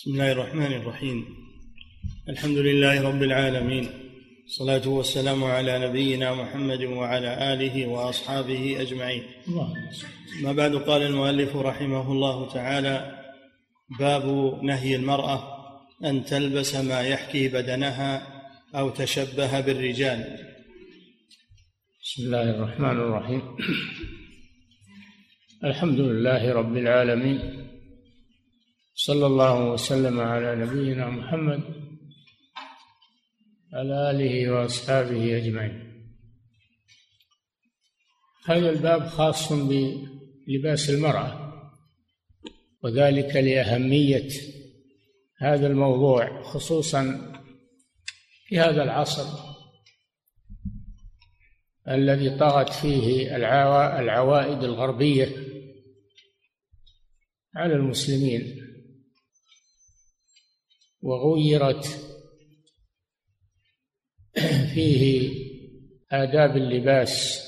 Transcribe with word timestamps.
بسم 0.00 0.10
الله 0.10 0.32
الرحمن 0.32 0.72
الرحيم 0.72 1.24
الحمد 2.28 2.58
لله 2.58 3.08
رب 3.08 3.22
العالمين 3.22 3.88
الصلاة 4.46 4.88
والسلام 4.88 5.44
على 5.44 5.88
نبينا 5.88 6.34
محمد 6.34 6.84
وعلى 6.84 7.52
آله 7.52 7.86
وأصحابه 7.86 8.80
أجمعين 8.80 9.22
ما 10.42 10.52
بعد 10.52 10.74
قال 10.74 11.02
المؤلف 11.02 11.56
رحمه 11.56 12.12
الله 12.12 12.48
تعالى 12.48 13.24
باب 13.98 14.24
نهي 14.62 14.96
المرأة 14.96 15.42
أن 16.04 16.24
تلبس 16.24 16.76
ما 16.76 17.00
يحكي 17.00 17.48
بدنها 17.48 18.22
أو 18.74 18.90
تشبه 18.90 19.60
بالرجال 19.60 20.38
بسم 22.02 22.22
الله 22.22 22.50
الرحمن 22.50 22.96
الرحيم 23.00 23.42
الحمد 25.64 26.00
لله 26.00 26.52
رب 26.52 26.76
العالمين 26.76 27.69
صلى 29.02 29.26
الله 29.26 29.70
وسلم 29.72 30.20
على 30.20 30.56
نبينا 30.56 31.10
محمد 31.10 31.60
على 33.72 34.10
آله 34.10 34.50
وأصحابه 34.50 35.36
أجمعين. 35.36 36.06
هذا 38.46 38.70
الباب 38.70 39.06
خاص 39.06 39.52
بلباس 39.52 40.90
المرأة 40.90 41.52
وذلك 42.82 43.36
لأهمية 43.36 44.28
هذا 45.38 45.66
الموضوع 45.66 46.42
خصوصا 46.42 47.32
في 48.46 48.58
هذا 48.58 48.82
العصر 48.82 49.26
الذي 51.88 52.38
طغت 52.38 52.72
فيه 52.72 53.36
العوائد 53.36 54.62
الغربية 54.64 55.28
على 57.56 57.74
المسلمين. 57.74 58.59
وغيرت 61.02 61.86
فيه 64.74 65.30
آداب 66.12 66.56
اللباس 66.56 67.42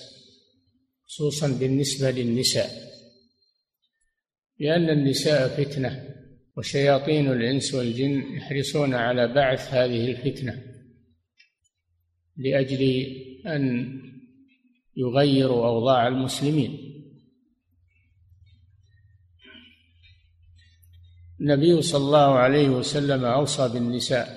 خصوصا 1.04 1.58
بالنسبة 1.58 2.10
للنساء. 2.10 2.70
لأن 4.58 4.90
النساء 4.90 5.48
فتنة 5.48 6.08
وشياطين 6.56 7.32
الإنس 7.32 7.74
والجن 7.74 8.36
يحرصون 8.36 8.94
على 8.94 9.34
بعث 9.34 9.74
هذه 9.74 10.10
الفتنة 10.10 10.62
لأجل 12.36 12.82
أن 13.46 13.92
يغيروا 14.96 15.66
أوضاع 15.66 16.08
المسلمين. 16.08 16.81
النبي 21.42 21.82
صلى 21.82 22.04
الله 22.04 22.38
عليه 22.38 22.68
وسلم 22.68 23.24
أوصى 23.24 23.68
بالنساء 23.68 24.28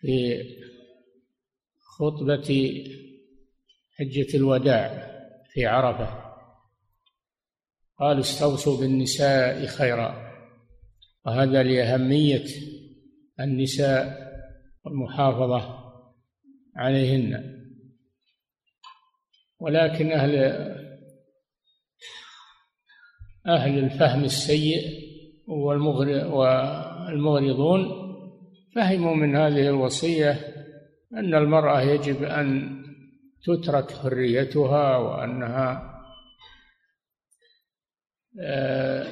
في 0.00 0.42
خطبة 1.80 2.74
حجة 3.98 4.36
الوداع 4.36 5.10
في 5.52 5.66
عرفة. 5.66 6.24
قال 7.98 8.20
استوصوا 8.20 8.80
بالنساء 8.80 9.66
خيرا. 9.66 10.34
وهذا 11.26 11.62
لأهمية 11.62 12.44
النساء 13.40 14.32
والمحافظة 14.84 15.92
عليهن. 16.76 17.54
ولكن 19.58 20.12
أهل 20.12 20.36
أهل 23.46 23.78
الفهم 23.78 24.24
السيء 24.24 25.03
والمغرضون 27.08 28.04
فهموا 28.74 29.14
من 29.14 29.36
هذه 29.36 29.68
الوصية 29.68 30.30
أن 31.12 31.34
المرأة 31.34 31.80
يجب 31.80 32.22
أن 32.22 32.78
تترك 33.44 33.90
حريتها 33.92 34.96
وأنها 34.96 35.94
آه، 38.40 39.06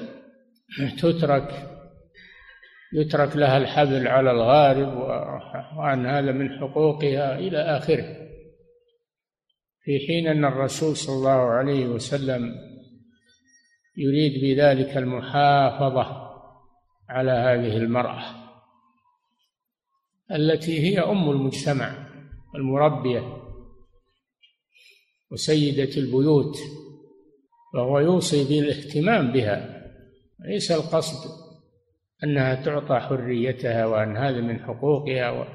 تترك 0.98 1.68
يترك 2.92 3.36
لها 3.36 3.56
الحبل 3.56 4.08
على 4.08 4.30
الغارب 4.30 4.96
وأن 5.76 6.06
هذا 6.06 6.32
من 6.32 6.58
حقوقها 6.58 7.38
إلى 7.38 7.58
آخره. 7.58 8.16
في 9.84 9.98
حين 10.06 10.26
أن 10.26 10.44
الرسول 10.44 10.96
صلى 10.96 11.14
الله 11.14 11.50
عليه 11.50 11.86
وسلم 11.86 12.54
يريد 13.96 14.42
بذلك 14.44 14.96
المحافظة 14.96 16.21
على 17.12 17.30
هذه 17.30 17.76
المرأة 17.76 18.22
التي 20.30 20.80
هي 20.80 20.98
أم 20.98 21.30
المجتمع 21.30 22.08
المربية 22.54 23.42
وسيدة 25.30 25.96
البيوت 25.96 26.56
وهو 27.74 27.98
يوصي 27.98 28.44
بالاهتمام 28.44 29.32
بها. 29.32 29.82
ليس 30.40 30.72
القصد 30.72 31.30
أنها 32.24 32.54
تعطى 32.54 33.00
حريتها 33.00 33.86
وأن 33.86 34.16
هذا 34.16 34.40
من 34.40 34.60
حقوقها 34.60 35.48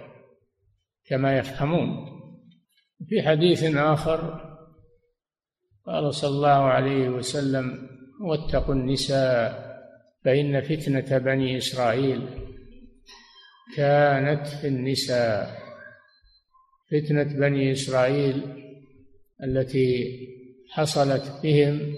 كما 1.05 1.37
يفهمون. 1.37 2.17
في 3.09 3.21
حديث 3.21 3.63
آخر 3.75 4.47
قال 5.85 6.13
صلى 6.13 6.29
الله 6.29 6.49
عليه 6.49 7.09
وسلم 7.09 7.89
واتقوا 8.21 8.75
النساء 8.75 9.66
فإن 10.27 10.61
فتنة 10.61 11.17
بني 11.17 11.57
إسرائيل 11.57 12.29
كانت 13.75 14.47
في 14.47 14.67
النساء. 14.67 15.59
فتنة 16.91 17.23
بني 17.23 17.71
إسرائيل 17.71 18.63
التي 19.43 20.19
حصلت 20.69 21.39
بهم 21.43 21.95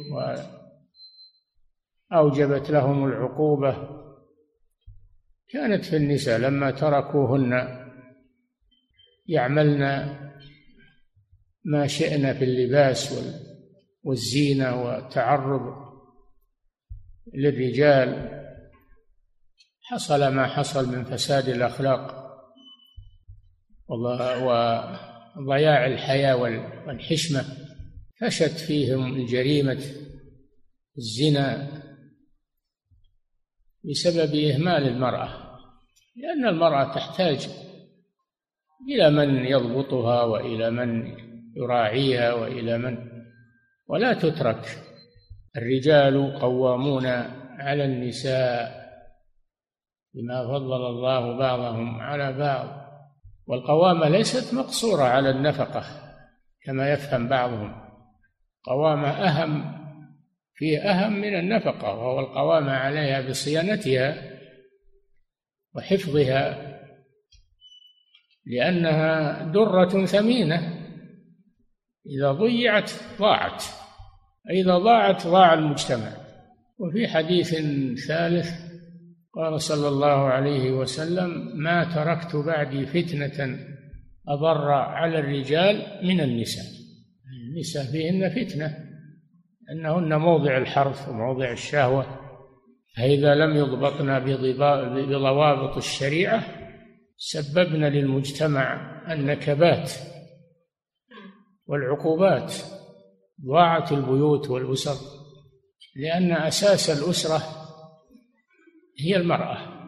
وأوجبت 2.11 2.69
لهم 2.69 3.05
العقوبة 3.05 3.89
كانت 5.49 5.85
في 5.85 5.95
النساء. 5.95 6.39
لما 6.39 6.71
تركوهن 6.71 7.79
يعملن 9.27 9.81
ما 11.65 11.87
شئن 11.87 12.33
في 12.33 12.43
اللباس 12.43 13.23
والزينة 14.03 14.83
والتعرض 14.83 15.88
للرجال 17.33 18.39
حصل 19.81 20.27
ما 20.27 20.47
حصل 20.47 20.97
من 20.97 21.03
فساد 21.05 21.49
الأخلاق 21.49 22.29
وضياع 25.37 25.85
الحياة 25.85 26.35
والحشمة. 26.87 27.43
فشت 28.21 28.59
فيهم 28.59 29.25
جريمة 29.25 29.83
الزنا 30.97 31.71
بسبب 33.83 34.35
إهمال 34.35 34.87
المرأة 34.87 35.59
لأن 36.15 36.47
المرأة 36.47 36.95
تحتاج 36.95 37.49
إلى 38.89 39.09
من 39.09 39.45
يضبطها 39.45 40.23
وإلى 40.23 40.71
من 40.71 41.17
يراعيها 41.55 42.33
وإلى 42.33 42.77
من 42.77 42.97
ولا 43.87 44.13
تترك 44.13 44.88
الرجال 45.57 46.39
قوامون 46.39 47.05
على 47.59 47.85
النساء 47.85 48.79
بما 50.13 50.47
فضل 50.47 50.85
الله 50.87 51.37
بعضهم 51.37 52.01
على 52.01 52.33
بعض. 52.33 52.89
والقوامة 53.47 54.09
ليست 54.09 54.53
مقصورة 54.53 55.03
على 55.03 55.29
النفقة 55.29 55.83
كما 56.63 56.91
يفهم 56.91 57.27
بعضهم. 57.27 57.89
قوامة 58.63 59.09
أهم 59.09 59.79
فيه 60.53 60.79
أهم 60.79 61.13
من 61.13 61.39
النفقة 61.39 61.93
وهو 61.93 62.19
القوامة 62.19 62.71
عليها 62.71 63.29
بصيانتها 63.29 64.15
وحفظها 65.75 66.69
لأنها 68.45 69.43
درة 69.43 70.05
ثمينة. 70.05 70.79
إذا 72.05 72.31
ضيعت 72.31 72.91
ضاعت. 73.19 73.63
إذا 74.49 74.77
ضاعت 74.77 75.27
ضاع 75.27 75.53
المجتمع. 75.53 76.11
وفي 76.79 77.07
حديث 77.07 77.55
ثالث 78.07 78.49
قال 79.33 79.61
صلى 79.61 79.87
الله 79.87 80.27
عليه 80.27 80.71
وسلم 80.71 81.57
ما 81.57 81.83
تركت 81.95 82.35
بعدي 82.35 82.85
فتنة 82.85 83.59
أضر 84.27 84.71
على 84.71 85.19
الرجال 85.19 86.07
من 86.07 86.21
النساء. 86.21 86.65
النساء 87.49 87.83
فيهن 87.83 88.29
فتنة 88.29 88.77
أنهن 89.71 90.15
موضع 90.19 90.57
الحرث 90.57 91.09
وموضع 91.09 91.51
الشهوة. 91.51 92.05
فإذا 92.97 93.35
لم 93.35 93.57
يضبطن 93.57 94.19
بضوابط 94.95 95.77
الشريعة 95.77 96.43
سببن 97.17 97.83
للمجتمع 97.83 98.91
النكبات 99.13 99.91
والعقوبات. 101.67 102.78
ضاعت 103.45 103.91
البيوت 103.91 104.49
والأسر 104.49 105.19
لأن 105.95 106.31
أساس 106.31 106.89
الأسرة 106.89 107.43
هي 108.99 109.15
المرأة. 109.15 109.79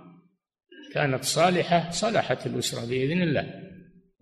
كانت 0.94 1.24
صالحة 1.24 1.90
صلحت 1.90 2.48
الأسرة 2.48 2.90
بإذن 2.90 3.22
الله. 3.22 3.54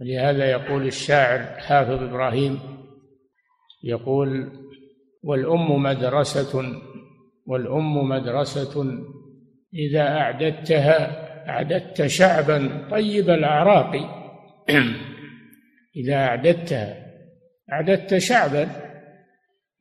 ولهذا 0.01 0.51
يقول 0.51 0.87
الشاعر 0.87 1.59
حافظ 1.59 2.03
إبراهيم 2.03 2.59
يقول 3.83 4.51
والأم 5.23 5.83
مدرسة 5.83 6.81
والأم 7.45 8.09
مدرسة 8.09 9.03
إذا 9.73 10.01
أعددتها 10.01 11.29
أعددت 11.49 12.05
شعبا 12.05 12.87
طيب 12.91 13.29
الأعراق. 13.29 13.95
إذا 16.03 16.15
أعددتها 16.15 17.05
أعددت 17.71 18.17
شعبا 18.17 18.88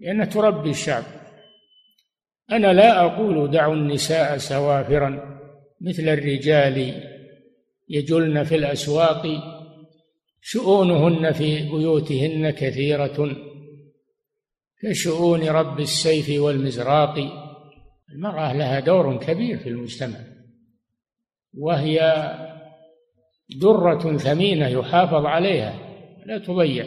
لأن 0.00 0.28
تربي 0.28 0.70
الشعب. 0.70 1.04
أنا 2.50 2.72
لا 2.72 3.04
أقول 3.04 3.50
دعوا 3.50 3.74
النساء 3.74 4.36
سوافرا 4.36 5.38
مثل 5.80 6.08
الرجال 6.08 7.02
يجلن 7.88 8.44
في 8.44 8.54
الأسواق 8.54 9.26
شؤونهن 10.40 11.32
في 11.32 11.62
بيوتهن 11.62 12.50
كثيرة 12.50 13.36
كشؤون 14.82 15.48
رب 15.48 15.80
السيف 15.80 16.42
والمزراق. 16.42 17.14
المرأة 18.12 18.52
لها 18.52 18.80
دور 18.80 19.16
كبير 19.16 19.58
في 19.58 19.68
المجتمع 19.68 20.18
وهي 21.54 21.98
درة 23.60 24.16
ثمينة 24.16 24.68
يحافظ 24.68 25.26
عليها 25.26 25.78
لا 26.26 26.38
تضيع. 26.38 26.86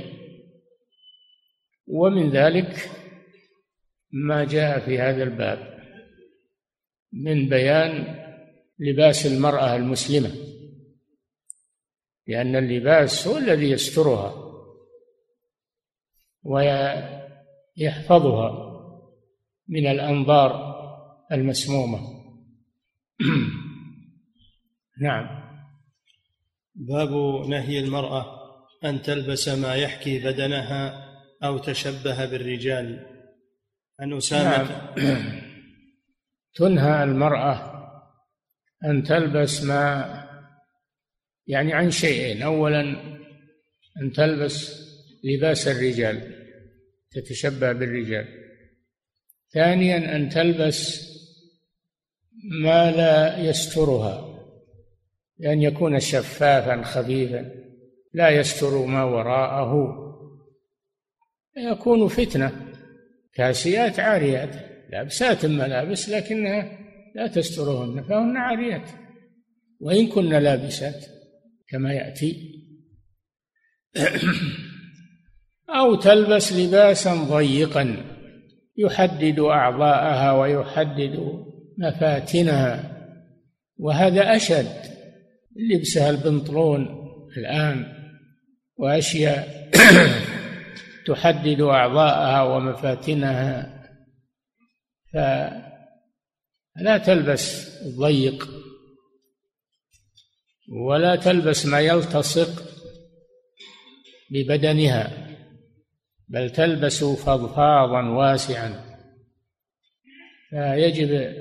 ومن 1.87 2.29
ذلك 2.29 2.89
ما 4.11 4.43
جاء 4.43 4.79
في 4.79 4.99
هذا 4.99 5.23
الباب 5.23 5.81
من 7.13 7.49
بيان 7.49 8.15
لباس 8.79 9.25
المرأة 9.25 9.75
المسلمة 9.75 10.31
لأن 12.27 12.55
اللباس 12.55 13.27
هو 13.27 13.37
الذي 13.37 13.69
يسترها 13.69 14.51
ويحفظها 17.77 18.71
من 19.67 19.87
الأنظار 19.87 20.71
المسمومة. 21.31 21.99
نعم. 25.01 25.41
باب 26.75 27.11
نهي 27.49 27.79
المرأة 27.79 28.25
أن 28.83 29.01
تلبس 29.01 29.49
ما 29.49 29.75
يحكي 29.75 30.19
بدنها 30.19 31.07
أو 31.43 31.57
تشبه 31.57 32.25
بالرجال. 32.25 33.10
عن 34.01 34.13
أسامة 34.13 34.95
نعم. 34.97 35.41
تنهى 36.55 37.03
المرأة 37.03 37.71
أن 38.85 39.03
تلبس 39.03 39.63
ما 39.63 40.21
يعني 41.47 41.73
عن 41.73 41.91
شيئين. 41.91 42.41
أولا 42.41 42.81
أن 44.01 44.11
تلبس 44.15 44.81
لباس 45.23 45.67
الرجال 45.67 46.47
تتشبه 47.11 47.71
بالرجال. 47.71 48.27
ثانيا 49.53 50.15
أن 50.15 50.29
تلبس 50.29 51.11
ما 52.63 52.91
لا 52.91 53.37
يسترها 53.37 54.27
لأن 55.37 55.61
يكون 55.61 55.99
شفافا 55.99 56.83
خفيفا. 56.83 57.51
لا 58.13 58.29
يستر 58.29 58.85
ما 58.85 59.03
وراءه. 59.03 59.97
يكون 61.57 62.07
فتنة. 62.07 62.70
كاسيات 63.33 63.99
عاريات 63.99 64.55
لابسات 64.89 65.45
ملابس 65.45 66.09
لكنها 66.09 66.77
لا 67.15 67.27
تسترهن 67.27 68.03
فهن 68.03 68.37
عاريات. 68.37 68.89
وإن 69.79 70.07
كن 70.07 70.29
لابسات 70.29 71.05
كما 71.69 71.93
يأتي. 71.93 72.35
أو 75.79 75.95
تلبس 75.95 76.53
لباسا 76.53 77.13
ضيقا 77.13 77.97
يحدد 78.77 79.39
أعضاءها 79.39 80.31
ويحدد 80.31 81.19
مفاتنها. 81.77 82.91
وهذا 83.77 84.35
أشد 84.35 84.91
لبسها 85.55 86.09
البنطلون 86.09 86.87
الآن 87.37 87.85
وأشياء 88.77 89.69
تحدد 91.07 91.61
أعضاءها 91.61 92.43
ومفاتنها 92.43 93.81
فلا 95.13 96.97
تلبس 97.05 97.67
الضيق 97.81 98.49
ولا 100.69 101.15
تلبس 101.15 101.65
ما 101.65 101.79
يلتصق 101.79 102.63
ببدنها 104.31 105.27
بل 106.27 106.49
تلبس 106.49 107.03
فضفاضا 107.03 108.09
واسعا. 108.09 108.91
فيجب 110.49 111.35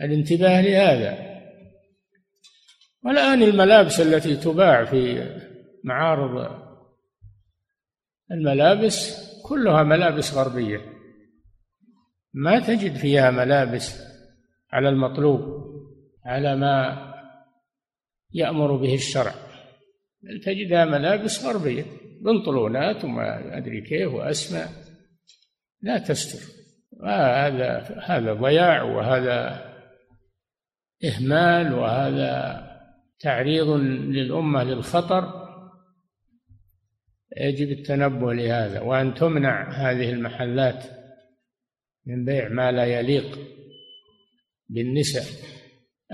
الانتباه 0.00 0.60
لهذا. 0.60 1.32
والآن 3.04 3.42
الملابس 3.42 4.00
التي 4.00 4.36
تباع 4.36 4.84
في 4.84 5.30
معارض 5.84 6.61
الملابس 8.30 9.22
كلها 9.42 9.82
ملابس 9.82 10.34
غربية. 10.34 10.80
ما 12.34 12.60
تجد 12.60 12.96
فيها 12.96 13.30
ملابس 13.30 14.02
على 14.72 14.88
المطلوب 14.88 15.40
على 16.26 16.56
ما 16.56 17.08
يأمر 18.32 18.76
به 18.76 18.94
الشرع. 18.94 19.34
بل 20.22 20.40
تجدها 20.40 20.84
ملابس 20.84 21.44
غربية 21.44 21.84
بنطلونات 22.20 23.04
وما 23.04 23.56
أدري 23.56 23.80
كيف 23.80 24.12
وأسماء. 24.12 24.68
لا 25.82 25.98
تستر. 25.98 26.62
هذا 27.04 28.00
هذا 28.04 28.32
ضياع 28.32 28.82
وهذا 28.82 29.72
إهمال 31.04 31.74
وهذا 31.74 32.62
تعريض 33.20 33.68
للأمة 33.68 34.64
للخطر. 34.64 35.41
يجب 37.40 37.70
التنبه 37.70 38.34
لهذا 38.34 38.80
وأن 38.80 39.14
تمنع 39.14 39.70
هذه 39.70 40.10
المحلات 40.10 40.84
من 42.06 42.24
بيع 42.24 42.48
ما 42.48 42.72
لا 42.72 42.84
يليق 42.84 43.38
بالنساء. 44.68 45.24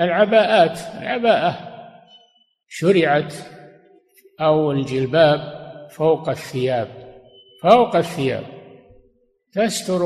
العباءات 0.00 0.78
العباءة 1.02 1.78
شرعت 2.68 3.34
أو 4.40 4.72
الجلباب 4.72 5.40
فوق 5.90 6.28
الثياب 6.28 6.88
فوق 7.62 7.96
الثياب 7.96 8.44
تستر 9.52 10.00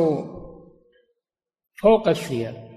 فوق 1.82 2.08
الثياب 2.08 2.72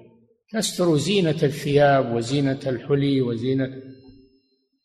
تستر 0.50 0.98
زينة 0.98 1.44
الثياب 1.44 2.16
وزينة 2.16 2.60
الحلي 2.68 3.22
وزينة 3.22 3.82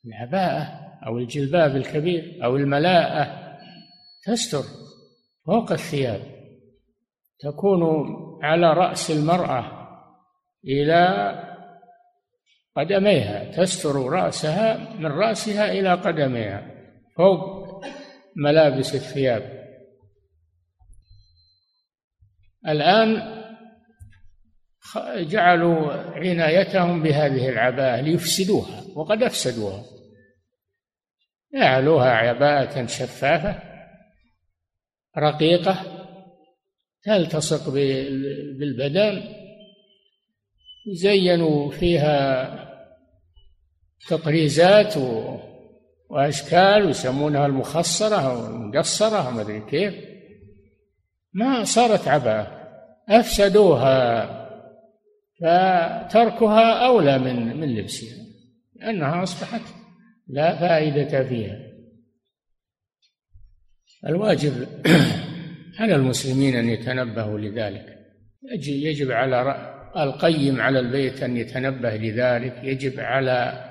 العباءة 0.07 0.81
أو 1.07 1.19
الجلباب 1.19 1.77
الكبير 1.77 2.39
أو 2.45 2.57
الملاءة. 2.57 3.40
تستر 4.23 4.63
فوق 5.47 5.73
الثياب 5.73 6.23
تكون 7.41 7.83
على 8.43 8.73
رأس 8.73 9.11
المرأة 9.11 9.81
إلى 10.65 11.35
قدميها 12.77 13.45
تستر 13.45 13.97
رأسها 13.97 14.95
من 14.95 15.07
رأسها 15.07 15.73
إلى 15.73 15.95
قدميها 15.95 16.71
فوق 17.17 17.61
ملابس 18.37 18.95
الثياب. 18.95 19.61
الآن 22.69 23.41
جعلوا 25.17 25.93
عنايتهم 25.93 27.03
بهذه 27.03 27.49
العباءة 27.49 28.01
ليفسدوها 28.01 28.85
وقد 28.95 29.23
أفسدوها. 29.23 29.83
جعلوها 31.55 32.11
عباءة 32.11 32.87
شفافة 32.87 33.70
رقيقة 35.19 35.77
تلتصق 37.03 37.71
بالبدن؟ 38.59 39.23
زينوا 40.93 41.71
فيها 41.71 42.51
تطريزات 44.09 44.95
وأشكال 46.11 46.85
ويسمونها 46.87 47.47
المخصرة 47.47 48.17
أو 48.17 48.47
المقصرة 48.47 49.31
ما 49.31 49.41
أدري 49.41 49.61
كيف. 49.61 49.95
ما 51.33 51.65
صارت 51.65 52.09
عباءة. 52.09 52.61
أفسدوها 53.09 54.27
فتركها 55.41 56.87
أولى 56.87 57.19
من 57.19 57.57
من 57.57 57.75
لبسها 57.75 58.27
لأنها 58.77 59.23
أصبحت 59.23 59.63
لا 60.29 60.57
فائدة 60.57 61.25
فيها. 61.25 61.70
الواجب 64.07 64.53
على 65.81 65.95
المسلمين 65.95 66.57
أن 66.57 66.69
يتنبهوا 66.69 67.39
لذلك. 67.39 67.99
يجب 68.67 69.11
على 69.11 69.57
القيم 69.97 70.61
على 70.61 70.81
البيت 70.81 71.23
أن 71.23 71.37
يتنبه 71.37 71.97
لذلك. 71.97 72.61
يجب 72.63 73.01
على 73.01 73.67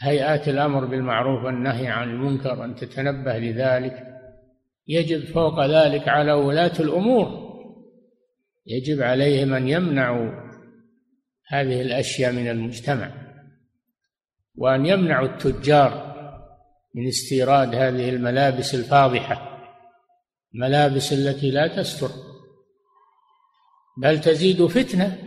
هيئات 0.00 0.48
الأمر 0.48 0.84
بالمعروف 0.84 1.44
والنهي 1.44 1.88
عن 1.88 2.10
المنكر 2.10 2.64
أن 2.64 2.74
تتنبه 2.74 3.38
لذلك. 3.38 4.06
يجب 4.88 5.24
فوق 5.24 5.66
ذلك 5.66 6.08
على 6.08 6.32
ولاة 6.32 6.80
الأمور. 6.80 7.46
يجب 8.66 9.02
عليهم 9.02 9.54
أن 9.54 9.68
يمنعوا 9.68 10.30
هذه 11.48 11.82
الأشياء 11.82 12.32
من 12.32 12.48
المجتمع. 12.48 13.10
وأن 14.56 14.86
يمنعوا 14.86 15.28
التجار. 15.28 16.15
من 16.96 17.08
استيراد 17.08 17.74
هذه 17.74 18.08
الملابس 18.08 18.74
الفاضحة 18.74 19.56
الملابس 20.54 21.12
التي 21.12 21.50
لا 21.50 21.66
تستر. 21.66 22.10
بل 24.02 24.20
تزيد 24.20 24.66
فتنة 24.66 25.18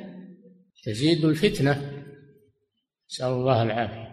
تزيد 0.83 1.25
الفتنة. 1.25 2.03
نسأل 3.09 3.27
الله 3.27 3.63
العافية. 3.63 4.09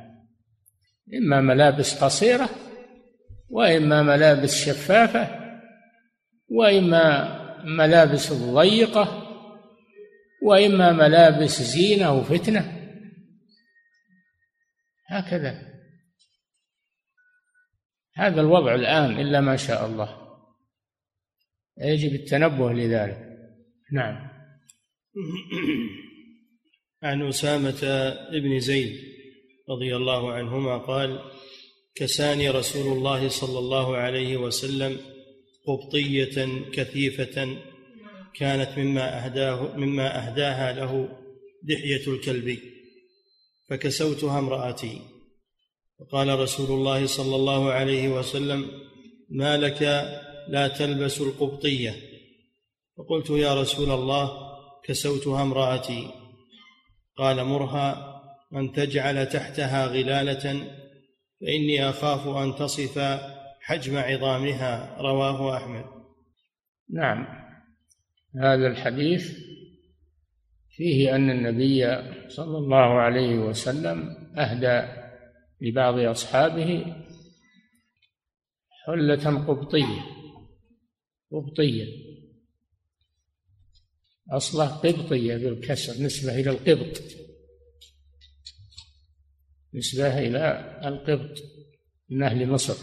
إما 1.14 1.40
ملابس 1.40 2.04
قصيرة 2.04 2.48
وإما 3.48 4.02
ملابس 4.02 4.54
شفافة 4.54 5.28
وإما 6.48 7.36
ملابس 7.64 8.32
ضيقة 8.32 9.22
وإما 10.42 10.92
ملابس 10.92 11.62
زينة 11.62 12.12
وفتنة. 12.12 12.92
هكذا. 15.08 15.65
هذا 18.16 18.40
الوضع 18.40 18.74
الآن 18.74 19.20
إلا 19.20 19.40
ما 19.40 19.56
شاء 19.56 19.86
الله. 19.86 20.38
يجب 21.78 22.14
التنبه 22.14 22.72
لذلك. 22.72 23.26
نعم. 23.92 24.28
عن 27.02 27.28
أسامة 27.28 28.14
بن 28.32 28.60
زيد 28.60 28.96
رضي 29.70 29.96
الله 29.96 30.32
عنهما 30.32 30.78
قال 30.78 31.20
كساني 31.94 32.50
رسول 32.50 32.96
الله 32.96 33.28
صلى 33.28 33.58
الله 33.58 33.96
عليه 33.96 34.36
وسلم 34.36 34.98
قبطية 35.66 36.62
كثيفة 36.72 37.56
كانت 38.34 38.78
مما 38.78 39.24
أهداه 39.24 39.76
مما 39.76 40.28
أهداها 40.28 40.72
له 40.72 41.08
دحية 41.62 42.12
الكلب 42.12 42.58
فكسوتها 43.68 44.38
امرأتي. 44.38 45.00
فقال 46.00 46.38
رسول 46.38 46.78
الله 46.78 47.06
صلى 47.06 47.36
الله 47.36 47.72
عليه 47.72 48.08
وسلم 48.08 48.70
ما 49.30 49.56
لك 49.56 49.82
لا 50.48 50.68
تلبس 50.68 51.20
القبطية؟ 51.20 51.94
فقلت 52.98 53.30
يا 53.30 53.60
رسول 53.60 53.90
الله 53.90 54.30
كسوتها 54.84 55.42
امرأتي. 55.42 56.10
قال 57.16 57.44
مرها 57.44 58.12
أن 58.54 58.72
تجعل 58.72 59.26
تحتها 59.26 59.86
غلالة 59.86 60.70
فإني 61.40 61.88
أخاف 61.88 62.28
أن 62.28 62.54
تصف 62.54 62.98
حجم 63.60 63.96
عظامها. 63.96 64.96
رواه 65.00 65.56
أحمد. 65.56 65.84
نعم. 66.90 67.26
هذا 68.42 68.66
الحديث 68.66 69.38
فيه 70.76 71.16
أن 71.16 71.30
النبي 71.30 71.84
صلى 72.28 72.58
الله 72.58 73.00
عليه 73.00 73.38
وسلم 73.38 74.16
أهدى 74.38 75.05
لبعض 75.60 75.98
أصحابه 75.98 76.96
حلة 78.86 79.44
قبطية 79.46 80.04
قبطية. 81.32 81.86
أصله 84.32 84.66
قبطية 84.66 85.36
بالكسر 85.36 86.02
نسبة 86.02 86.40
إلى 86.40 86.50
القبط. 86.50 87.02
نسبة 89.74 90.18
إلى 90.18 90.80
القبط 90.84 91.38
من 92.10 92.22
أهل 92.22 92.50
مصر 92.50 92.74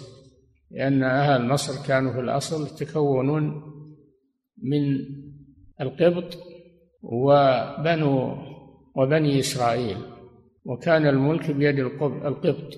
لأن 0.71 1.03
أهل 1.03 1.47
مصر 1.47 1.87
كانوا 1.87 2.13
في 2.13 2.19
الأصل 2.19 2.67
يتكونون 2.67 3.63
من 4.57 5.05
القبط 5.81 6.37
وبنو 7.01 8.37
وبني 8.95 9.39
إسرائيل. 9.39 10.12
وكان 10.65 11.07
الملك 11.07 11.51
بيد 11.51 11.79
القبط 11.79 12.73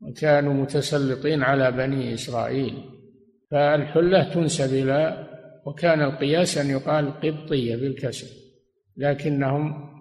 وكانوا 0.00 0.54
متسلطين 0.54 1.42
على 1.42 1.72
بني 1.72 2.14
إسرائيل. 2.14 2.90
فالحلة 3.50 4.34
تنسب 4.34 4.74
إلى 4.74 5.28
وكان 5.66 6.02
القياس 6.02 6.58
أن 6.58 6.70
يقال 6.70 7.20
قبطية 7.20 7.76
بالكسر 7.76 8.26
لكنهم 8.96 9.92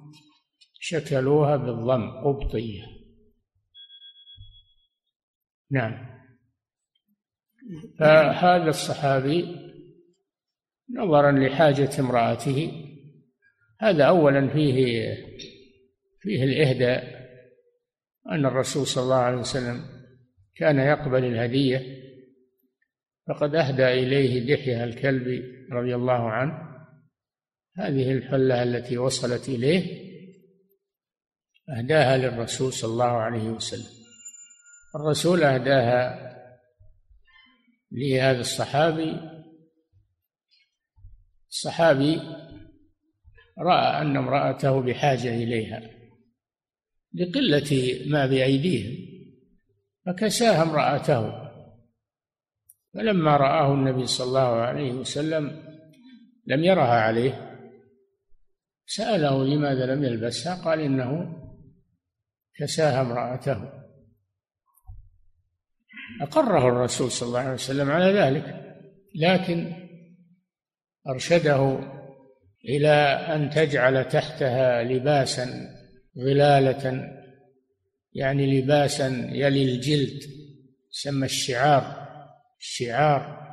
شكلوها 0.80 1.58
بالضم 1.58 2.12
قبطية. 2.12 2.84
نعم. 5.72 6.16
فهذا 8.00 8.70
الصحابي 8.70 9.56
نظرا 10.96 11.32
لحاجة 11.32 11.90
امرأته. 12.00 12.72
هذا 13.80 14.04
أولا 14.04 14.48
فيه 14.48 15.06
فيه 16.26 16.44
الإهداء 16.44 17.26
أن 18.32 18.46
الرسول 18.46 18.88
صلى 18.88 19.04
الله 19.04 19.16
عليه 19.16 19.38
وسلم 19.38 19.86
كان 20.56 20.80
يقبل 20.80 21.26
الهدية 21.26 22.06
فقد 23.28 23.56
أهدى 23.56 23.88
إليه 23.88 24.56
دحية 24.56 24.84
الكلب 24.84 25.44
رضي 25.72 25.96
الله 25.96 26.30
عنه. 26.30 26.76
هذه 27.78 28.12
الحلة 28.12 28.64
التي 28.64 28.98
وصلت 28.98 29.50
إليه 29.50 30.06
أهداها 31.78 32.18
للرسول 32.18 32.74
صلى 32.74 32.92
الله 32.92 33.12
عليه 33.12 33.50
وسلم. 33.50 33.92
الرسول 34.96 35.44
أهداها 35.44 36.32
لهذا 37.92 38.40
الصحابي. 38.40 39.20
الصحابي 41.50 42.22
رأى 43.60 44.02
أن 44.02 44.18
امرأته 44.18 44.82
بحاجة 44.82 45.36
إليها. 45.36 45.95
لقلة 47.16 48.00
ما 48.08 48.26
بأيديهم 48.26 49.06
فكساها 50.06 50.64
امرأته. 50.64 51.46
فلما 52.94 53.38
رآه 53.38 53.74
النبي 53.74 54.06
صلى 54.06 54.28
الله 54.28 54.62
عليه 54.62 54.92
وسلم 54.92 55.64
لم 56.48 56.64
يرها 56.64 57.02
عليه 57.02 57.60
سأله 58.86 59.44
لماذا 59.44 59.86
لم 59.86 60.04
يلبسها 60.04 60.64
قال 60.64 60.80
إنه 60.80 61.42
كساها 62.56 63.02
امرأته. 63.02 63.86
أقره 66.22 66.68
الرسول 66.68 67.12
صلى 67.12 67.28
الله 67.28 67.40
عليه 67.40 67.54
وسلم 67.54 67.92
على 67.92 68.06
ذلك 68.06 68.66
لكن 69.16 69.74
أرشده 71.08 71.80
إلى 72.66 72.96
أن 73.36 73.50
تجعل 73.50 74.08
تحتها 74.10 74.84
لباسا 74.84 75.75
غلالة 76.18 77.12
يعني 78.14 78.60
لباسا 78.60 79.08
يلي 79.32 79.64
الجلد 79.64 80.24
يسمى 80.92 81.26
الشعار 81.26 82.06
الشعار 82.60 83.46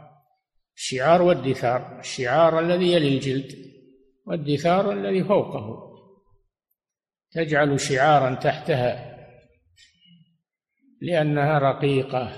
الشعار 0.76 1.22
والدثار 1.22 1.98
الشعار 2.00 2.60
الذي 2.60 2.92
يلي 2.92 3.08
الجلد 3.08 3.72
والدثار 4.26 4.92
الذي 4.92 5.24
فوقه. 5.24 5.92
تجعل 7.32 7.80
شعارا 7.80 8.34
تحتها 8.34 9.16
لأنها 11.00 11.58
رقيقة 11.58 12.32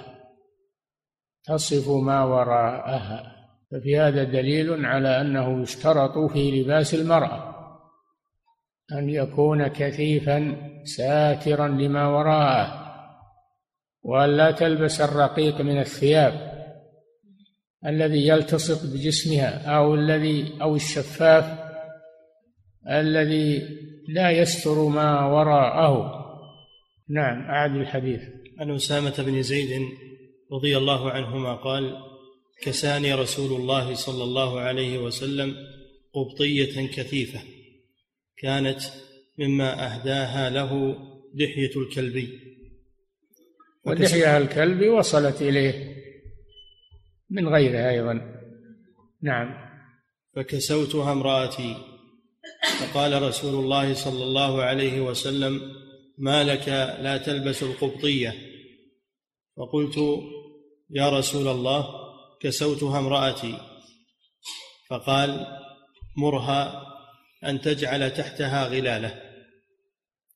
تصف 1.45 1.89
ما 1.89 2.25
وراءها. 2.25 3.35
ففي 3.71 3.99
هذا 3.99 4.25
دليل 4.25 4.87
على 4.87 5.21
أنه 5.21 5.63
يشترط 5.63 6.33
في 6.33 6.51
لباس 6.51 6.95
المرأة. 6.95 7.54
أن 8.93 9.11
يكون 9.11 9.69
كثيفا 9.69 10.57
ساترا 10.85 11.69
لما 11.69 12.09
وراءه 12.09 12.85
وأن 14.03 14.37
لا 14.37 14.51
تلبس 14.51 15.01
الرقيق 15.01 15.61
من 15.61 15.79
الثياب 15.79 16.55
الذي 17.87 18.29
يلتصق 18.29 18.93
بجسمها 18.93 19.77
أو 19.77 19.95
الذي 19.95 20.53
أو 20.63 20.77
الشفاف 20.77 21.65
الذي 22.91 23.63
لا 24.09 24.31
يستر 24.31 24.89
ما 24.89 25.27
وراءه. 25.27 26.25
نعم 27.09 27.51
أعد 27.51 27.77
الحديث. 27.77 28.21
عن 28.59 28.71
أسامة 28.71 29.15
بن 29.19 29.43
زيد 29.43 29.83
رضي 30.53 30.77
الله 30.77 31.11
عنهما 31.11 31.55
قال 31.55 31.97
كساني 32.63 33.15
رسول 33.15 33.61
الله 33.61 33.95
صلى 33.95 34.25
الله 34.25 34.61
عليه 34.61 34.99
وسلم 34.99 35.55
قبطية 36.15 36.87
كثيفة. 36.87 37.41
كانت 38.45 38.81
مما 39.39 39.71
أهداها 39.87 40.51
له 40.51 40.97
دحيه 41.35 41.71
الكلبي 41.77 42.41
ودحيه 43.87 44.39
الكلب 44.39 44.89
وصلت 44.89 45.43
إليه. 45.43 45.97
من 47.31 47.49
غيرها 47.49 47.91
أيضا. 47.91 48.41
نعم. 49.23 49.55
فكسوتها 50.37 51.13
امرأتي. 51.13 51.77
فقال 52.81 53.23
رسول 53.23 53.65
الله 53.65 53.95
صلى 53.95 54.25
الله 54.25 54.63
عليه 54.63 55.01
وسلم 55.01 55.61
ما 56.19 56.45
لك 56.45 56.69
لا 57.01 57.17
تلبس 57.17 57.63
القبطية. 57.63 58.35
فقلت 59.57 59.97
يا 60.91 61.19
رسول 61.19 61.49
الله 61.49 61.87
كسوتها 62.41 62.99
امرأتي. 62.99 63.59
فقال 64.91 65.47
مرها 66.17 66.94
أن 67.45 67.61
تجعل 67.61 68.11
تحتها 68.11 68.69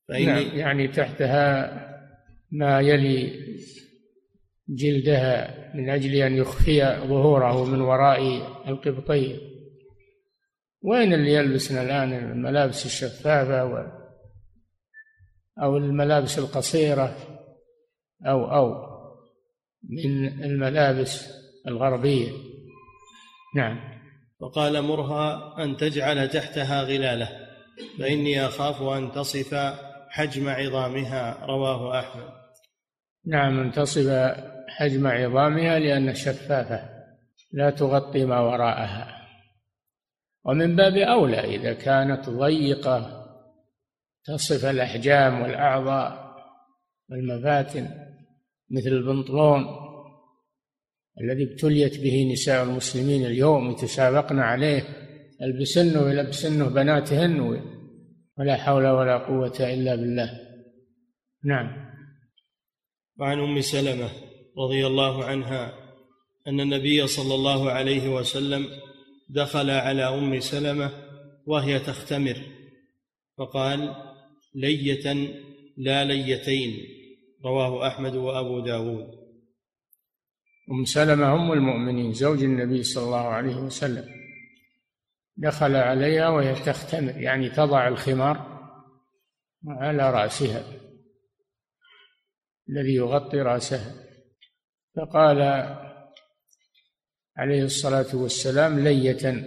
فإني 0.09 0.27
نعم 0.27 0.59
يعني 0.59 0.89
تحتها 0.89 1.73
ما 2.53 2.81
يلي 2.81 3.49
جلدها 4.69 5.55
من 5.75 5.91
أجل 5.91 6.15
أن 6.15 6.37
يخفي 6.37 6.83
ظهوره 6.85 7.65
من 7.65 7.81
وراء 7.81 8.23
القبطية 8.69 9.37
وين 10.83 11.13
اللي 11.15 11.33
يلبسنا 11.33 11.83
الآن؟ 11.83 12.13
الملابس 12.13 12.87
الشفافة 12.87 13.65
و 13.65 13.99
أو 15.63 15.77
الملابس 15.77 16.39
القصيرة 16.39 17.17
أو 18.27 18.45
أو 18.45 18.89
من 19.83 20.43
الملابس 20.45 21.29
الغربية. 21.67 22.29
نعم. 23.57 23.98
وقال 24.41 24.83
مرها 24.83 25.55
أن 25.65 25.77
تجعل 25.77 26.29
تحتها 26.29 26.83
غلالة 26.83 27.29
فإني 27.99 28.47
أخاف 28.47 28.83
أن 28.83 29.13
تصف 29.13 29.55
حجم 30.11 30.49
عظامها 30.49 31.47
رواه 31.47 31.99
أحمد. 31.99 32.31
نعم 33.27 33.61
أن 33.61 33.73
تصف 33.73 34.37
حجم 34.69 35.07
عظامها 35.07 35.79
لأن 35.79 36.15
شفافة 36.15 36.89
لا 37.53 37.71
تغطي 37.71 38.25
ما 38.25 38.41
وراءها. 38.41 39.19
ومن 40.45 40.77
باب 40.77 40.97
أولى 40.97 41.57
إذا 41.57 41.73
كانت 41.73 42.31
ضيقة 42.31 43.25
تصف 44.25 44.65
الأحجام 44.65 45.43
والأعضاء 45.43 46.37
والمفاتن 47.11 47.89
مثل 48.71 48.89
البنطلون 48.89 49.88
الذي 51.21 51.45
ابتليت 51.45 52.01
به 52.01 52.33
نساء 52.33 52.65
المسلمين 52.65 53.27
اليوم 53.27 53.71
يتسابقن 53.71 54.39
عليه 54.39 54.83
يلبسنه 55.43 56.03
ويلبسنه 56.03 56.69
بناتهن 56.69 57.41
ولا 58.39 58.57
حول 58.57 58.87
ولا 58.87 59.19
قوة 59.19 59.57
إلا 59.61 59.95
بالله. 59.95 60.41
نعم. 61.45 61.89
وعن 63.19 63.39
أم 63.39 63.61
سلمة 63.61 64.11
رضي 64.59 64.87
الله 64.87 65.25
عنها 65.25 65.73
أن 66.47 66.61
النبي 66.61 67.07
صلى 67.07 67.35
الله 67.35 67.71
عليه 67.71 68.09
وسلم 68.09 68.67
دخل 69.29 69.71
على 69.71 70.03
أم 70.03 70.41
سلمة 70.41 70.91
وهي 71.47 71.79
تختمر 71.79 72.37
فقال 73.39 73.95
لية 74.55 75.15
لا 75.77 76.05
ليتين 76.05 76.79
رواه 77.45 77.87
أحمد 77.87 78.15
وأبو 78.15 78.61
داود. 78.61 79.18
أم 80.71 80.85
سلمة 80.85 81.35
أم 81.35 81.53
المؤمنين 81.53 82.13
زوج 82.13 82.43
النبي 82.43 82.83
صلى 82.83 83.05
الله 83.05 83.29
عليه 83.29 83.57
وسلم. 83.57 84.05
دخل 85.37 85.77
عليها 85.77 86.29
وهي 86.29 86.55
تختمر 86.55 87.17
يعني 87.17 87.51
تضع 87.51 87.89
الخمار 87.89 88.59
على 89.69 90.11
رأسها 90.11 90.65
الذي 92.69 92.95
يغطي 92.95 93.41
رأسها. 93.41 93.95
فقال 94.97 95.41
عليه 97.37 97.63
الصلاة 97.63 98.17
والسلام 98.17 98.79
لية 98.81 99.45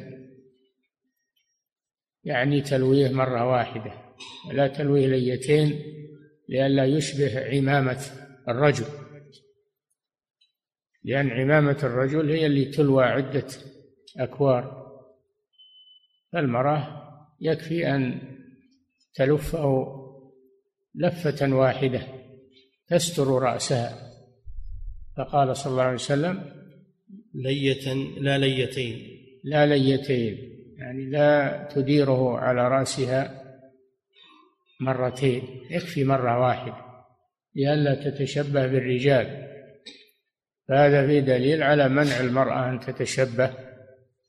يعني 2.24 2.62
تلويه 2.62 3.12
مرة 3.12 3.46
واحدة. 3.46 3.94
ولا 4.50 4.68
تلويه 4.68 5.08
ليتين 5.08 5.82
لئلا 6.50 6.86
يشبه 6.86 7.56
عمامة 7.56 8.02
الرجل. 8.50 9.01
لأن 11.04 11.30
عمامة 11.30 11.78
الرجل 11.84 12.32
هي 12.32 12.46
اللي 12.46 12.66
تلوى 12.66 13.04
عدة 13.04 13.48
أكوار. 14.18 14.82
فالمرأة 16.34 17.02
يكفي 17.42 17.88
أن 17.88 18.22
تلفه 19.14 19.98
لفة 20.96 21.56
واحدة 21.56 22.02
تستر 22.88 23.28
رأسها. 23.28 24.12
فقال 25.18 25.58
صلى 25.58 25.72
الله 25.72 25.84
عليه 25.84 25.94
وسلم 25.94 26.52
لية 27.34 27.94
لا 28.18 28.38
ليتين. 28.38 29.08
لا 29.44 29.66
ليتين 29.66 30.38
يعني 30.78 31.10
لا 31.10 31.68
تديره 31.76 32.38
على 32.38 32.68
رأسها 32.68 33.42
مرتين 34.80 35.44
يكفي 35.70 36.04
مرة 36.04 36.40
واحدة 36.40 36.76
لئلا 37.56 38.10
تتشبه 38.10 38.68
بالرجال. 38.68 39.51
فهذا 40.68 41.08
في 41.08 41.22
دليل 41.22 41.64
على 41.64 41.90
منع 41.90 42.20
المرأة 42.20 42.70
أن 42.70 42.80
تتشبه 42.80 43.54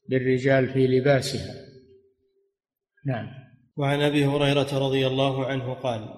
بالرجال 0.09 0.73
في 0.73 0.87
لباسها. 0.87 1.55
نعم. 3.07 3.27
وعن 3.77 4.03
أبي 4.03 4.27
هريرة 4.27 4.79
رضي 4.79 5.07
الله 5.07 5.47
عنه 5.47 5.75
قال 5.75 6.09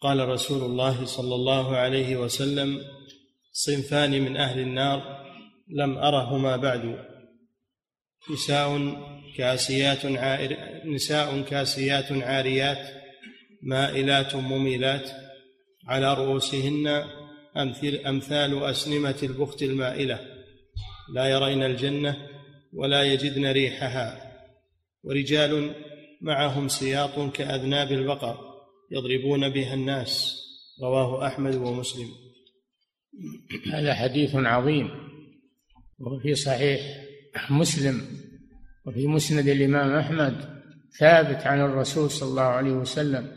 قال 0.00 0.28
رسول 0.28 0.62
الله 0.62 1.04
صلى 1.04 1.34
الله 1.34 1.76
عليه 1.76 2.16
وسلم 2.16 2.80
صنفان 3.52 4.10
من 4.22 4.36
أهل 4.36 4.60
النار 4.60 5.24
لم 5.68 5.98
أرهما 5.98 6.56
بعد. 6.56 7.10
نساء 8.32 8.96
كاسيات 9.36 10.06
عائر 10.06 10.56
نساء 10.84 11.42
كاسيات 11.42 12.12
عاريات 12.12 13.00
مائلات 13.62 14.36
مميلات 14.36 15.10
على 15.88 16.14
رؤوسهن 16.14 17.04
أمثل 17.56 18.00
أمثال 18.06 18.64
أسنمة 18.64 19.16
البخت 19.22 19.62
المائلة. 19.62 20.20
لا 21.14 21.24
يرين 21.26 21.62
الجنة 21.62 22.16
ولا 22.72 23.02
يجدن 23.02 23.46
ريحها. 23.46 24.32
ورجال 25.02 25.74
معهم 26.20 26.68
سياط 26.68 27.32
كأذناب 27.32 27.92
البقر 27.92 28.38
يضربون 28.90 29.48
بها 29.48 29.74
الناس. 29.74 30.36
رواه 30.82 31.26
أحمد 31.26 31.54
ومسلم. 31.54 32.08
هذا 33.72 33.94
حديث 33.94 34.34
عظيم. 34.34 34.90
وفي 35.98 36.34
صحيح 36.34 36.80
مسلم. 37.50 38.06
وفي 38.86 39.06
مسند 39.06 39.48
الإمام 39.48 39.92
أحمد 39.92 40.60
ثابت 40.98 41.46
عن 41.46 41.60
الرسول 41.60 42.10
صلى 42.10 42.28
الله 42.28 42.42
عليه 42.42 42.72
وسلم 42.72 43.36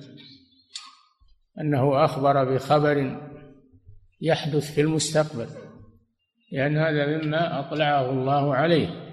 أنه 1.62 2.06
أخبر 2.06 2.56
بخبر 2.56 3.21
يحدث 4.24 4.74
في 4.74 4.82
المستقبل 4.82 5.48
لأن 6.52 6.78
هذا 6.78 7.18
مما 7.18 7.60
أطلعه 7.60 8.12
الله 8.12 8.56
عليه. 8.56 9.04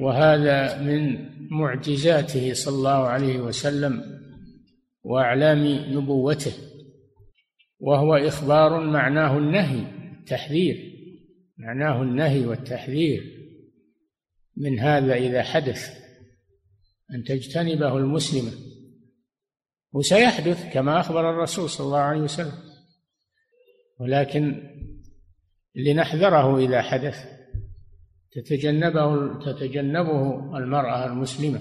وهذا 0.00 0.82
من 0.82 1.28
معجزاته 1.50 2.54
صلى 2.54 2.74
الله 2.74 3.06
عليه 3.08 3.38
وسلم 3.38 4.20
وأعلام 5.04 5.64
نبوته 5.98 6.52
وهو 7.80 8.16
إخبار 8.16 8.80
معناه 8.80 9.38
النهي 9.38 9.86
التحذير 10.20 10.94
معناه 11.58 12.02
النهي 12.02 12.46
والتحذير 12.46 13.22
من 14.56 14.78
هذا 14.78 15.14
إذا 15.14 15.42
حدث 15.42 15.90
أن 17.14 17.24
تجتنبه 17.24 17.96
المسلمه 17.96 18.52
وسيحدث 19.92 20.72
كما 20.72 21.00
أخبر 21.00 21.30
الرسول 21.30 21.70
صلى 21.70 21.86
الله 21.86 21.98
عليه 21.98 22.20
وسلم. 22.20 22.52
ولكن 24.00 24.62
لنحذره 25.74 26.58
إذا 26.58 26.82
حدث 26.82 27.26
تتجنبه 28.32 29.38
تتجنبه 29.44 30.56
المرأة 30.58 31.06
المسلمة. 31.06 31.60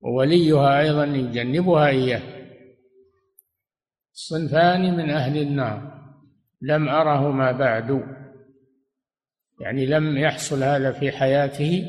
ووليها 0.00 0.80
أيضا 0.80 1.04
يجنبها 1.04 1.86
إياه. 1.86 2.22
صنفان 4.12 4.96
من 4.96 5.10
أهل 5.10 5.38
النار. 5.38 6.00
لم 6.62 6.88
أرهما 6.88 7.52
بعد. 7.52 8.04
يعني 9.60 9.86
لم 9.86 10.18
يحصل 10.18 10.62
هذا 10.62 10.92
في 10.92 11.12
حياته 11.12 11.84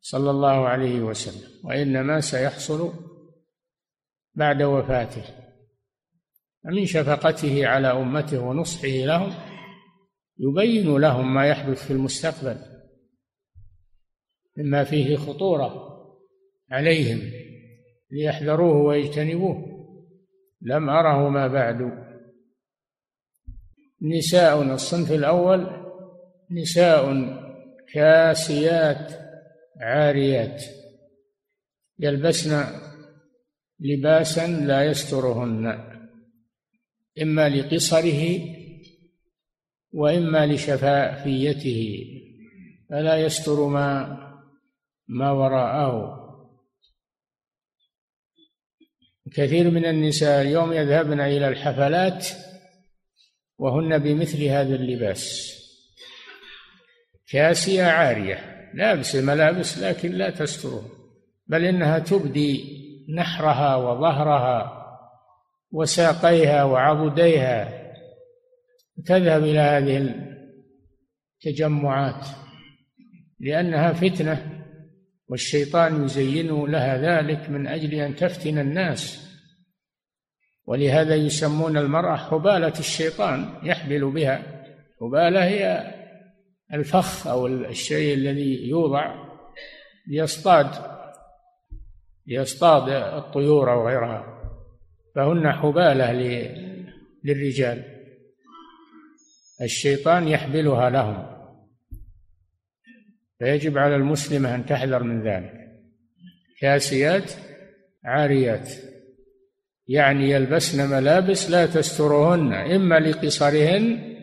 صلى 0.00 0.30
الله 0.30 0.68
عليه 0.68 1.00
وسلم 1.00 1.50
وإنما 1.64 2.20
سيحصل 2.20 2.92
بعد 4.36 4.62
وفاته. 4.62 5.24
ومن 6.64 6.86
شفقته 6.86 7.66
على 7.66 7.88
أمته 7.88 8.40
ونصحه 8.40 8.88
لهم 8.88 9.34
يبين 10.38 10.96
لهم 10.96 11.34
ما 11.34 11.46
يحدث 11.46 11.86
في 11.86 11.92
المستقبل 11.92 12.56
مما 14.56 14.84
فيه 14.84 15.16
خطورة 15.16 15.96
عليهم 16.70 17.20
ليحذروه 18.10 18.76
ويجتنبوه. 18.76 19.76
لم 20.62 20.90
أره 20.90 21.28
ما 21.28 21.46
بعد. 21.48 22.06
نساء 24.02 24.62
الصنف 24.62 25.12
الأول 25.12 25.66
نساء 26.50 27.14
كاسيات 27.92 29.12
عاريات. 29.80 30.62
يلبسن 31.98 32.85
لباسا 33.80 34.46
لا 34.46 34.84
يسترهن 34.84 35.66
إما 37.22 37.48
لقصره 37.48 38.40
وإما 39.92 40.46
لشفافيته 40.46 42.04
فلا 42.90 43.16
يستر 43.16 43.66
ما 43.66 44.16
ما 45.08 45.30
وراءه. 45.30 46.22
كثير 49.32 49.70
من 49.70 49.84
النساء 49.84 50.42
اليوم 50.42 50.72
يذهبن 50.72 51.20
إلى 51.20 51.48
الحفلات 51.48 52.26
وهن 53.58 53.98
بمثل 53.98 54.42
هذا 54.42 54.74
اللباس. 54.74 55.52
كاسية 57.28 57.82
عارية 57.82 58.70
لابسة 58.74 59.20
ملابس 59.20 59.78
لكن 59.78 60.12
لا 60.12 60.30
تستره 60.30 60.90
بل 61.46 61.64
إنها 61.64 61.98
تبدي 61.98 62.85
نحرها 63.14 63.76
وظهرها 63.76 64.86
وساقيها 65.72 66.64
وعضديها. 66.64 67.86
تذهب 69.06 69.42
إلى 69.42 69.58
هذه 69.58 70.14
التجمعات 71.44 72.26
لأنها 73.40 73.92
فتنة 73.92 74.64
والشيطان 75.28 76.04
يزين 76.04 76.64
لها 76.64 76.96
ذلك 76.96 77.50
من 77.50 77.66
أجل 77.66 77.94
أن 77.94 78.16
تفتن 78.16 78.58
الناس. 78.58 79.26
ولهذا 80.66 81.14
يسمون 81.14 81.76
المرأة 81.76 82.16
حبالة 82.16 82.78
الشيطان 82.78 83.54
يحبل 83.62 84.10
بها. 84.10 84.42
حبالة 85.00 85.44
هي 85.44 85.94
الفخ 86.72 87.26
أو 87.26 87.46
الشيء 87.46 88.14
الذي 88.14 88.68
يوضع 88.68 89.14
ليصطاد 90.08 90.95
ليصطاد 92.26 92.88
الطيور 92.88 93.72
أو 93.72 93.88
غيرها 93.88 94.36
فهن 95.14 95.52
حبالة 95.52 96.12
للرجال. 97.24 97.82
الشيطان 99.62 100.28
يحبلها 100.28 100.90
لهم. 100.90 101.26
فيجب 103.38 103.78
على 103.78 103.96
المسلمة 103.96 104.54
أن 104.54 104.66
تحذر 104.66 105.02
من 105.02 105.22
ذلك. 105.22 105.52
كاسيات 106.60 107.32
عاريات. 108.04 108.70
يعني 109.88 110.30
يلبسن 110.30 110.90
ملابس 110.90 111.50
لا 111.50 111.66
تسترهن 111.66 112.52
إما 112.52 112.98
لقصرهن 112.98 114.16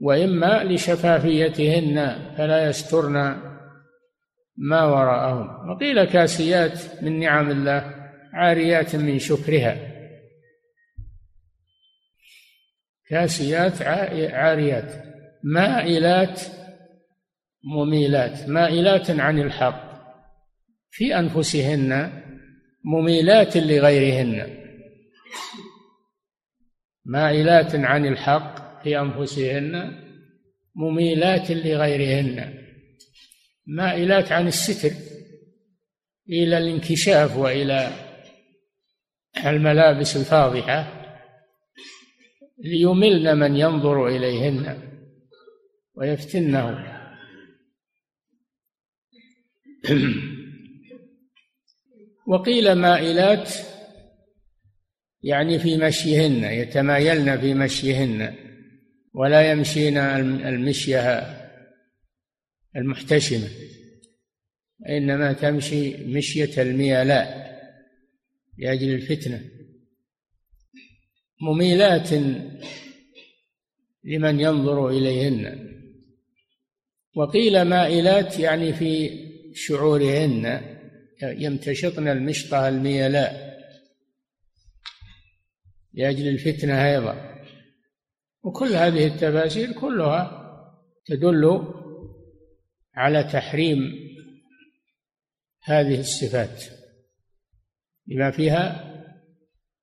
وإما 0.00 0.64
لشفافيتهن 0.64 2.18
فلا 2.36 2.68
يسترن 2.68 3.36
ما 4.58 4.84
وراءهن 4.84 5.70
وقيل 5.70 6.04
كاسيات 6.04 7.02
من 7.02 7.20
نعم 7.20 7.50
الله 7.50 7.94
عاريات 8.32 8.96
من 8.96 9.18
شكرها. 9.18 9.76
كاسيات 13.08 13.82
عاريات. 14.32 15.04
مائلات 15.44 16.40
مميلات. 17.64 18.48
مائلات 18.48 19.10
عن 19.10 19.38
الحق. 19.38 19.88
في 20.90 21.18
أنفسهن 21.18 22.22
مميلات 22.84 23.56
لغيرهن. 23.56 24.58
مائلات 27.04 27.74
عن 27.74 28.06
الحق 28.06 28.82
في 28.82 29.00
أنفسهن 29.00 29.92
مميلات 30.74 31.50
لغيرهن. 31.50 32.67
مائلات 33.68 34.32
عن 34.32 34.46
الستر 34.46 34.92
إلى 36.28 36.58
الانكشاف 36.58 37.36
وإلى 37.36 37.90
الملابس 39.46 40.16
الفاضحة 40.16 40.94
ليملن 42.58 43.38
من 43.38 43.56
ينظر 43.56 44.06
إليهن 44.08 44.82
ويفتنه. 45.94 46.94
وقيل 52.26 52.72
مائلات 52.72 53.50
يعني 55.22 55.58
في 55.58 55.76
مشيهن 55.76 56.44
يتمايلن 56.44 57.40
في 57.40 57.54
مشيهن 57.54 58.34
ولا 59.14 59.50
يمشين 59.50 59.98
المشيه 59.98 61.37
المحتشمة. 62.78 63.48
إنما 64.88 65.32
تمشي 65.32 66.04
مشية 66.04 66.62
الميلاء 66.62 67.48
لأجل 68.58 68.94
الفتنة. 68.94 69.44
مميلات 71.40 72.12
لمن 74.04 74.40
ينظر 74.40 74.88
إليهن. 74.88 75.68
وقيل 77.16 77.62
مائلات 77.62 78.38
يعني 78.38 78.72
في 78.72 79.10
شعورهن. 79.54 80.60
يمتشطن 81.22 82.08
المشطة 82.08 82.68
الميلاء 82.68 83.58
لأجل 85.94 86.28
الفتنة 86.28 86.86
أيضا. 86.86 87.38
وكل 88.42 88.72
هذه 88.72 89.06
التفاسير 89.06 89.72
كلها 89.72 90.44
تدل 91.06 91.74
على 92.98 93.24
تحريم 93.24 93.78
هذه 95.64 96.00
الصفات 96.00 96.64
لما 98.06 98.30
فيها 98.30 98.94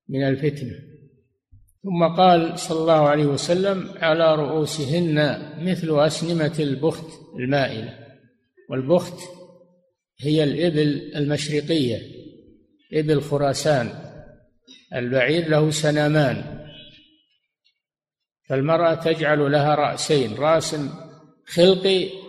من 0.10 0.28
الفتنة. 0.28 0.74
ثم 1.84 2.16
قال 2.18 2.60
صلى 2.60 2.80
الله 2.80 3.10
عليه 3.10 3.26
وسلم 3.26 3.92
على 3.98 4.36
رؤوسهن 4.36 5.40
مثل 5.64 6.00
اسنمه 6.00 6.56
البخت 6.60 7.06
المائلة. 7.40 8.00
والبخت 8.70 9.20
هي 10.20 10.44
الإبل 10.44 11.12
المشرقية 11.16 12.02
إبل 12.94 13.22
خراسان 13.22 13.90
البعير 14.96 15.50
له 15.50 15.72
سنامان. 15.72 16.66
فالمرأة 18.50 18.94
تجعل 18.94 19.52
لها 19.52 19.76
رأسين 19.76 20.36
رأس 20.36 20.76
خلقي 21.48 22.25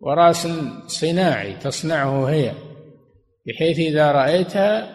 ورأس 0.00 0.48
صناعي 0.86 1.56
تصنعه 1.56 2.24
هي 2.24 2.52
بحيث 3.46 3.78
إذا 3.78 4.12
رأيتها 4.12 4.94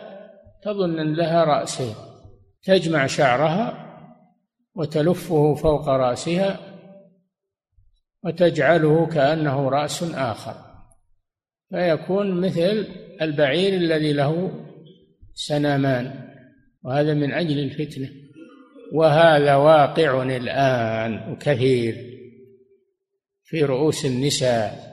تظن 0.63 0.99
أن 0.99 1.13
لها 1.13 1.43
رأسين 1.43 1.95
تجمع 2.63 3.07
شعرها 3.07 3.85
وتلفه 4.75 5.55
فوق 5.55 5.89
رأسها 5.89 6.59
وتجعله 8.23 9.05
كأنه 9.05 9.69
رأس 9.69 10.03
آخر. 10.03 10.55
فيكون 11.69 12.41
مثل 12.41 12.87
البعير 13.21 13.73
الذي 13.73 14.13
له 14.13 14.51
سنامان 15.33 16.29
وهذا 16.83 17.13
من 17.13 17.31
أجل 17.31 17.59
الفتنة. 17.59 18.09
وهذا 18.93 19.55
واقع 19.55 20.23
الآن 20.23 21.31
وكثير 21.31 21.95
في 23.43 23.63
رؤوس 23.63 24.05
النساء. 24.05 24.88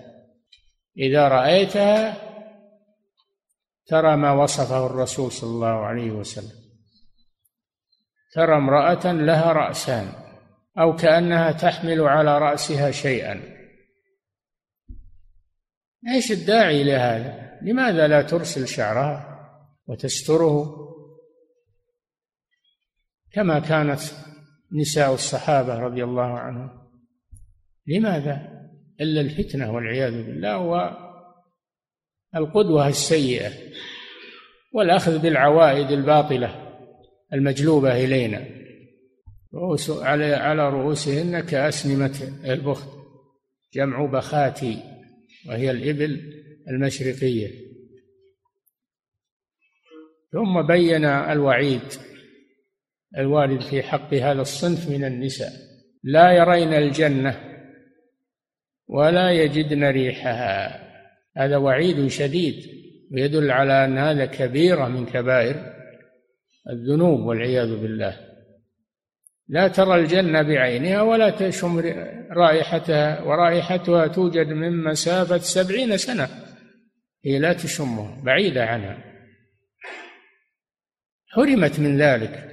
إذا 0.99 1.29
رأيتها 1.29 2.17
ترى 3.87 4.17
ما 4.17 4.33
وصفه 4.33 4.87
الرسول 4.87 5.33
صلى 5.33 5.51
الله 5.51 5.87
عليه 5.87 6.11
وسلم. 6.11 6.67
ترى 8.33 8.57
امرأة 8.57 9.13
لها 9.13 9.53
رأسان 9.53 10.13
أو 10.79 10.97
كأنها 10.97 11.53
تحمل 11.53 12.01
على 12.01 12.39
رأسها 12.39 12.91
شيئا. 12.91 13.57
إيش 16.09 16.33
الداعي 16.33 16.85
لهذا؟ 16.85 17.59
لماذا 17.63 18.09
لا 18.09 18.23
ترسل 18.23 18.69
شعرها 18.69 19.37
وتستره؟ 19.87 20.87
كما 23.33 23.59
كانت 23.59 24.01
نساء 24.73 25.15
الصحابة 25.15 25.79
رضي 25.79 26.05
الله 26.05 26.39
عنهم. 26.39 26.91
لماذا؟ 27.87 28.56
إلا 29.01 29.21
الفتنة 29.21 29.75
والعياذ 29.75 30.23
بالله 30.23 30.59
والقدوة 32.35 32.89
السيئة 32.89 33.53
والأخذ 34.73 35.19
بالعوائد 35.19 35.91
الباطلة 35.91 36.79
المجلوبة 37.33 38.05
إلينا. 38.05 38.45
رؤوس 39.55 39.91
على 39.91 40.35
على 40.35 40.69
رؤوسهن 40.69 41.41
كأسنمة 41.41 42.41
البخت 42.45 42.89
جمع 43.75 44.07
بخاتي 44.07 44.83
وهي 45.49 45.71
الإبل 45.71 46.43
المشرقية. 46.69 47.51
ثم 50.33 50.67
بين 50.67 51.05
الوعيد 51.05 51.83
الوارد 53.19 53.61
في 53.61 53.83
حق 53.83 54.15
هذا 54.15 54.41
الصنف 54.41 54.91
من 54.91 55.05
النساء. 55.05 55.53
لا 56.03 56.33
يرين 56.33 56.73
الجنة 56.73 57.56
ولا 58.89 59.31
يجدن 59.31 59.85
ريحها. 59.85 60.87
هذا 61.37 61.57
وعيد 61.57 62.07
شديد 62.07 62.55
ويدل 63.13 63.51
على 63.51 63.85
أن 63.85 63.99
هذا 63.99 64.27
كبيرة 64.27 64.89
من 64.89 65.07
كبائر 65.07 65.77
الذنوب 66.71 67.21
والعياذ 67.21 67.77
بالله. 67.77 68.17
لا 69.49 69.69
ترى 69.69 70.01
الجنة 70.01 70.43
بعينها 70.43 71.03
ولا 71.03 71.31
تشم 71.31 71.79
رائحتها 72.31 73.23
ورائحتها 73.23 74.07
توجد 74.07 74.47
من 74.47 74.85
مسافة 74.85 75.39
سبعين 75.39 75.97
سنة. 75.97 76.29
هي 77.25 77.39
لا 77.39 77.53
تشمها 77.53 78.23
بعيدة 78.23 78.65
عنها. 78.65 79.05
حرمت 81.29 81.81
من 81.81 81.99
ذلك. 81.99 82.51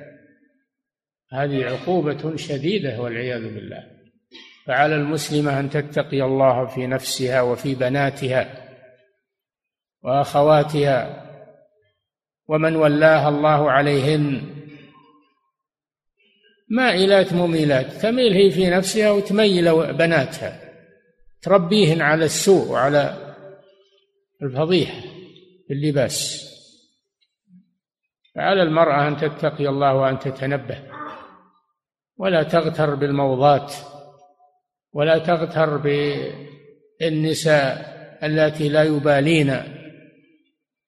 هذه 1.32 1.66
عقوبة 1.66 2.36
شديدة 2.36 3.02
والعياذ 3.02 3.54
بالله. 3.54 4.03
فعلى 4.66 4.96
المسلمة 4.96 5.60
أن 5.60 5.70
تتقي 5.70 6.22
الله 6.22 6.66
في 6.66 6.88
نفسها 6.88 7.42
وفي 7.42 7.76
بناتها 7.76 8.70
وأخواتها 10.04 11.24
ومن 12.48 12.76
ولاها 12.76 13.30
الله 13.30 13.72
عليهن. 13.72 14.42
مائلات 16.70 17.34
مميلات 17.34 17.94
تميل 17.94 18.34
هي 18.34 18.52
في 18.52 18.70
نفسها 18.70 19.12
وتميل 19.12 19.94
بناتها. 19.94 20.60
تربيهن 21.42 22.02
على 22.02 22.26
السوء 22.26 22.72
وعلى 22.72 23.36
الفضيحة 24.42 25.02
في 25.68 25.74
اللباس. 25.74 26.50
فعلى 28.36 28.64
المرأة 28.64 29.08
أن 29.08 29.18
تتقي 29.18 29.68
الله 29.68 29.96
وأن 29.96 30.20
تتنبه. 30.20 30.84
ولا 32.18 32.44
تغتر 32.44 32.96
بالموضات. 32.96 33.74
ولا 34.94 35.18
تغتر 35.18 35.78
بالنساء 37.02 37.94
اللاتي 38.24 38.70
لا 38.70 38.84
يبالين 38.84 39.64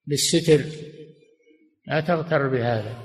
بالستر. 0.07 0.61
لا 1.87 1.99
تغتر 1.99 2.47
بهذا. 2.47 2.95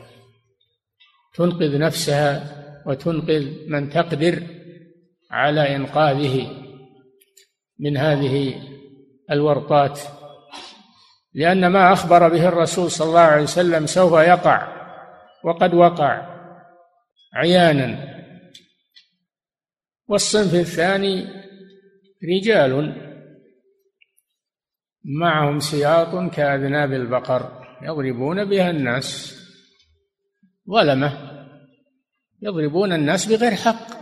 تنقذ 1.34 1.78
نفسها 1.78 2.56
وتنقذ 2.86 3.68
من 3.68 3.90
تقدر 3.90 4.42
على 5.30 5.76
إنقاذه 5.76 6.50
من 7.78 7.96
هذه 7.96 8.54
الورطات. 9.30 10.00
لأن 11.34 11.66
ما 11.66 11.92
أخبر 11.92 12.28
به 12.28 12.48
الرسول 12.48 12.90
صلى 12.90 13.08
الله 13.08 13.20
عليه 13.20 13.42
وسلم 13.42 13.86
سوف 13.86 14.12
يقع 14.12 14.80
وقد 15.44 15.74
وقع 15.74 16.40
عيانا 17.34 18.09
والصنف 20.10 20.54
الثاني 20.54 21.26
رجال. 22.24 22.96
معهم 25.04 25.60
سياط 25.60 26.34
كأذناب 26.34 26.92
البقر 26.92 27.66
يضربون 27.82 28.44
بها 28.44 28.70
الناس. 28.70 29.36
ظلمة. 30.70 31.40
يضربون 32.42 32.92
الناس 32.92 33.26
بغير 33.26 33.54
حق. 33.54 34.00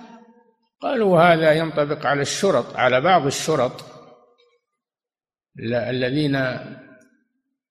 قالوا 0.81 1.21
هذا 1.21 1.53
ينطبق 1.53 2.07
على 2.07 2.21
الشرط 2.23 2.77
على 2.77 3.01
بعض 3.01 3.27
الشرط. 3.27 3.85
الذين 5.65 6.39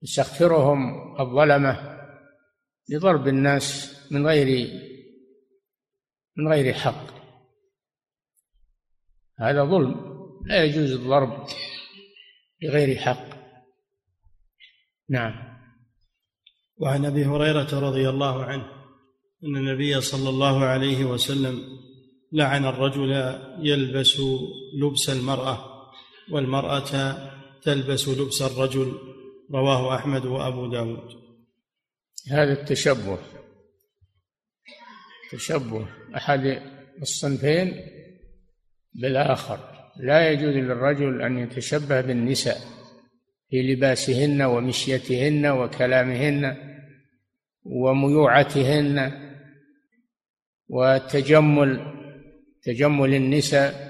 يسخرهم 0.03 0.79
الظلمة 1.19 1.97
لضرب 2.89 3.27
الناس 3.27 3.97
من 4.11 4.27
غير 4.27 4.69
من 6.37 6.47
غير 6.47 6.73
حق. 6.73 7.16
هذا 9.39 9.63
ظلم 9.63 9.95
لا 10.45 10.63
يجوز 10.63 10.91
الضرب 10.91 11.47
بغير 12.61 12.97
حق. 12.97 13.25
نعم. 15.09 15.57
وعن 16.77 17.05
أبي 17.05 17.25
هريرة 17.25 17.79
رضي 17.79 18.09
الله 18.09 18.43
عنه 18.43 18.65
أن 19.43 19.55
النبي 19.57 20.01
صلى 20.01 20.29
الله 20.29 20.65
عليه 20.65 21.05
وسلم 21.05 21.61
لعن 22.31 22.65
الرجل 22.65 23.11
يلبس 23.59 24.21
لبس 24.81 25.09
المرأة 25.09 25.65
والمرأة 26.31 27.17
تلبس 27.61 28.07
لبس 28.09 28.41
الرجل 28.41 28.93
رواه 29.51 29.95
أحمد 29.95 30.25
وأبو 30.25 30.67
داود. 30.67 31.27
هذا 32.31 32.61
التشبه 32.61 33.19
تشبه 35.31 35.87
أحد 36.15 36.61
الصنفين 37.01 37.96
بالاخر 38.97 39.59
لا 39.99 40.31
يجوز 40.31 40.55
للرجل 40.55 41.21
أن 41.21 41.37
يتشبه 41.37 42.01
بالنساء 42.01 42.57
في 43.49 43.73
لباسهن 43.73 44.41
ومشيتهن 44.41 45.47
وكلامهن 45.47 46.57
وميوعتهن 47.63 49.11
والتجمل 50.67 51.97
تجمل 52.63 53.13
النساء. 53.13 53.87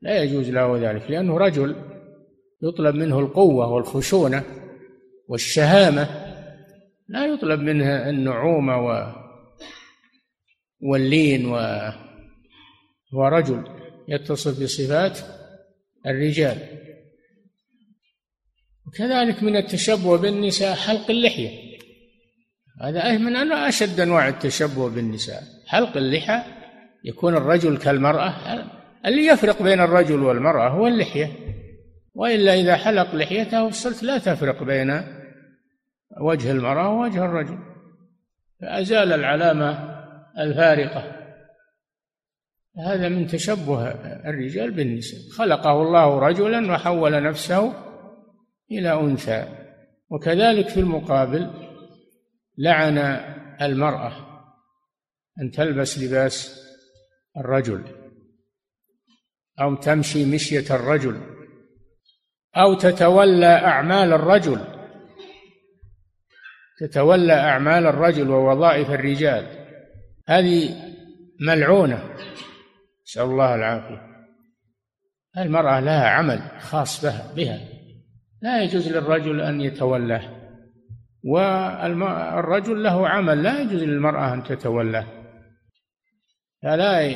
لا 0.00 0.22
يجوز 0.22 0.50
له 0.50 0.90
ذلك 0.90 1.10
لأنه 1.10 1.38
رجل 1.38 1.76
يطلب 2.62 2.94
منه 2.94 3.18
القوة 3.18 3.72
والخشونة 3.72 4.42
والشهامة. 5.28 6.08
لا 7.08 7.26
يطلب 7.26 7.60
منه 7.60 8.08
النعومة 8.08 9.14
واللين 10.80 11.46
و 11.46 11.56
هو 13.14 13.26
رجل 13.26 13.64
يتصف 14.08 14.62
بصفات 14.62 15.18
الرجال. 16.06 16.58
وكذلك 18.86 19.42
من 19.42 19.56
التشبه 19.56 20.18
بالنساء 20.18 20.74
حلق 20.74 21.10
اللحية. 21.10 21.78
هذا 22.82 23.18
من 23.18 23.36
أنا 23.36 23.68
أشد 23.68 24.00
أنواع 24.00 24.28
التشبه 24.28 24.90
بالنساء. 24.90 25.42
حلق 25.66 25.96
اللحى 25.96 26.42
يكون 27.04 27.36
الرجل 27.36 27.78
كالمرأة. 27.78 28.34
اللي 29.06 29.26
يفرق 29.26 29.62
بين 29.62 29.80
الرجل 29.80 30.22
والمرأة 30.22 30.68
هو 30.68 30.86
اللحية. 30.86 31.32
وإلا 32.14 32.54
إذا 32.54 32.76
حلق 32.76 33.14
لحيته 33.14 33.70
صرت 33.70 34.02
لا 34.02 34.18
تفرق 34.18 34.62
بين 34.62 35.02
وجه 36.20 36.50
المرأة 36.50 36.88
ووجه 36.88 37.24
الرجل. 37.24 37.58
فأزال 38.60 39.12
العلامة 39.12 39.94
الفارقة. 40.38 41.13
هذا 42.78 43.08
من 43.08 43.26
تشبه 43.26 43.88
الرجال 44.28 44.70
بالنساء. 44.70 45.20
خلقه 45.36 45.82
الله 45.82 46.18
رجلا 46.18 46.72
وحول 46.72 47.22
نفسه 47.22 47.72
إلى 48.70 49.00
أنثى. 49.00 49.48
وكذلك 50.10 50.68
في 50.68 50.80
المقابل 50.80 51.50
لعن 52.58 52.98
المرأة 53.62 54.12
أن 55.40 55.50
تلبس 55.50 55.98
لباس 55.98 56.64
الرجل 57.36 57.84
أو 59.60 59.74
تمشي 59.74 60.24
مشية 60.24 60.74
الرجل 60.74 61.20
أو 62.56 62.74
تتولى 62.74 63.46
أعمال 63.46 64.12
الرجل. 64.12 64.60
تتولى 66.80 67.32
أعمال 67.32 67.86
الرجل 67.86 68.30
ووظائف 68.30 68.90
الرجال. 68.90 69.66
هذه 70.28 70.76
ملعونة. 71.40 72.14
نسأل 73.14 73.24
الله 73.24 73.54
العافية. 73.54 74.02
المرأة 75.38 75.80
لها 75.80 76.08
عمل 76.08 76.40
خاص 76.60 77.04
بها 77.04 77.32
بها. 77.36 77.60
لا 78.42 78.62
يجوز 78.62 78.88
للرجل 78.88 79.40
أن 79.40 79.60
يتولاه. 79.60 80.22
والرجل 81.24 82.82
له 82.82 83.08
عمل 83.08 83.42
لا 83.42 83.60
يجوز 83.60 83.82
للمرأة 83.82 84.34
أن 84.34 84.42
تتولاه. 84.42 85.06
فلا 86.62 87.14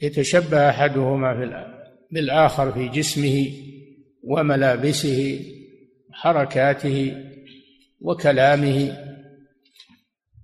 يتشبه 0.00 0.70
أحدهما 0.70 1.32
بالآخر 2.12 2.72
في 2.72 2.88
جسمه 2.88 3.52
وملابسه 4.24 5.44
وحركاته 6.10 7.24
وكلامه. 8.00 8.96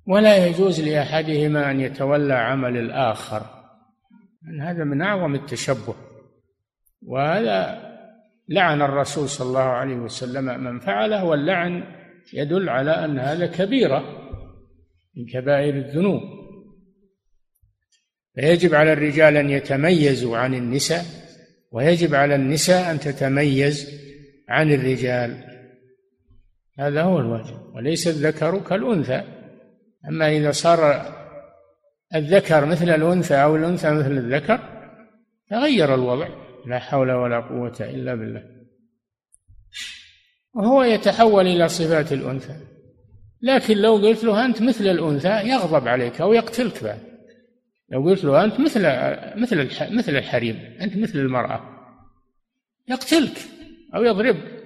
ولا 0.06 0.46
يجوز 0.46 0.80
لأحدهما 0.80 1.70
أن 1.70 1.80
يتولى 1.80 2.34
عمل 2.34 2.76
الآخر. 2.76 3.55
هذا 4.60 4.84
من 4.84 5.02
أعظم 5.02 5.34
التشبه. 5.34 5.94
وهذا 7.02 7.82
لعن 8.48 8.82
الرسول 8.82 9.28
صلى 9.28 9.48
الله 9.48 9.60
عليه 9.60 9.96
وسلم 9.96 10.64
من 10.64 10.78
فعله 10.78 11.24
واللعن 11.24 11.84
يدل 12.32 12.68
على 12.68 12.90
أن 13.04 13.18
هذا 13.18 13.46
كبيره 13.46 14.04
من 15.16 15.26
كبائر 15.26 15.74
الذنوب. 15.74 16.22
فيجب 18.34 18.74
على 18.74 18.92
الرجال 18.92 19.36
أن 19.36 19.50
يتميزوا 19.50 20.38
عن 20.38 20.54
النساء 20.54 21.04
ويجب 21.72 22.14
على 22.14 22.34
النساء 22.34 22.90
أن 22.90 23.00
تتميز 23.00 23.90
عن 24.48 24.72
الرجال. 24.72 25.44
هذا 26.78 27.02
هو 27.02 27.18
الواجب 27.18 27.74
وليس 27.74 28.08
الذكر 28.08 28.58
كالأنثى. 28.58 29.22
أما 30.08 30.36
إذا 30.36 30.50
صار 30.50 31.02
الذكر 32.14 32.64
مثل 32.66 32.88
الأنثى 32.88 33.34
أو 33.34 33.56
الأنثى 33.56 33.90
مثل 33.90 34.12
الذكر 34.12 34.60
تغير 35.50 35.94
الوضع. 35.94 36.28
لا 36.66 36.78
حول 36.78 37.10
ولا 37.12 37.40
قوة 37.40 37.76
إلا 37.80 38.14
بالله. 38.14 38.42
وهو 40.54 40.82
يتحول 40.82 41.46
إلى 41.46 41.68
صفات 41.68 42.12
الأنثى. 42.12 42.56
لكن 43.42 43.76
لو 43.76 43.96
قلت 43.96 44.24
له 44.24 44.44
أنت 44.44 44.62
مثل 44.62 44.86
الأنثى 44.86 45.48
يغضب 45.48 45.88
عليك 45.88 46.20
أو 46.20 46.32
يقتلك 46.32 46.84
بعد. 46.84 46.98
لو 47.88 48.02
قلت 48.08 48.24
له 48.24 48.44
أنت 48.44 48.60
مثل 48.60 48.80
مثل 49.40 49.68
مثل 49.96 50.16
الحريم 50.16 50.76
أنت 50.80 50.96
مثل 50.96 51.18
المرأة 51.18 51.60
يقتلك 52.88 53.38
أو 53.94 54.02
يضربك. 54.02 54.56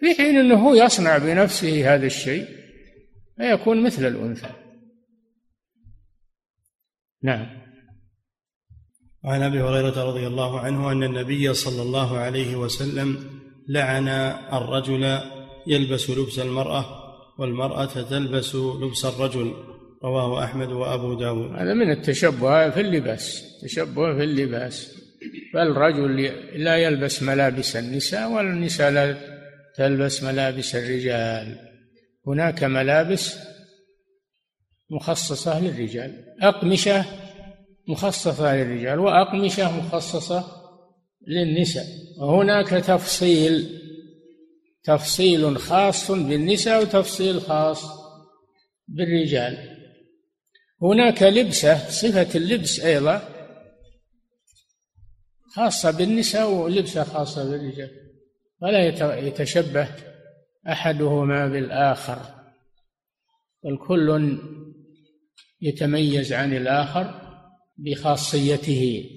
في 0.00 0.14
حين 0.14 0.38
أنه 0.38 0.76
يصنع 0.76 1.18
بنفسه 1.18 1.94
هذا 1.94 2.06
الشيء 2.06 2.46
فيكون 3.36 3.82
مثل 3.82 4.06
الأنثى. 4.06 4.65
نعم. 7.22 7.46
وعن 9.24 9.42
أبي 9.42 9.60
هريرة 9.60 10.04
رضي 10.04 10.26
الله 10.26 10.60
عنه 10.60 10.92
أن 10.92 11.02
النبي 11.02 11.54
صلى 11.54 11.82
الله 11.82 12.18
عليه 12.18 12.56
وسلم 12.56 13.16
لعن 13.68 14.08
الرجل 14.52 15.18
يلبس 15.66 16.10
لبس 16.10 16.38
المرأة 16.38 16.84
والمرأة 17.38 17.84
تلبس 17.84 18.54
لبس 18.54 19.04
الرجل 19.04 19.54
رواه 20.04 20.44
أحمد 20.44 20.68
وأبو 20.68 21.14
داود. 21.14 21.52
هذا 21.52 21.74
من 21.74 21.90
التشبه 21.90 22.70
في 22.70 22.80
اللباس 22.80 23.42
تشبه 23.62 24.16
في 24.16 24.24
اللباس. 24.24 24.96
فالرجل 25.54 26.22
لا 26.54 26.76
يلبس 26.76 27.22
ملابس 27.22 27.76
النساء 27.76 28.32
والنساء 28.32 28.90
لا 28.90 29.16
تلبس 29.76 30.22
ملابس 30.22 30.74
الرجال. 30.74 31.58
هناك 32.26 32.64
ملابس 32.64 33.38
مخصصة 34.90 35.60
للرجال. 35.60 36.24
أقمشة 36.42 37.04
مخصصة 37.88 38.56
للرجال 38.56 38.98
وأقمشة 38.98 39.76
مخصصة 39.76 40.44
للنساء. 41.26 41.86
وهناك 42.18 42.68
تفصيل 42.68 43.80
تفصيل 44.84 45.58
خاص 45.58 46.10
بالنساء 46.10 46.82
وتفصيل 46.82 47.40
خاص 47.40 47.84
بالرجال. 48.88 49.76
هناك 50.82 51.22
لبسة 51.22 51.88
صفة 51.88 52.38
اللبس 52.38 52.80
أيضا 52.80 53.28
خاصة 55.54 55.90
بالنساء 55.90 56.50
ولبسة 56.50 57.04
خاصة 57.04 57.50
بالرجال. 57.50 57.90
ولا 58.62 58.86
يتشبه 59.18 59.88
أحدهما 60.68 61.46
بالآخر. 61.48 62.18
بل 63.64 63.78
كل 63.88 64.38
يتميز 65.60 66.32
عن 66.32 66.56
الآخر 66.56 67.20
بخاصيته 67.78 69.10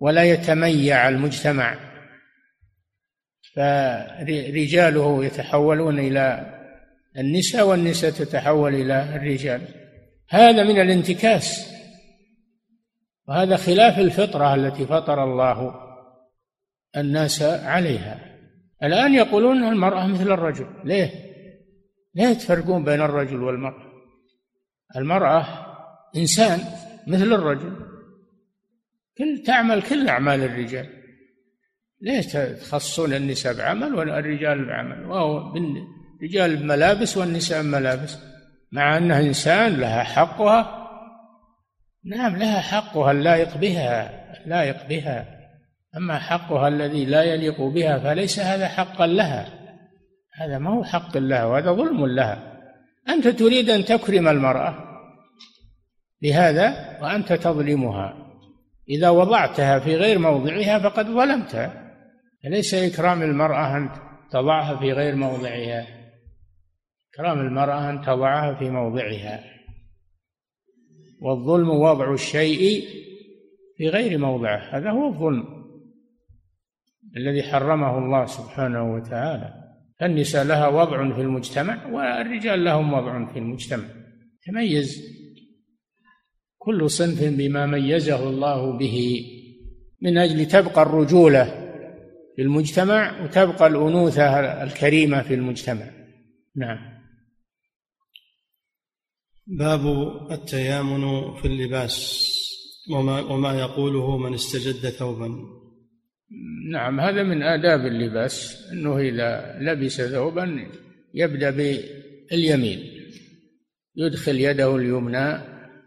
ولا 0.00 0.24
يتميع 0.24 1.08
المجتمع. 1.08 1.78
فرجاله 3.54 5.24
يتحولون 5.24 5.98
إلى 5.98 6.54
النساء 7.18 7.66
والنساء 7.66 8.10
تتحول 8.10 8.74
إلى 8.74 9.16
الرجال. 9.16 9.60
هذا 10.28 10.64
من 10.64 10.80
الانتكاس 10.80 11.74
وهذا 13.28 13.56
خلاف 13.56 13.98
الفطرة 13.98 14.54
التي 14.54 14.86
فطر 14.86 15.24
الله 15.24 15.74
الناس 16.96 17.42
عليها. 17.42 18.38
الآن 18.82 19.14
يقولون 19.14 19.64
المرأة 19.64 20.06
مثل 20.06 20.32
الرجل 20.32 20.66
ليه؟ 20.84 21.10
ليه 22.14 22.32
تفرقون 22.32 22.84
بين 22.84 23.00
الرجل 23.00 23.42
والمرأة؟ 23.42 23.87
المرأة 24.96 25.46
إنسان 26.16 26.60
مثل 27.06 27.32
الرجل. 27.32 27.72
كل 29.18 29.42
تعمل 29.46 29.82
كل 29.82 30.08
أعمال 30.08 30.42
الرجال. 30.42 30.88
ليش 32.00 32.26
تخصون 32.32 33.14
النساء 33.14 33.54
بعمل 33.54 33.94
والرجال 33.94 34.64
بعمل؟ 34.64 35.06
وهو 35.06 35.54
الرجال 36.20 36.56
بملابس 36.56 37.16
والنساء 37.16 37.62
بملابس 37.62 38.18
مع 38.72 38.96
أنها 38.96 39.20
إنسان 39.20 39.76
لها 39.76 40.02
حقها. 40.02 40.88
نعم 42.04 42.36
لها 42.36 42.60
حقها 42.60 43.10
اللائق 43.10 43.56
بها 43.56 44.24
لائق 44.46 44.86
بها. 44.88 45.38
أما 45.96 46.18
حقها 46.18 46.68
الذي 46.68 47.04
لا 47.04 47.22
يليق 47.22 47.62
بها 47.62 47.98
فليس 47.98 48.38
هذا 48.40 48.68
حقا 48.68 49.06
لها. 49.06 49.48
هذا 50.34 50.58
ما 50.58 50.70
هو 50.70 50.84
حق 50.84 51.16
لها 51.16 51.44
وهذا 51.44 51.72
ظلم 51.72 52.06
لها. 52.06 52.57
أنت 53.08 53.28
تريد 53.28 53.70
أن 53.70 53.84
تكرم 53.84 54.28
المرأة. 54.28 54.84
بهذا 56.22 56.98
وأنت 57.02 57.32
تظلمها. 57.32 58.28
إذا 58.88 59.10
وضعتها 59.10 59.78
في 59.78 59.96
غير 59.96 60.18
موضعها 60.18 60.78
فقد 60.78 61.06
ظلمتها. 61.06 61.94
أليس 62.44 62.74
إكرام 62.74 63.22
المرأة 63.22 63.76
أن 63.76 63.90
تضعها 64.30 64.76
في 64.76 64.92
غير 64.92 65.16
موضعها. 65.16 65.86
إكرام 67.14 67.40
المرأة 67.40 67.90
أن 67.90 68.02
تضعها 68.02 68.54
في 68.54 68.70
موضعها. 68.70 69.44
والظلم 71.22 71.70
وضع 71.70 72.12
الشيء 72.12 72.84
في 73.76 73.88
غير 73.88 74.18
موضعه. 74.18 74.78
هذا 74.78 74.90
هو 74.90 75.08
الظلم 75.08 75.44
الذي 77.16 77.42
حرمه 77.42 77.98
الله 77.98 78.26
سبحانه 78.26 78.94
وتعالى. 78.94 79.67
النساء 80.02 80.44
لها 80.44 80.68
وضع 80.68 81.14
في 81.14 81.20
المجتمع 81.20 81.86
والرجال 81.86 82.64
لهم 82.64 82.92
وضع 82.92 83.32
في 83.32 83.38
المجتمع. 83.38 83.84
تميز 84.46 85.02
كل 86.58 86.90
صنف 86.90 87.24
بما 87.24 87.66
ميزه 87.66 88.28
الله 88.28 88.78
به 88.78 89.26
من 90.02 90.18
أجل 90.18 90.46
تبقى 90.46 90.82
الرجولة 90.82 91.44
في 92.36 92.42
المجتمع 92.42 93.24
وتبقى 93.24 93.66
الأنوثة 93.66 94.62
الكريمة 94.62 95.22
في 95.22 95.34
المجتمع. 95.34 95.90
نعم. 96.56 96.98
باب 99.46 99.86
التيامن 100.30 101.34
في 101.34 101.44
اللباس 101.48 102.28
وما 102.90 103.20
وما 103.20 103.60
يقوله 103.60 104.18
من 104.18 104.34
استجد 104.34 104.88
ثوبا. 104.88 105.58
نعم 106.70 107.00
هذا 107.00 107.22
من 107.22 107.42
آداب 107.42 107.86
اللباس 107.86 108.68
أنه 108.72 108.98
إذا 108.98 109.58
لبس 109.60 110.00
ثوبا 110.00 110.68
يبدأ 111.14 111.50
باليمين 111.50 112.98
يدخل 113.96 114.40
يده 114.40 114.76
اليمنى 114.76 115.32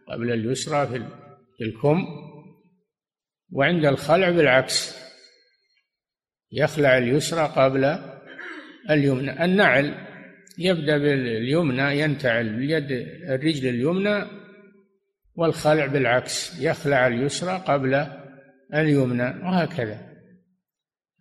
قبل 0.08 0.32
اليسرى 0.32 0.88
في 1.58 1.64
الكم 1.64 2.06
وعند 3.52 3.86
الخلع 3.86 4.30
بالعكس 4.30 5.02
يخلع 6.52 6.98
اليسرى 6.98 7.54
قبل 7.56 7.98
اليمنى. 8.90 9.46
النعل 9.46 9.96
يبدأ 10.58 10.98
باليمنى 10.98 12.00
ينتعل 12.00 12.48
اليد 12.48 12.92
الرجل 13.30 13.70
اليمنى 13.70 14.26
والخلع 15.36 15.86
بالعكس 15.86 16.62
يخلع 16.62 17.08
اليسرى 17.08 17.64
قبل 17.68 18.08
اليمنى 18.74 19.24
وهكذا. 19.24 20.11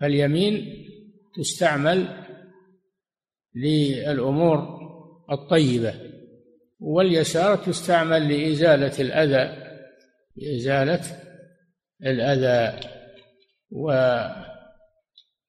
فاليمين 0.00 0.86
تستعمل 1.36 2.26
للأمور 3.54 4.80
الطيبة 5.30 5.94
واليسار 6.80 7.56
تستعمل 7.56 8.28
لإزالة 8.28 9.00
الأذى 9.00 9.70
لإزالة 10.36 11.02
الأذى 12.02 12.80
وما 13.70 14.50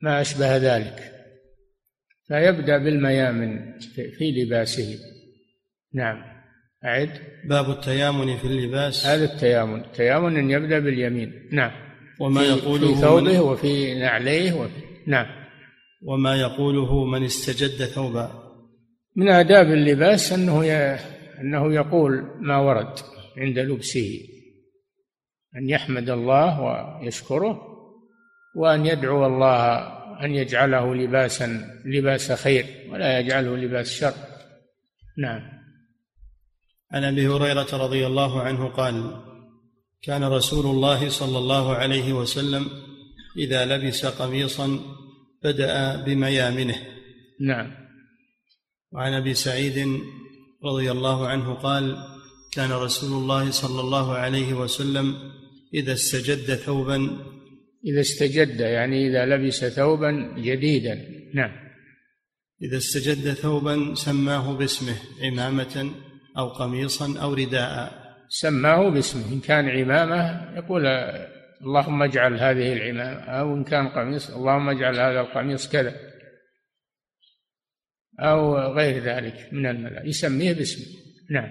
أشبه 0.05 0.57
ذلك. 0.57 1.11
فيبدأ 2.27 2.77
بالميامن 2.77 3.79
في 4.17 4.31
لباسه. 4.31 4.99
نعم. 5.93 6.23
أعد. 6.85 7.09
باب 7.45 7.69
التيامن 7.69 8.37
في 8.37 8.47
اللباس. 8.47 9.05
هذا 9.05 9.33
التيامن. 9.33 9.79
التيامن 9.79 10.51
يبدأ 10.51 10.79
باليمين. 10.79 11.49
نعم. 11.51 11.90
وما 12.21 12.43
يقوله 12.43 12.95
في 12.95 13.01
ثوبه. 13.01 13.41
وفي 13.41 13.99
نعليه 13.99 14.53
وفي 14.53 14.81
نعم. 15.07 15.25
وما 16.03 16.35
يقوله 16.35 17.05
من 17.05 17.23
استجد 17.23 17.85
ثوبا. 17.85 18.31
من 19.15 19.29
آداب 19.29 19.65
اللباس 19.65 20.33
أنه 20.33 20.63
أنه 21.41 21.73
يقول 21.73 22.25
ما 22.39 22.57
ورد 22.57 22.93
عند 23.37 23.59
لبسه. 23.59 24.19
أن 25.55 25.69
يحمد 25.69 26.09
الله 26.09 26.61
ويشكره 26.61 27.61
وأن 28.55 28.85
يدعو 28.85 29.25
الله 29.25 29.77
أن 30.25 30.35
يجعله 30.35 30.95
لباسا 30.95 31.79
لباس 31.85 32.31
خير 32.31 32.65
ولا 32.89 33.19
يجعله 33.19 33.55
لباس 33.55 33.91
شر. 33.91 34.13
نعم. 35.17 35.41
عن 36.91 37.03
أبي 37.03 37.27
هريرة 37.27 37.67
رضي 37.73 38.07
الله 38.07 38.41
عنه 38.41 38.67
قال 38.67 39.21
كان 40.03 40.23
رسول 40.23 40.65
الله 40.65 41.09
صلى 41.09 41.37
الله 41.37 41.75
عليه 41.75 42.13
وسلم 42.13 42.69
إذا 43.37 43.65
لبس 43.65 44.05
قميصا 44.05 44.79
بدأ 45.43 45.95
بميامنه. 45.95 46.75
نعم. 47.39 47.71
وعن 48.91 49.13
أبي 49.13 49.33
سعيد 49.33 50.01
رضي 50.65 50.91
الله 50.91 51.27
عنه 51.27 51.53
قال 51.53 51.97
كان 52.53 52.71
رسول 52.71 53.21
الله 53.21 53.51
صلى 53.51 53.79
الله 53.81 54.13
عليه 54.13 54.53
وسلم 54.53 55.15
إذا 55.73 55.93
استجد 55.93 56.55
ثوبا. 56.55 56.97
إذا 57.85 58.01
استجد 58.01 58.59
يعني 58.59 59.07
إذا 59.07 59.25
لبس 59.25 59.65
ثوبا 59.65 60.35
جديدا. 60.37 61.05
نعم. 61.33 61.51
إذا 62.61 62.77
استجد 62.77 63.33
ثوبا 63.33 63.95
سماه 63.95 64.53
باسمه 64.53 64.95
عمامة 65.21 65.91
أو 66.37 66.47
قميصا 66.49 67.19
أو 67.21 67.33
رداء. 67.33 68.00
سماه 68.31 68.89
باسمه. 68.89 69.33
إن 69.33 69.39
كان 69.39 69.69
عمامة 69.69 70.55
يقول 70.55 70.87
اللهم 71.61 72.03
اجعل 72.03 72.33
هذه 72.33 72.73
العمامة 72.73 73.21
أو 73.21 73.55
إن 73.55 73.63
كان 73.63 73.87
قميص 73.87 74.29
اللهم 74.29 74.69
اجعل 74.69 74.99
هذا 74.99 75.21
القميص 75.21 75.71
كذا 75.71 75.95
أو 78.19 78.57
غير 78.57 79.03
ذلك 79.03 79.49
من 79.51 79.65
الملائكة. 79.65 80.07
يسميه 80.07 80.53
باسمه. 80.53 80.85
نعم. 81.31 81.49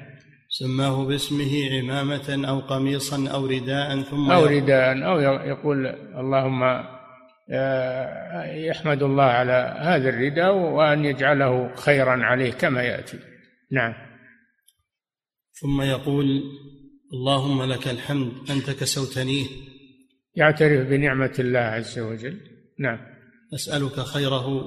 سماه 0.49 1.05
باسمه 1.05 1.53
عمامة 1.73 2.49
أو 2.49 2.61
قميصا 2.61 3.31
أو 3.31 3.47
رداء 3.47 4.03
ثم 4.03 4.31
أو 4.31 4.47
رداء 4.47 5.07
أو 5.07 5.21
يقول 5.21 5.87
اللهم 6.17 6.63
آه، 7.53 8.45
يحمد 8.45 9.03
الله 9.03 9.25
على 9.25 9.77
هذا 9.81 10.09
الرداء 10.09 10.55
وأن 10.55 11.05
يجعله 11.05 11.75
خيرا 11.75 12.25
عليه 12.25 12.53
كما 12.53 12.83
يأتي. 12.83 13.19
نعم. 13.73 13.95
ثم 15.53 15.83
يقول 15.83 16.43
اللهم 17.13 17.63
لك 17.63 17.89
الحمد 17.89 18.33
أنت 18.51 18.71
كسوتنيه 18.71 19.47
يعترف 20.35 20.89
بنعمة 20.89 21.35
الله 21.39 21.59
عز 21.59 21.99
وجل. 21.99 22.41
نعم. 22.79 22.99
أسألك 23.55 24.01
خيره 24.01 24.65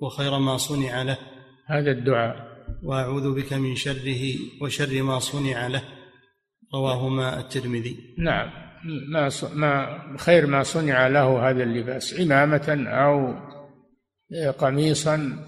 وخير 0.00 0.38
ما 0.38 0.56
صنع 0.56 1.02
له. 1.02 1.18
هذا 1.66 1.90
الدعاء. 1.90 2.52
وأعوذ 2.82 3.34
بك 3.34 3.52
من 3.52 3.74
شره 3.74 4.22
وشر 4.60 5.02
ما 5.02 5.18
صنع 5.18 5.66
له. 5.66 5.82
رواهما 6.74 7.40
الترمذي. 7.40 8.14
نعم. 8.18 8.50
ما 9.12 9.30
ما 9.54 9.98
خير 10.18 10.46
ما 10.46 10.62
صنع 10.62 11.06
له 11.06 11.50
هذا 11.50 11.62
اللباس. 11.62 12.20
عمامة 12.20 12.84
أو 12.88 13.34
قميصا 14.50 15.46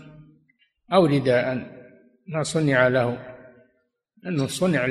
أو 0.92 1.06
رداء. 1.06 1.54
ما 2.28 2.42
صنع 2.42 2.88
له. 2.88 3.18
أنه 4.26 4.46
صنع 4.46 4.86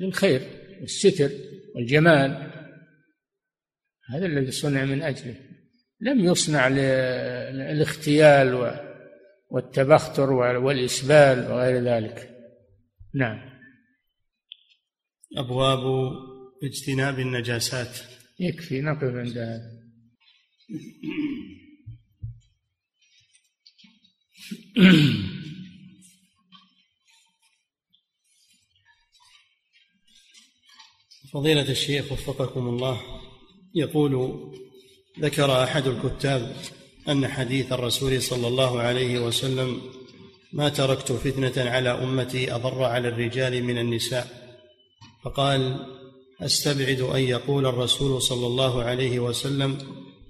للخير 0.00 0.40
والستر 0.80 1.30
والجمال. 1.74 2.50
هذا 4.10 4.26
الذي 4.26 4.50
صنع 4.50 4.84
من 4.84 5.02
أجله. 5.02 5.36
لم 6.00 6.20
يصنع 6.20 6.68
للاختيال 6.68 8.78
والتبختر 9.50 10.32
والإسبال 10.32 11.52
وغير 11.52 11.84
ذلك. 11.84 12.36
نعم. 13.14 13.50
أبواب 15.36 16.12
اجتناب 16.64 17.18
النجاسات. 17.18 17.98
يكفي 18.40 18.80
نقف 18.80 19.14
عند 19.14 19.38
هذا. 19.38 19.80
فضيلة 31.32 31.70
الشيخ 31.70 32.12
وفقكم 32.12 32.68
الله 32.68 33.00
يقول 33.74 34.40
ذكر 35.20 35.62
أحد 35.62 35.86
الكتاب 35.86 36.56
أن 37.08 37.26
حديث 37.26 37.72
الرسول 37.72 38.22
صلى 38.22 38.48
الله 38.48 38.80
عليه 38.80 39.18
وسلم 39.18 39.80
ما 40.52 40.68
تركت 40.68 41.12
فتنة 41.12 41.70
على 41.70 41.90
أمتي 41.90 42.54
أضر 42.54 42.84
على 42.84 43.08
الرجال 43.08 43.64
من 43.64 43.78
النساء 43.78 44.26
فقال 45.24 45.86
أستبعد 46.40 47.00
أن 47.00 47.20
يقول 47.20 47.66
الرسول 47.66 48.22
صلى 48.22 48.46
الله 48.46 48.82
عليه 48.82 49.18
وسلم 49.18 49.78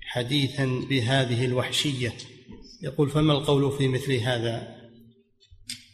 حديثا 0.02 0.84
بهذه 0.90 1.44
الوحشية 1.44 2.12
يقول 2.82 3.10
فما 3.10 3.32
القول 3.32 3.72
في 3.72 3.88
مثل 3.88 4.12
هذا؟ 4.12 4.76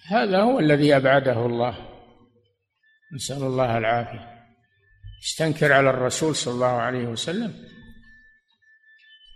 هذا 0.07 0.42
هو 0.42 0.59
الذي 0.59 0.96
أبعده 0.96 1.46
الله. 1.46 1.76
نسأل 3.14 3.42
الله 3.42 3.78
العافية. 3.78 4.36
استنكر 5.24 5.72
على 5.72 5.90
الرسول 5.90 6.36
صلى 6.36 6.54
الله 6.54 6.66
عليه 6.66 7.04
وسلم. 7.04 7.64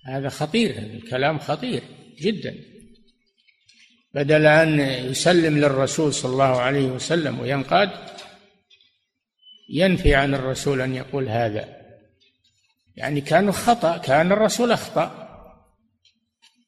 هذا 0.06 0.28
خطير 0.28 0.72
هذا 0.72 0.92
الكلام 0.92 1.38
خطير 1.38 1.82
جدا. 2.20 2.54
بدل 4.14 4.46
أن 4.46 4.80
يسلم 4.80 5.58
للرسول 5.58 6.14
صلى 6.14 6.32
الله 6.32 6.60
عليه 6.60 6.86
وسلم 6.86 7.40
وينقاد 7.40 7.90
ينفي 9.70 10.14
عن 10.14 10.34
الرسول 10.34 10.80
أن 10.80 10.94
يقول 10.94 11.28
هذا. 11.28 11.80
يعني 12.96 13.20
كان 13.20 13.52
خطأ 13.52 13.98
كان 13.98 14.32
الرسول 14.32 14.72
أخطأ. 14.72 15.30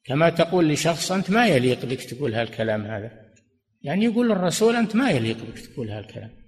كما 0.05 0.29
تقول 0.29 0.69
لشخص 0.69 1.11
أنت 1.11 1.29
ما 1.29 1.47
يليق 1.47 1.85
بك 1.85 2.03
تقول 2.03 2.33
هالكلام 2.33 2.85
هذا. 2.85 3.11
يعني 3.81 4.05
يقول 4.05 4.31
الرسول 4.31 4.75
أنت 4.75 4.95
ما 4.95 5.11
يليق 5.11 5.37
بك 5.37 5.59
تقول 5.59 5.89
هالكلام. 5.89 6.42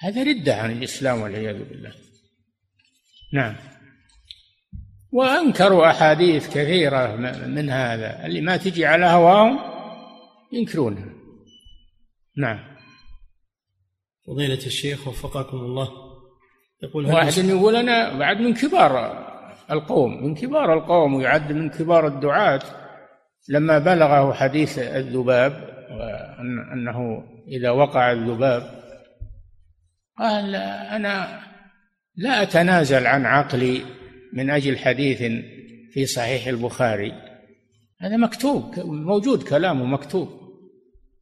هذا 0.00 0.22
ردة 0.22 0.56
عن 0.56 0.70
الإسلام 0.70 1.20
والعياذ 1.20 1.58
بالله. 1.68 1.92
نعم. 3.32 3.56
وأنكروا 5.12 5.90
أحاديث 5.90 6.48
كثيرة 6.48 7.16
من 7.46 7.70
هذا. 7.70 8.26
اللي 8.26 8.40
ما 8.40 8.56
تجي 8.56 8.86
على 8.86 9.06
هواهم 9.06 9.58
ينكرونها. 10.52 11.12
نعم. 12.38 12.76
فضيلة 14.26 14.66
الشيخ 14.66 15.08
وفقكم 15.08 15.56
الله. 15.56 15.88
يقول 16.82 17.06
واحد 17.06 17.38
يقول 17.38 17.76
أنا 17.76 18.18
بعد 18.18 18.40
من 18.40 18.54
كبار 18.54 19.24
القوم 19.70 20.24
من 20.24 20.34
كبار 20.34 20.72
القوم 20.74 21.14
ويعد 21.14 21.52
من 21.52 21.70
كبار 21.70 22.06
الدعاة 22.06 22.62
لما 23.48 23.78
بلغه 23.78 24.32
حديث 24.32 24.78
الذباب 24.78 25.52
أنه 26.72 27.24
إذا 27.48 27.70
وقع 27.70 28.12
الذباب 28.12 28.83
قال 30.18 30.54
أنا 30.54 31.42
لا 32.16 32.42
أتنازل 32.42 33.06
عن 33.06 33.26
عقلي 33.26 33.84
من 34.32 34.50
أجل 34.50 34.78
حديث 34.78 35.18
في 35.92 36.06
صحيح 36.06 36.46
البخاري. 36.46 37.12
هذا 38.00 38.16
مكتوب 38.16 38.78
موجود 38.86 39.42
كلامه 39.42 39.84
مكتوب. 39.84 40.28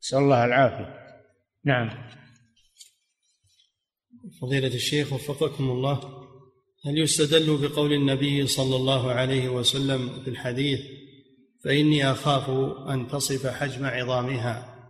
نسأل 0.03 0.18
الله 0.18 0.45
العافية. 0.45 1.03
نعم. 1.64 1.90
فضيلة 4.40 4.74
الشيخ 4.74 5.12
وفقكم 5.12 5.70
الله 5.70 6.22
هل 6.84 6.99
يستدل 6.99 7.68
بقول 7.68 7.93
النبي 7.93 8.47
صلى 8.47 8.76
الله 8.76 9.11
عليه 9.11 9.49
وسلم 9.49 10.22
في 10.24 10.30
الحديث 10.30 10.80
فإني 11.64 12.11
أخاف 12.11 12.51
أن 12.88 13.09
تصف 13.09 13.47
حجم 13.47 13.84
عظامها 13.84 14.88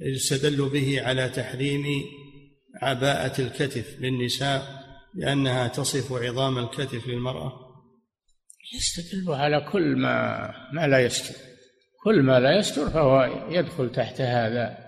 يستدل 0.00 0.68
به 0.68 1.02
على 1.02 1.28
تحريم 1.28 1.84
عباءة 2.74 3.40
الكتف 3.40 4.00
للنساء 4.00 4.82
لأنها 5.14 5.68
تصف 5.68 6.12
عظام 6.12 6.58
الكتف 6.58 7.06
للمرأة. 7.06 7.52
يستدل 8.74 9.32
على 9.32 9.60
كل 9.72 9.96
ما 9.96 10.46
ما 10.72 10.86
لا 10.86 10.98
يستر. 10.98 11.34
كل 12.04 12.22
ما 12.22 12.40
لا 12.40 12.58
يستر 12.58 12.90
فهو 12.90 13.46
يدخل 13.50 13.92
تحت 13.92 14.20
هذا. 14.20 14.78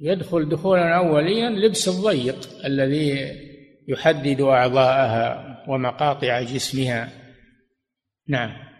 يدخل 0.00 0.48
دخولا 0.48 0.96
أوليا 0.96 1.50
لبس 1.50 1.88
الضيق 1.88 2.64
الذي 2.64 3.36
يحدد 3.88 4.40
أعضاءها 4.40 5.64
ومقاطع 5.68 6.42
جسمها. 6.42 7.12
نعم. 8.28 8.70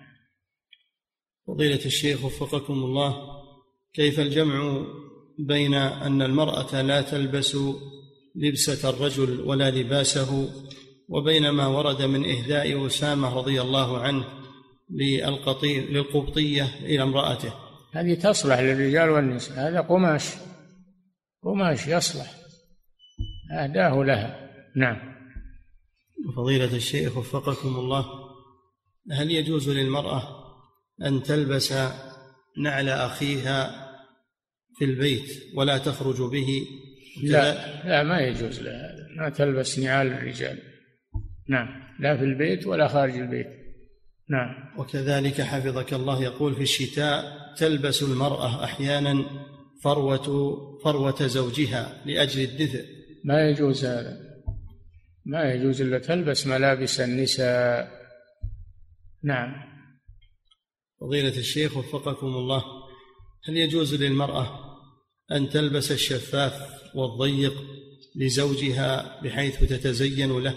فضيلة 1.46 1.84
الشيخ 1.86 2.24
وفقكم 2.24 2.72
الله 2.72 3.16
كيف 3.94 4.20
الجمع 4.20 4.86
بين 5.46 5.74
أن 5.74 6.22
المرأة 6.22 6.82
لا 6.82 7.02
تلبس 7.02 7.56
لبسة 8.36 8.90
الرجل 8.90 9.40
ولا 9.40 9.70
لباسه 9.70 10.48
وبين 11.08 11.50
ما 11.50 11.66
ورد 11.66 12.02
من 12.02 12.30
إهداء 12.30 12.86
أسامة 12.86 13.34
رضي 13.34 13.60
الله 13.60 13.98
عنه 13.98 14.24
للقطي 14.90 15.80
للقبطية 15.80 16.68
إلى 16.82 17.02
امرأته. 17.02 17.52
هذه 17.92 18.14
تصلح 18.14 18.58
للرجال 18.58 19.10
والنساء 19.10 19.68
هذا 19.68 19.80
قماش 19.80 20.24
قماش 21.42 21.86
يصلح 21.86 22.34
أهداه 23.52 24.04
لها. 24.04 24.50
نعم. 24.76 25.10
فضيلة 26.36 26.76
الشيخ 26.76 27.16
وفقكم 27.16 27.68
الله 27.68 28.06
هل 29.12 29.30
يجوز 29.30 29.68
للمرأة 29.68 30.22
أن 31.06 31.22
تلبس 31.22 31.74
نعل 32.58 32.88
أخيها 32.88 33.89
في 34.80 34.86
البيت 34.86 35.42
ولا 35.54 35.78
تخرج 35.78 36.30
به 36.30 36.66
لا 37.22 37.52
لا 37.88 38.02
ما 38.02 38.20
يجوز 38.20 38.60
لها 38.60 38.96
ما 39.16 39.28
تلبس 39.28 39.78
نعال 39.78 40.06
الرجال. 40.06 40.58
نعم 41.48 41.68
لا 42.00 42.16
في 42.16 42.24
البيت 42.24 42.66
ولا 42.66 42.88
خارج 42.88 43.14
البيت. 43.14 43.46
نعم. 44.30 44.78
وكذلك 44.78 45.40
حفظك 45.40 45.94
الله 45.94 46.22
يقول 46.22 46.54
في 46.54 46.62
الشتاء 46.62 47.24
تلبس 47.56 48.02
المرأة 48.02 48.64
أحيانا 48.64 49.24
فروة 49.84 50.56
فروة 50.84 51.26
زوجها 51.26 52.02
لأجل 52.06 52.42
الدفء. 52.42 52.84
ما 53.24 53.48
يجوز 53.48 53.84
هذا. 53.84 54.20
ما 55.26 55.52
يجوز 55.52 55.80
إلا 55.82 55.98
تلبس 55.98 56.46
ملابس 56.46 57.00
النساء. 57.00 57.88
نعم. 59.24 59.52
فضيلة 61.00 61.38
الشيخ 61.38 61.76
وفقكم 61.76 62.26
الله 62.26 62.64
هل 63.48 63.56
يجوز 63.56 64.02
للمرأة 64.02 64.69
أن 65.32 65.48
تلبس 65.48 65.92
الشفاف 65.92 66.80
والضيق 66.94 67.64
لزوجها 68.16 69.20
بحيث 69.22 69.64
تتزين 69.64 70.38
له 70.38 70.54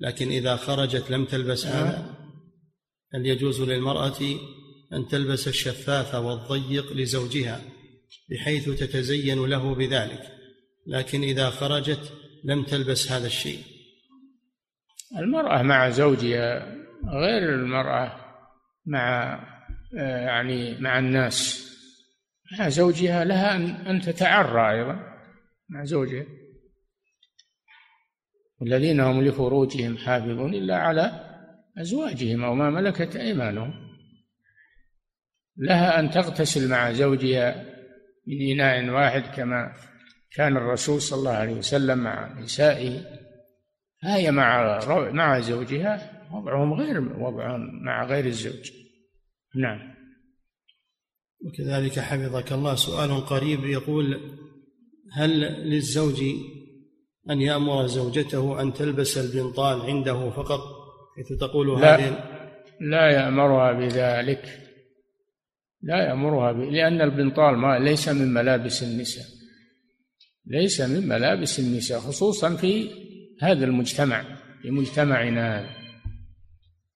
لكن 0.00 0.28
إذا 0.28 0.56
خرجت 0.56 1.10
لم 1.10 1.24
تلبس 1.24 1.66
هذا 1.66 2.16
هل 3.14 3.26
يجوز 3.26 3.60
للمرأة 3.60 4.20
أن 4.92 5.08
تلبس 5.08 5.48
الشفاف 5.48 6.14
والضيق 6.14 6.92
لزوجها 6.92 7.60
بحيث 8.30 8.70
تتزين 8.70 9.46
له 9.46 9.74
بذلك؟ 9.74 10.22
لكن 10.86 11.22
إذا 11.22 11.50
خرجت 11.50 12.12
لم 12.44 12.62
تلبس 12.62 13.12
هذا 13.12 13.26
الشيء. 13.26 13.58
المرأة 15.18 15.62
مع 15.62 15.90
زوجها 15.90 16.76
غير 17.08 17.54
المرأة 17.54 18.12
مع 18.86 19.34
آه، 19.98 20.20
يعني 20.20 20.80
مع 20.80 20.98
الناس. 20.98 21.65
مع 22.52 22.68
زوجها 22.68 23.24
لها 23.24 23.56
أن 23.90 24.00
تتعرى 24.00 24.78
أيضا 24.78 25.16
مع 25.68 25.84
زوجها. 25.84 26.26
والذين 28.60 29.00
هم 29.00 29.22
لفروجهم 29.22 29.96
حافظون 29.96 30.54
إلا 30.54 30.76
على 30.76 31.26
أزواجهم 31.78 32.44
أو 32.44 32.54
ما 32.54 32.70
ملكت 32.70 33.16
أيمانهم. 33.16 33.74
لها 35.56 36.00
أن 36.00 36.10
تغتسل 36.10 36.70
مع 36.70 36.92
زوجها 36.92 37.64
من 38.26 38.60
إناء 38.60 38.88
واحد 38.88 39.22
كما 39.36 39.72
كان 40.30 40.56
الرسول 40.56 41.00
صلى 41.00 41.18
الله 41.18 41.32
عليه 41.32 41.54
وسلم 41.54 41.98
مع 41.98 42.40
نسائه. 42.40 43.00
هي 44.04 44.30
مع 44.30 44.78
مع 45.10 45.40
زوجها 45.40 46.26
وضعهم 46.32 46.72
غير 46.72 47.00
وضعهم 47.00 47.84
مع 47.84 48.04
غير 48.04 48.24
الزوج. 48.24 48.70
نعم. 49.54 49.95
وكذلك 51.44 51.98
حفظك 51.98 52.52
الله. 52.52 52.74
سؤال 52.74 53.26
قريب 53.26 53.64
يقول 53.64 54.20
هل 55.12 55.40
للزوج 55.70 56.22
أن 57.30 57.40
يأمر 57.40 57.86
زوجته 57.86 58.62
أن 58.62 58.72
تلبس 58.72 59.18
البنطال 59.18 59.80
عنده 59.80 60.30
فقط؟ 60.30 60.60
حيث 61.16 61.38
تقول 61.38 61.80
لا. 61.80 61.96
هذه 61.96 62.24
لا 62.80 63.10
يأمرها 63.10 63.72
بذلك. 63.72 64.60
لا 65.82 66.08
يأمرها 66.08 66.52
ب... 66.52 66.60
لأن 66.60 67.00
البنطال 67.00 67.56
ما 67.56 67.78
ليس 67.78 68.08
من 68.08 68.34
ملابس 68.34 68.82
النساء. 68.82 69.24
ليس 70.46 70.80
من 70.80 71.08
ملابس 71.08 71.58
النساء 71.60 72.00
خصوصا 72.00 72.56
في 72.56 72.90
هذا 73.42 73.64
المجتمع 73.64 74.22
في 74.62 74.70
مجتمعنا. 74.70 75.60
هذا 75.60 75.70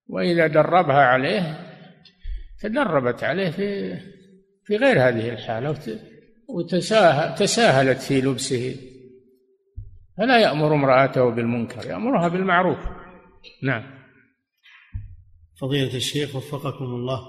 وإذا 0.06 0.46
دربها 0.46 1.02
عليه 1.02 1.66
تدربت 2.60 3.24
عليه 3.24 3.50
في 3.50 3.96
في 4.70 4.76
غير 4.76 5.08
هذه 5.08 5.28
الحالة 5.28 6.00
وتساهلت 6.48 7.98
في 7.98 8.20
لبسه. 8.20 8.76
فلا 10.18 10.40
يأمر 10.40 10.74
امرأته 10.74 11.30
بالمنكر 11.30 11.90
يأمرها 11.90 12.28
بالمعروف. 12.28 12.78
نعم. 13.62 13.82
فضيلة 15.60 15.96
الشيخ 15.96 16.36
وفقكم 16.36 16.84
الله. 16.84 17.20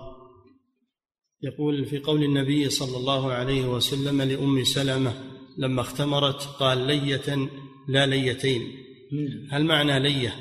يقول 1.41 1.85
في 1.85 1.99
قول 1.99 2.23
النبي 2.23 2.69
صلى 2.69 2.97
الله 2.97 3.33
عليه 3.33 3.65
وسلم 3.65 4.21
لأم 4.21 4.63
سلمة 4.63 5.13
لما 5.57 5.81
اختمرت 5.81 6.41
قال 6.41 6.77
لية 6.77 7.49
لا 7.87 8.05
ليتين. 8.05 8.61
هل 9.51 9.65
معنى 9.65 9.99
لية؟ 9.99 10.35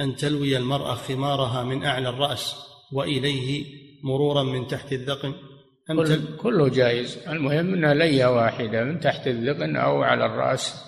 أن 0.00 0.16
تلوي 0.16 0.56
المرأة 0.56 0.94
خمارها 0.94 1.64
من 1.64 1.84
أعلى 1.84 2.08
الرأس 2.08 2.56
وإليه 2.92 3.64
مرورا 4.02 4.42
من 4.42 4.66
تحت 4.66 4.92
الذقن؟ 4.92 5.34
أم 5.90 6.04
كل 6.04 6.36
كله 6.36 6.68
جائز. 6.68 7.18
المهم 7.28 7.74
أنها 7.74 7.94
لية 7.94 8.26
واحدة 8.26 8.84
من 8.84 9.00
تحت 9.00 9.26
الذقن 9.26 9.76
أو 9.76 10.02
على 10.02 10.26
الرأس 10.26 10.84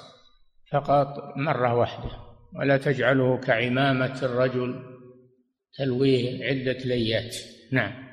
فقط 0.72 1.36
مرة 1.36 1.74
واحدة 1.74 2.10
ولا 2.58 2.76
تجعله 2.76 3.36
كعمامة 3.36 4.22
الرجل 4.22 4.82
تلويه 5.78 6.44
عدة 6.44 6.78
ليات. 6.84 7.36
نعم. 7.72 8.08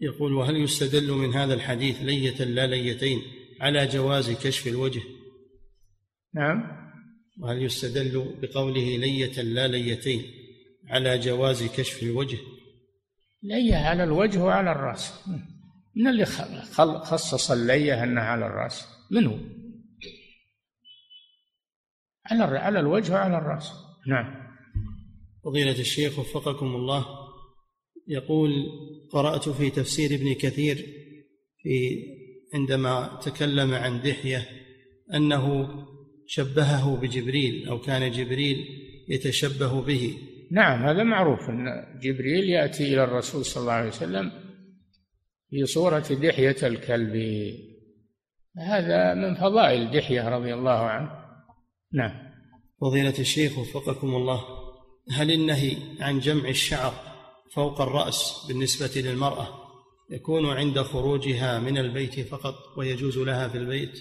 يقول 0.00 0.32
وهل 0.32 0.56
يستدل 0.56 1.12
من 1.12 1.34
هذا 1.34 1.54
الحديث 1.54 2.02
لية 2.02 2.44
لا 2.44 2.66
ليتين 2.66 3.18
على 3.60 3.86
جواز 3.86 4.30
كشف 4.46 4.66
الوجه؟ 4.66 5.00
نعم. 6.34 6.84
وهل 7.40 7.62
يستدل 7.62 8.34
بقوله 8.42 8.96
لية 8.96 9.42
لا 9.42 9.68
ليتين 9.68 10.22
على 10.90 11.18
جواز 11.18 11.64
كشف 11.76 12.02
الوجه؟ 12.02 12.38
لية 13.42 13.76
على 13.76 14.04
الوجه 14.04 14.44
وعلى 14.44 14.72
الرأس. 14.72 15.12
من 15.96 16.08
اللي 16.08 16.24
خصص 17.04 17.50
اللية 17.50 18.04
أنها 18.04 18.22
على 18.22 18.46
الرأس. 18.46 18.86
من 19.10 19.26
هو؟ 19.26 19.38
على 22.30 22.58
على 22.58 22.80
الوجه 22.80 23.12
وعلى 23.12 23.38
الرأس. 23.38 23.72
نعم. 24.06 24.44
فضيلة 25.44 25.80
الشيخ 25.80 26.18
وفقكم 26.18 26.66
الله. 26.66 27.06
يقول 28.08 28.50
قرأت 29.12 29.48
في 29.48 29.70
تفسير 29.70 30.14
ابن 30.14 30.34
كثير 30.34 30.76
في 31.62 32.02
عندما 32.54 33.20
تكلم 33.22 33.74
عن 33.74 34.02
دحية 34.02 34.48
أنه 35.14 35.68
شبهه 36.26 36.96
بجبريل 36.96 37.68
أو 37.68 37.80
كان 37.80 38.10
جبريل 38.10 38.56
يتشبه 39.08 39.82
به. 39.82 40.18
نعم 40.50 40.84
هذا 40.86 41.02
معروف 41.02 41.40
أن 41.40 41.66
جبريل 42.00 42.50
يأتي 42.50 42.94
إلى 42.94 43.04
الرسول 43.04 43.44
صلى 43.44 43.60
الله 43.60 43.72
عليه 43.72 43.88
وسلم 43.88 44.43
في 45.50 45.66
صورة 45.66 45.98
دحية 45.98 46.56
الكلب. 46.62 47.16
هذا 48.58 49.14
من 49.14 49.34
فضائل 49.34 49.90
دحية 49.90 50.28
رضي 50.28 50.54
الله 50.54 50.78
عنه. 50.78 51.10
نعم. 51.92 52.34
فضيلة 52.80 53.18
الشيخ 53.18 53.58
وفقكم 53.58 54.14
الله 54.14 54.40
هل 55.12 55.32
النهي 55.32 55.76
عن 56.00 56.18
جمع 56.18 56.48
الشعر 56.48 56.92
فوق 57.54 57.80
الرأس 57.80 58.46
بالنسبة 58.48 59.00
للمرأة 59.00 59.48
يكون 60.10 60.46
عند 60.46 60.78
خروجها 60.78 61.58
من 61.58 61.78
البيت 61.78 62.20
فقط 62.20 62.54
ويجوز 62.78 63.18
لها 63.18 63.48
في 63.48 63.58
البيت؟ 63.58 63.98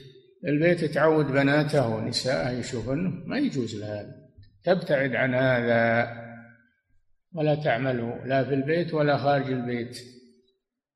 البيت 0.48 0.86
تعود 0.86 1.26
بناته 1.26 1.88
ونساءه 1.88 2.52
يشوفن 2.52 3.24
ما 3.28 3.38
يجوز 3.38 3.76
لها. 3.76 4.06
تبتعد 4.66 5.16
عن 5.16 5.36
هذا 5.36 6.08
ولا 7.34 7.56
تعمله 7.56 8.26
لا 8.26 8.44
في 8.44 8.54
البيت 8.54 8.94
ولا 8.94 9.18
خارج 9.18 9.52
البيت. 9.52 9.98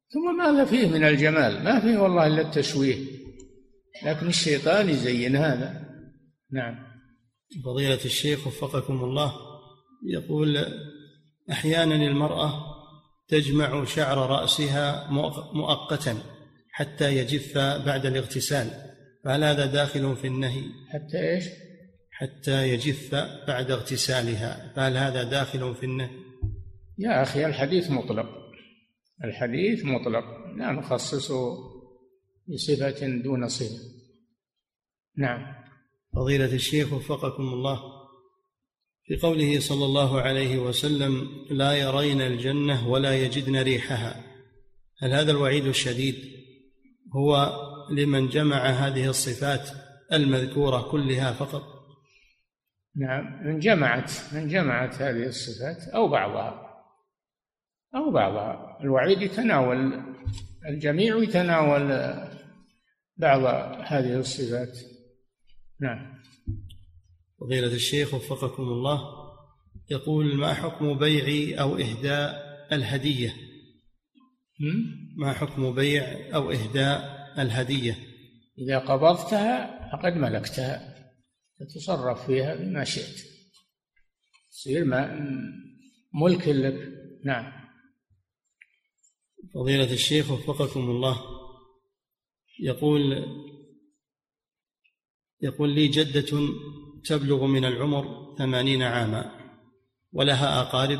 ثم 0.10 0.38
ماذا 0.38 0.66
فيه 0.66 0.88
من 0.88 1.04
الجمال؟ 1.04 1.64
ما 1.64 1.80
فيه 1.80 1.98
والله 1.98 2.28
إلا 2.28 2.42
التشويه. 2.42 2.98
لكن 4.06 4.28
الشيطان 4.28 4.90
يزين 4.90 5.36
هذا. 5.36 5.88
نعم. 6.52 6.88
فضيلة 7.66 8.06
الشيخ 8.06 8.48
وفقكم 8.48 9.04
الله 9.04 9.34
يقول 10.06 10.66
أحيانا 11.52 11.96
المرأة 11.96 12.78
تجمع 13.28 13.86
شعر 13.86 14.18
رأسها 14.18 15.10
مؤقتا 15.54 16.18
حتى 16.72 17.18
يجف 17.18 17.58
بعد 17.58 18.06
الاغتسال 18.06 18.72
فهل 19.24 19.44
هذا 19.44 19.66
داخل 19.66 20.16
في 20.16 20.28
النهي؟ 20.28 20.64
حتى 20.94 21.30
إيش؟ 21.30 21.46
حتى 22.12 22.70
يجف 22.70 23.16
بعد 23.48 23.72
اغتسالها 23.72 24.74
فهل 24.76 24.98
هذا 24.98 25.24
داخل 25.24 25.76
في 25.76 25.86
النهي؟ 25.86 26.10
يا 26.98 27.22
أخي 27.22 27.46
الحديث 27.46 27.92
مطلق. 27.92 28.47
الحديث 29.24 29.86
مطلق. 29.86 30.26
لا 30.56 30.72
نخصصه 30.72 31.58
بصفة 32.48 33.08
دون 33.08 33.48
صفة. 33.48 33.98
نعم. 35.18 35.56
فضيلة 36.16 36.54
الشيخ 36.54 36.94
وفقكم 36.94 37.44
الله. 37.44 37.80
في 39.06 39.18
قوله 39.18 39.60
صلى 39.60 39.86
الله 39.86 40.22
عليه 40.22 40.58
وسلم 40.58 41.28
لا 41.52 41.74
يرين 41.74 42.22
الجنة 42.22 42.90
ولا 42.90 43.24
يجدن 43.24 43.64
ريحها. 43.64 44.24
هل 45.00 45.12
هذا 45.12 45.32
الوعيد 45.32 45.66
الشديد 45.66 46.16
هو 47.16 47.52
لمن 47.92 48.28
جمع 48.28 48.66
هذه 48.66 49.10
الصفات 49.10 49.70
المذكورة 50.14 50.92
كلها 50.92 51.34
فقط؟ 51.34 51.64
نعم. 52.96 53.48
من 53.48 53.60
جمعت 53.60 54.12
من 54.34 54.48
جمعت 54.48 55.02
هذه 55.02 55.24
الصفات 55.24 55.94
أو 55.96 56.08
بعضها. 56.08 56.67
أو 57.96 58.12
بعضها 58.12 58.78
الوعيد 58.82 59.22
يتناول 59.22 60.02
الجميع 60.70 61.24
يتناول 61.24 61.90
بعض 63.18 63.42
هذه 63.86 64.20
الصفات. 64.20 64.78
نعم. 65.82 66.18
فضيلة 67.40 67.74
الشيخ 67.74 68.14
وفقكم 68.14 68.64
الله 68.64 69.02
يقول 69.90 70.36
ما 70.36 70.54
حكم 70.54 70.98
بيع 70.98 71.62
أو 71.62 71.78
إهداء 71.78 72.48
الهدية؟ 72.72 73.34
ما 75.18 75.34
حكم 75.34 75.76
بيع 75.76 76.36
أو 76.36 76.52
إهداء 76.52 77.18
الهدية؟ 77.42 77.98
إذا 78.60 78.80
قبضتها 78.80 79.90
فقد 79.92 80.14
ملكتها 80.14 80.96
تتصرف 81.60 82.26
فيها 82.26 82.56
بما 82.56 82.84
شئت. 82.84 83.26
تصير 84.52 84.86
ملك 86.14 86.48
لك. 86.48 86.94
نعم. 87.26 87.57
فضيلة 89.58 89.94
الشيخ 89.94 90.32
وفقكم 90.32 90.90
الله. 90.90 91.22
يقول 92.60 93.26
يقول 95.42 95.70
لي 95.76 95.88
جدة 95.88 96.48
تبلغ 97.06 97.46
من 97.46 97.66
العمر 97.66 98.36
ثمانين 98.38 98.82
عاما 98.82 99.32
ولها 100.14 100.62
أقارب 100.62 101.00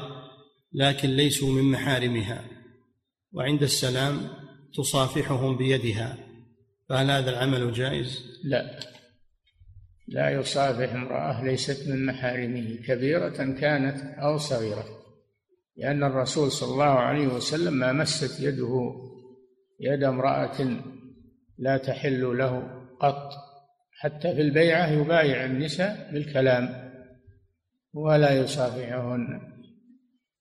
لكن 0.74 1.10
ليسوا 1.10 1.54
من 1.54 1.72
محارمها 1.72 2.46
وعند 3.32 3.64
السلام 3.64 4.30
تصافحهم 4.74 5.58
بيدها. 5.58 6.18
فهل 6.90 7.12
هذا 7.12 7.30
العمل 7.30 7.74
جائز؟ 7.74 8.40
لا. 8.44 8.80
لا 10.08 10.30
يصافح 10.30 10.94
امرأة 10.94 11.44
ليست 11.44 11.88
من 11.90 12.06
محارمه. 12.06 12.76
كبيرة 12.88 13.30
كانت 13.30 13.98
أو 14.20 14.38
صغيرة. 14.38 14.97
لأن 15.78 16.04
الرسول 16.04 16.52
صلى 16.52 16.72
الله 16.72 16.86
عليه 16.86 17.28
وسلم 17.28 17.74
ما 17.74 17.94
مست 17.94 18.40
يده 18.40 18.94
يد 19.80 20.04
امرأة 20.04 20.82
لا 21.58 21.78
تحل 21.78 22.38
له 22.38 22.84
قط. 23.00 23.32
حتى 24.00 24.36
في 24.36 24.42
البيعة 24.42 24.88
يبايع 24.88 25.46
النساء 25.46 26.10
بالكلام 26.14 26.92
ولا 27.94 28.42
يصافحهن. 28.42 29.42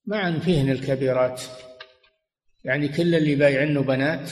معا 0.07 0.39
فيهن 0.39 0.71
الكبيرات. 0.71 1.43
يعني 2.65 2.89
كل 2.89 3.15
اللي 3.15 3.35
بايعنه 3.35 3.81
بنات 3.81 4.31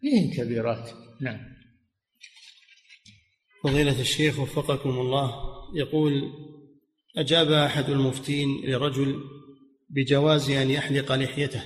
فيهن 0.00 0.30
كبيرات. 0.36 0.90
نعم. 1.20 1.40
فضيلة 3.64 4.00
الشيخ 4.00 4.38
وفقكم 4.38 4.90
الله. 4.90 5.32
يقول 5.74 6.32
أجاب 7.16 7.52
أحد 7.52 7.90
المفتين 7.90 8.48
لرجل 8.64 9.20
بجواز 9.90 10.50
أن 10.50 10.70
يحلق 10.70 11.12
لحيته 11.12 11.62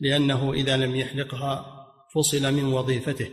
لأنه 0.00 0.52
إذا 0.52 0.76
لم 0.76 0.96
يحلقها 0.96 1.64
فصل 2.14 2.52
من 2.54 2.64
وظيفته 2.64 3.28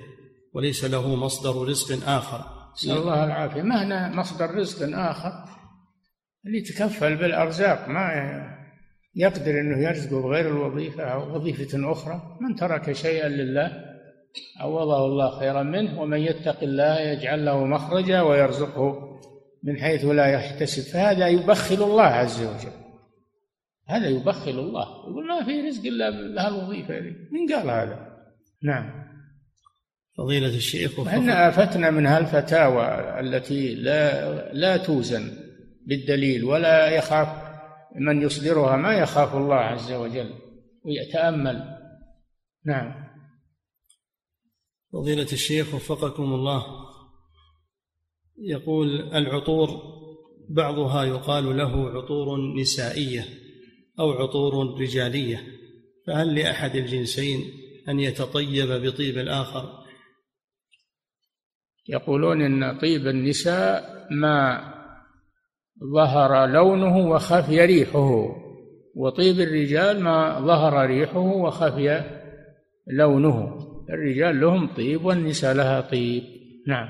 وليس 0.53 0.85
له 0.85 1.15
مصدر 1.15 1.67
رزق 1.67 2.09
آخر. 2.09 2.45
نسأل 2.73 2.97
الله 2.97 3.25
العافية. 3.25 3.61
ما 3.61 3.83
هنا 3.83 4.15
مصدر 4.15 4.55
رزق 4.55 4.97
آخر؟ 4.97 5.31
اللي 6.45 6.57
يتكفل 6.57 7.15
بالأرزاق. 7.15 7.89
ما 7.89 8.09
يقدر 9.15 9.51
أنه 9.51 9.87
يرزقه 9.87 10.21
بغير 10.21 10.47
الوظيفة 10.49 11.03
أو 11.03 11.35
وظيفة 11.35 11.91
أخرى. 11.91 12.37
من 12.41 12.55
ترك 12.55 12.91
شيئا 12.91 13.29
لله 13.29 13.71
عوضه 14.59 15.05
الله 15.05 15.39
خيرا 15.39 15.63
منه 15.63 16.01
ومن 16.01 16.19
يتق 16.19 16.63
الله 16.63 16.99
يجعل 16.99 17.45
له 17.45 17.65
مخرجا 17.65 18.21
ويرزقه 18.21 19.19
من 19.63 19.77
حيث 19.77 20.05
لا 20.05 20.27
يحتسب. 20.27 20.93
فهذا 20.93 21.27
يبخل 21.27 21.83
الله 21.83 22.03
عز 22.03 22.43
وجل. 22.43 22.86
هذا 23.87 24.09
يبخل 24.09 24.59
الله. 24.59 24.83
يقول 25.09 25.27
ما 25.27 25.43
في 25.45 25.61
رزق 25.61 25.85
إلا 25.85 26.09
بهالوظيفة 26.09 26.99
من 27.31 27.53
قال 27.53 27.69
هذا؟ 27.69 28.17
نعم. 28.63 29.07
فضيلة 30.17 30.55
الشيخ 30.55 30.99
إحنا 30.99 31.49
آفتنا 31.49 31.91
من 31.91 32.05
هالفتاوى 32.05 33.19
التي 33.19 33.75
لا 33.75 34.53
لا 34.53 34.77
توزن 34.77 35.31
بالدليل 35.85 36.43
ولا 36.43 36.89
يخاف 36.89 37.27
من 37.95 38.21
يصدرها 38.21 38.75
ما 38.75 38.93
يخاف 38.93 39.35
الله 39.35 39.55
عز 39.55 39.91
وجل 39.91 40.33
ويتأمل. 40.83 41.77
نعم. 42.65 43.07
فضيلة 44.93 45.27
الشيخ 45.33 45.75
وفقكم 45.75 46.23
الله. 46.23 46.63
يقول 48.37 49.01
العطور 49.13 49.69
بعضها 50.49 51.03
يقال 51.03 51.57
له 51.57 51.89
عطور 51.89 52.55
نسائية. 52.59 53.46
أو 53.99 54.11
عطور 54.11 54.81
رجالية 54.81 55.43
فهل 56.07 56.35
لأحد 56.35 56.75
الجنسين 56.75 57.43
أن 57.89 57.99
يتطيب 57.99 58.67
بطيب 58.67 59.17
الآخر؟ 59.17 59.87
يقولون 61.89 62.41
إن 62.41 62.79
طيب 62.79 63.07
النساء 63.07 64.07
ما 64.11 64.63
ظهر 65.93 66.45
لونه 66.45 66.97
وخفي 66.97 67.65
ريحه 67.65 68.35
وطيب 68.95 69.39
الرجال 69.39 69.99
ما 69.99 70.39
ظهر 70.39 70.85
ريحه 70.85 71.19
وخفي 71.19 72.03
لونه. 72.87 73.67
الرجال 73.89 74.41
لهم 74.41 74.75
طيب 74.75 75.05
والنساء 75.05 75.53
لها 75.53 75.81
طيب. 75.81 76.23
نعم. 76.67 76.89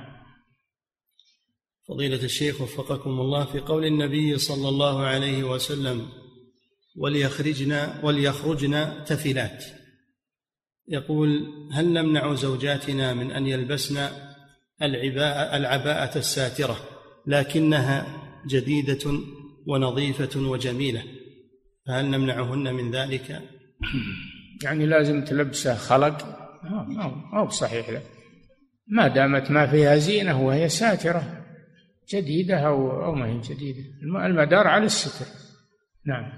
فضيلة 1.88 2.24
الشيخ 2.24 2.62
وفقكم 2.62 3.10
الله 3.10 3.46
في 3.46 3.60
قول 3.60 3.86
النبي 3.86 4.38
صلى 4.38 4.70
الله 4.70 5.02
عليه 5.06 5.44
وسلم 5.44 6.08
وليخرجنا 6.98 8.00
وليخرجنا 8.04 9.04
تفلات 9.04 9.66
يقول 10.88 11.30
هل 11.74 11.94
نمنع 11.94 12.34
زوجاتنا 12.34 13.14
من 13.14 13.32
أن 13.32 13.48
يلبسن 13.48 14.08
العباءة 14.82 15.58
العباءة 15.58 16.18
الساترة 16.18 16.78
لكنها 17.28 18.06
جديدة 18.48 19.20
ونظيفة 19.68 20.40
وجميلة 20.40 21.04
فهل 21.88 22.06
نمنعهن 22.06 22.74
من 22.74 22.92
ذلك؟ 22.92 23.42
يعني 24.64 24.86
لازم 24.86 25.24
تلبسه 25.24 25.76
خلق؟ 25.76 26.26
ما 26.64 27.04
هو 27.34 27.46
بصحيح 27.46 27.90
له 27.90 28.02
ما 28.88 29.08
دامت 29.08 29.52
ما 29.52 29.68
فيها 29.68 29.98
زينة 29.98 30.42
وهي 30.42 30.70
ساترة 30.70 31.46
جديدة 32.14 32.60
أو 32.60 33.06
أو 33.06 33.16
ما 33.16 33.26
هي 33.26 33.42
جديدة. 33.42 33.84
المدار 34.04 34.68
على 34.68 34.86
الستر. 34.86 35.26
نعم. 36.06 36.32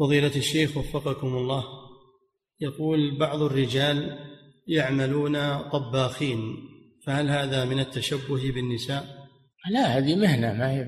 فضيلة 0.00 0.36
الشيخ 0.36 0.76
وفقكم 0.76 1.26
الله. 1.26 1.64
يقول 2.60 3.18
بعض 3.18 3.42
الرجال 3.42 4.18
يعملون 4.66 5.58
طباخين 5.58 6.56
فهل 7.06 7.28
هذا 7.28 7.64
من 7.64 7.80
التشبه 7.80 8.52
بالنساء؟ 8.52 9.28
لا 9.70 9.98
هذه 9.98 10.16
مهنة 10.16 10.52
ما 10.52 10.70
هي 10.70 10.86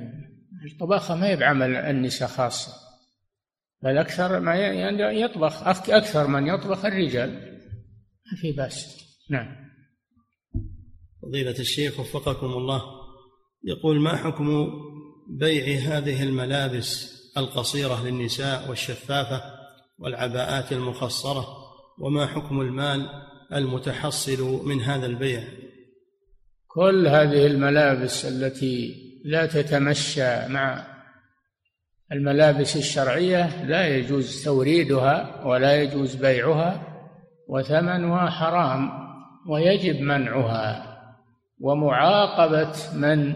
الطباخة 0.73 1.17
ما 1.17 1.27
هي 1.27 1.37
بعمل 1.37 1.77
النساء 1.77 2.29
خاصة 2.29 2.73
بل 3.83 3.99
أكثر 3.99 4.41
ما 4.41 4.55
يطبخ 5.13 5.63
أكثر 5.89 6.27
من 6.27 6.47
يطبخ 6.47 6.85
الرجال. 6.85 7.31
ما 8.27 8.39
في 8.41 8.53
بأس. 8.53 9.03
نعم. 9.31 9.57
فضيلة 11.23 11.59
الشيخ 11.59 12.01
وفقكم 12.01 12.47
الله. 12.47 12.83
يقول 13.65 14.01
ما 14.01 14.17
حكم 14.17 14.71
بيع 15.39 15.79
هذه 15.79 16.23
الملابس 16.23 17.22
القصيرة 17.37 18.05
للنساء 18.05 18.69
والشفافة 18.69 19.43
والعباءات 19.99 20.73
المخصرة 20.73 21.47
وما 21.99 22.27
حكم 22.27 22.61
المال 22.61 23.09
المتحصل 23.53 24.67
من 24.67 24.81
هذا 24.81 25.07
البيع. 25.07 25.43
كل 26.69 27.07
هذه 27.07 27.47
الملابس 27.47 28.25
التي 28.25 28.95
لا 29.25 29.47
تتمشى 29.47 30.49
مع 30.49 30.87
الملابس 32.13 32.77
الشرعية 32.77 33.65
لا 33.65 33.87
يجوز 33.89 34.45
توريدها 34.45 35.45
ولا 35.47 35.83
يجوز 35.83 36.15
بيعها 36.15 36.83
وثمنها 37.49 38.31
حرام 38.31 38.91
ويجب 39.49 40.01
منعها 40.01 40.93
ومعاقبة 41.61 42.73
من 42.95 43.35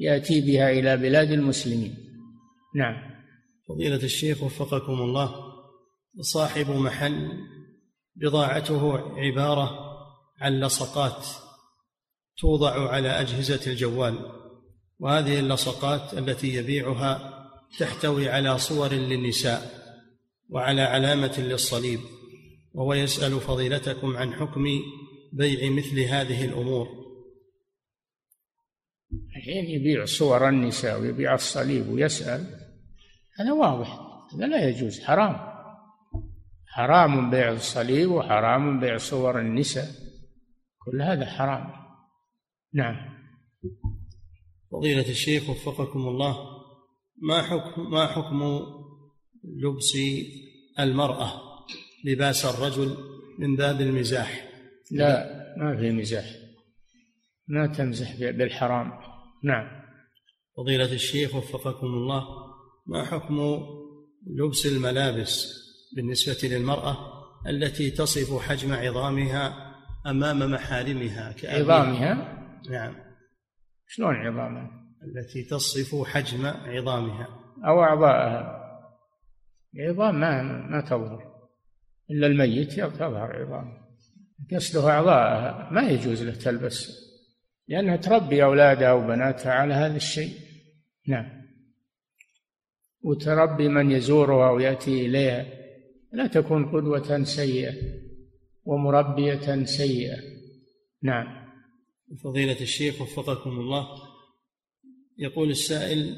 يأتي 0.00 0.40
بها 0.40 0.70
إلى 0.70 0.96
بلاد 0.96 1.30
المسلمين. 1.30 1.94
نعم. 2.76 3.13
فضيلة 3.68 3.96
الشيخ 3.96 4.42
وفقكم 4.42 4.92
الله 4.92 5.34
صاحب 6.20 6.70
محل 6.70 7.28
بضاعته 8.16 8.98
عبارة 9.18 9.70
عن 10.40 10.60
لصقات 10.60 11.26
توضع 12.38 12.88
على 12.88 13.08
أجهزة 13.08 13.72
الجوال 13.72 14.18
وهذه 14.98 15.38
اللصقات 15.40 16.18
التي 16.18 16.54
يبيعها 16.54 17.34
تحتوي 17.78 18.28
على 18.28 18.58
صور 18.58 18.92
للنساء 18.92 19.84
وعلى 20.48 20.82
علامة 20.82 21.34
للصليب 21.38 22.00
وهو 22.74 22.94
يسأل 22.94 23.40
فضيلتكم 23.40 24.16
عن 24.16 24.32
حكم 24.32 24.64
بيع 25.32 25.70
مثل 25.70 26.00
هذه 26.00 26.44
الأمور. 26.44 26.88
الحين 29.36 29.64
يبيع 29.64 30.04
صور 30.04 30.48
النساء 30.48 31.00
ويبيع 31.00 31.34
الصليب 31.34 31.88
ويسأل 31.88 32.63
هذا 33.38 33.52
واضح. 33.52 34.00
هذا 34.34 34.46
لا 34.46 34.68
يجوز. 34.68 35.00
حرام. 35.00 35.54
حرام 36.66 37.30
بيع 37.30 37.52
الصليب 37.52 38.10
وحرام 38.10 38.80
بيع 38.80 38.96
صور 38.96 39.40
النساء. 39.40 39.88
كل 40.78 41.02
هذا 41.02 41.26
حرام. 41.26 41.72
نعم. 42.74 43.14
فضيلة 44.72 45.08
الشيخ 45.08 45.50
وفقكم 45.50 46.08
الله 46.08 46.36
ما 47.22 47.42
حكم 47.42 47.90
ما 47.90 48.06
حكم 48.06 48.60
لبس 49.44 49.98
المرأة؟ 50.78 51.40
لباس 52.04 52.44
الرجل 52.44 52.96
من 53.38 53.56
باب 53.56 53.80
المزاح. 53.80 54.48
لا 54.90 55.44
ما 55.58 55.76
في 55.76 55.90
مزاح. 55.90 56.24
ما 57.48 57.66
تمزح 57.66 58.16
بالحرام. 58.16 58.92
نعم. 59.44 59.84
فضيلة 60.56 60.92
الشيخ 60.92 61.34
وفقكم 61.34 61.86
الله 61.86 62.43
ما 62.86 63.04
حكم 63.04 63.60
لبس 64.26 64.66
الملابس 64.66 65.64
بالنسبة 65.96 66.48
للمرأة 66.48 66.96
التي 67.46 67.90
تصف 67.90 68.42
حجم 68.42 68.72
عظامها 68.72 69.74
أمام 70.06 70.38
محارمها 70.38 71.34
عظامها؟ 71.44 72.14
نعم. 72.70 72.94
شلون 73.86 74.14
عظامها؟ 74.14 74.70
التي 75.04 75.42
تصف 75.42 76.08
حجم 76.08 76.46
عظامها. 76.46 77.28
أو 77.66 77.82
أعضاءها. 77.82 78.60
عظام 79.80 80.20
ما 80.20 80.42
ما 80.42 80.80
تظهر. 80.80 81.34
إلا 82.10 82.26
الميت 82.26 82.72
تظهر 82.74 83.42
عظامه 83.42 83.84
قصده 84.52 84.90
أعضاءها. 84.90 85.70
ما 85.72 85.82
يجوز 85.82 86.22
له 86.22 86.34
تلبس. 86.34 87.04
لأنها 87.68 87.96
تربي 87.96 88.44
أولادها 88.44 88.92
وبناتها 88.92 89.52
على 89.52 89.74
هذا 89.74 89.96
الشيء. 89.96 90.34
نعم. 91.08 91.43
وتربي 93.04 93.68
من 93.68 93.90
يزورها 93.90 94.50
ويأتي 94.50 95.06
إليها 95.06 95.46
لا 96.12 96.26
تكون 96.26 96.64
قدوة 96.66 97.24
سيئة 97.24 97.74
ومربية 98.64 99.64
سيئة. 99.64 100.16
نعم. 101.02 101.44
فضيلة 102.24 102.60
الشيخ 102.60 103.00
وفقكم 103.00 103.50
الله 103.50 103.86
يقول 105.18 105.50
السائل 105.50 106.16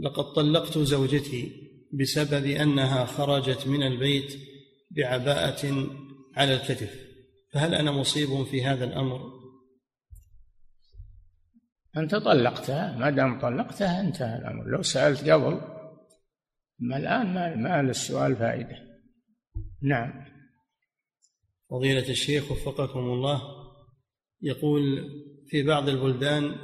لقد 0.00 0.24
طلقت 0.24 0.78
زوجتي 0.78 1.52
بسبب 1.92 2.46
أنها 2.46 3.04
خرجت 3.04 3.66
من 3.66 3.82
البيت 3.82 4.38
بعباءة 4.90 5.86
على 6.36 6.54
الكتف 6.54 7.06
فهل 7.52 7.74
أنا 7.74 7.92
مصيب 7.92 8.44
في 8.44 8.64
هذا 8.64 8.84
الأمر؟ 8.84 9.20
أنت 11.96 12.14
طلقتها 12.14 12.98
ما 12.98 13.10
دام 13.10 13.40
طلقتها 13.40 14.00
انتهى 14.00 14.38
الأمر. 14.38 14.64
لو 14.64 14.82
سألت 14.82 15.28
قبل 15.28 15.75
أما 16.82 16.96
الآن 16.96 17.34
ما, 17.34 17.56
ما 17.56 17.82
للسؤال 17.82 18.36
فائدة. 18.36 18.76
نعم. 19.82 20.24
فضيلة 21.70 22.08
الشيخ 22.08 22.52
وفقكم 22.52 22.98
الله 22.98 23.42
يقول 24.42 24.82
في 25.48 25.62
بعض 25.62 25.88
البلدان 25.88 26.54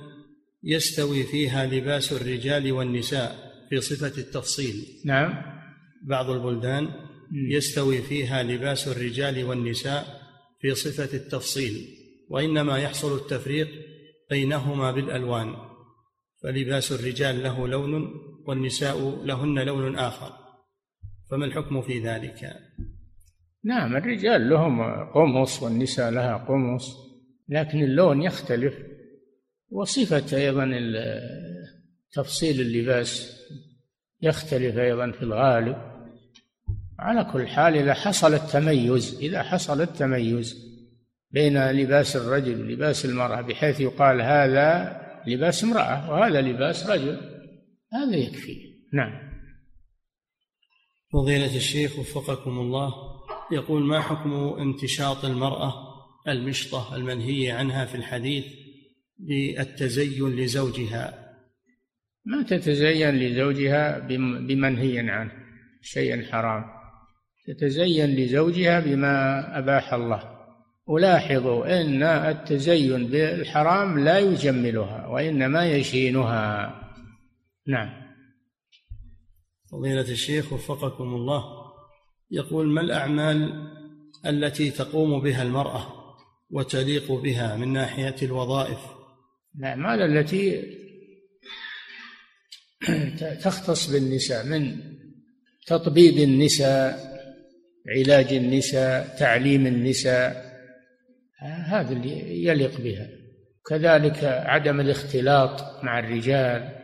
يستوي 0.63 1.23
فيها 1.23 1.67
لباس 1.67 2.13
الرجال 2.13 2.73
والنساء 2.73 3.53
في 3.71 3.81
صفة 3.81 4.21
التفصيل. 4.21 5.03
نعم. 5.05 5.43
بعض 6.09 6.31
البلدان 6.31 6.89
يستوي 7.33 8.03
فيها 8.03 8.43
لباس 8.43 8.89
الرجال 8.89 9.45
والنساء 9.45 10.23
في 10.61 10.75
صفة 10.75 11.17
التفصيل 11.17 11.89
وإنما 12.31 12.79
يحصل 12.79 13.17
التفريق 13.17 13.69
بينهما 14.31 14.93
بالألوان 14.93 15.55
فلباس 16.43 16.93
الرجال 16.93 17.43
له 17.43 17.69
لون 17.69 18.11
والنساء 18.47 19.25
لهن 19.25 19.59
لون 19.59 19.99
آخر. 19.99 20.33
فما 21.31 21.45
الحكم 21.45 21.83
في 21.83 22.01
ذلك؟ 22.01 22.57
نعم 23.65 23.97
الرجال 23.97 24.51
لهم 24.51 24.83
قمص 25.11 25.63
والنساء 25.63 26.11
لها 26.11 26.37
قمص 26.37 26.97
لكن 27.49 27.83
اللون 27.83 28.23
يختلف. 28.23 28.75
وصفة 29.71 30.37
أيضا 30.37 30.71
تفصيل 32.13 32.61
اللباس 32.61 33.41
يختلف 34.23 34.79
أيضا 34.79 35.11
في 35.11 35.23
الغالب. 35.23 35.77
على 36.99 37.25
كل 37.33 37.47
حال 37.47 37.77
إذا 37.77 37.95
حصل 37.95 38.35
التميز 38.35 39.19
إذا 39.21 39.43
حصل 39.43 39.81
التميز 39.81 40.73
بين 41.31 41.71
لباس 41.71 42.17
الرجل 42.17 42.63
ولباس 42.63 43.05
المرأة 43.05 43.41
بحيث 43.41 43.81
يقال 43.81 44.21
هذا 44.21 45.01
لباس 45.27 45.65
امرأة 45.65 46.11
وهذا 46.11 46.41
لباس 46.41 46.91
رجل. 46.91 47.32
هذا 47.93 48.17
يكفي. 48.17 48.73
نعم. 48.93 49.33
فضيلة 51.13 51.57
الشيخ 51.57 51.99
وفقكم 51.99 52.59
الله 52.59 52.95
يقول 53.53 53.83
ما 53.83 54.01
حكم 54.01 54.33
امتشاط 54.35 55.25
المرأة 55.25 55.93
المشطة 56.29 56.97
المنهي 56.97 57.51
عنها 57.51 57.85
في 57.85 57.95
الحديث 57.95 58.45
بالتزين 59.19 60.37
لزوجها؟ 60.37 61.33
ما 62.25 62.43
تتزين 62.43 63.11
لزوجها 63.11 63.99
بمنهي 64.39 64.99
عنه 64.99 65.33
شيء 65.83 66.25
حرام. 66.25 66.65
تتزين 67.47 68.17
لزوجها 68.17 68.81
بما 68.81 69.59
أباح 69.59 69.93
الله. 69.93 70.39
ولاحظوا 70.87 71.81
إن 71.81 72.03
التزين 72.03 73.07
بالحرام 73.07 73.99
لا 73.99 74.19
يجملها 74.19 75.07
وإنما 75.07 75.67
يشينها. 75.67 76.82
نعم. 77.67 78.13
فضيلة 79.71 80.01
الشيخ 80.01 80.53
وفقكم 80.53 81.15
الله 81.15 81.45
يقول 82.31 82.67
ما 82.67 82.81
الأعمال 82.81 83.69
التي 84.27 84.71
تقوم 84.71 85.21
بها 85.23 85.43
المرأة 85.43 86.17
وتليق 86.51 87.13
بها 87.13 87.57
من 87.57 87.73
ناحية 87.73 88.17
الوظائف؟ 88.23 88.79
الأعمال 89.59 90.03
التي 90.03 90.63
تختص 93.45 93.91
بالنساء 93.91 94.47
من 94.47 94.77
تطبيب 95.67 96.19
النساء 96.19 97.13
علاج 97.89 98.33
النساء 98.33 99.17
تعليم 99.19 99.67
النساء 99.67 100.53
هذا 101.41 101.93
اللي 101.93 102.45
يليق 102.45 102.81
بها. 102.81 103.09
كذلك 103.67 104.25
عدم 104.25 104.81
الاختلاط 104.81 105.85
مع 105.85 105.99
الرجال 105.99 106.82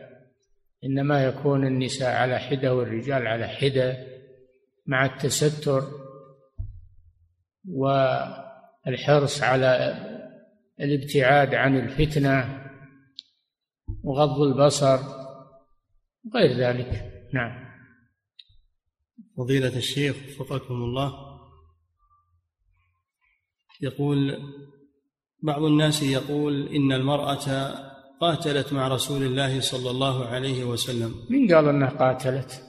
إنما 0.83 1.23
يكون 1.23 1.67
النساء 1.67 2.15
على 2.15 2.39
حدة 2.39 2.75
والرجال 2.75 3.27
على 3.27 3.47
حدة 3.47 4.07
مع 4.85 5.05
التستر 5.05 5.83
والحرص 7.69 9.43
على 9.43 9.95
الابتعاد 10.79 11.55
عن 11.55 11.77
الفتنة 11.77 12.65
وغض 14.03 14.41
البصر 14.41 14.99
وغير 16.25 16.57
ذلك. 16.57 17.11
نعم. 17.33 17.69
فضيلة 19.37 19.77
الشيخ 19.77 20.15
وفقكم 20.39 20.73
الله. 20.73 21.29
يقول 23.81 24.37
بعض 25.43 25.63
الناس 25.63 26.03
يقول 26.03 26.67
إن 26.67 26.91
المرأة 26.91 27.45
قاتلت 28.21 28.73
مع 28.73 28.87
رسول 28.87 29.23
الله 29.23 29.59
صلى 29.59 29.91
الله 29.91 30.25
عليه 30.25 30.63
وسلم. 30.63 31.15
من 31.29 31.53
قال 31.53 31.67
أنها 31.67 31.89
قاتلت؟ 31.89 32.63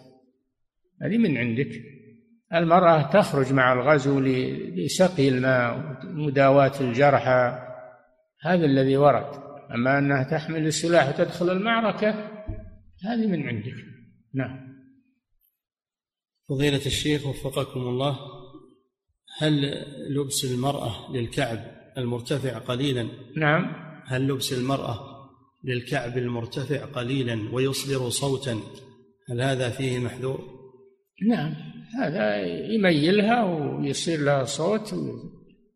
هذه 1.03 1.19
من 1.19 1.37
عندك. 1.37 1.71
المرأة 2.55 3.11
تخرج 3.11 3.53
مع 3.53 3.73
الغزو 3.73 4.21
لسقي 4.21 5.29
الماء 5.29 5.99
ومداواة 6.05 6.81
الجرحى 6.81 7.59
هذا 8.41 8.67
الذي 8.67 8.97
ورد. 8.97 9.51
أما 9.75 9.99
أنها 9.99 10.23
تحمل 10.23 10.67
السلاح 10.67 11.09
وتدخل 11.09 11.51
المعركة 11.51 12.11
هذه 13.05 13.27
من 13.27 13.49
عندك. 13.49 13.75
نعم. 14.35 14.71
فضيلة 16.49 16.87
الشيخ 16.87 17.27
وفقكم 17.27 17.81
الله 17.81 18.19
هل 19.39 19.85
لبس 20.09 20.45
المرأة 20.45 21.13
للكعب 21.13 21.59
المرتفع 21.99 22.59
قليلا؟ 22.59 23.09
نعم. 23.37 23.73
هل 24.07 24.29
لبس 24.29 24.53
المرأة 24.53 25.10
للكعب 25.65 26.19
المرتفع 26.19 26.85
قليلا 26.85 27.39
ويصدر 27.53 28.09
صوتا. 28.09 28.61
هل 29.31 29.43
هذا 29.43 29.71
فيه 29.71 29.99
محذور؟ 29.99 30.61
نعم 31.29 31.55
هذا 32.01 32.47
يميلها 32.47 33.45
ويصير 33.45 34.21
لها 34.21 34.45
صوت 34.45 34.95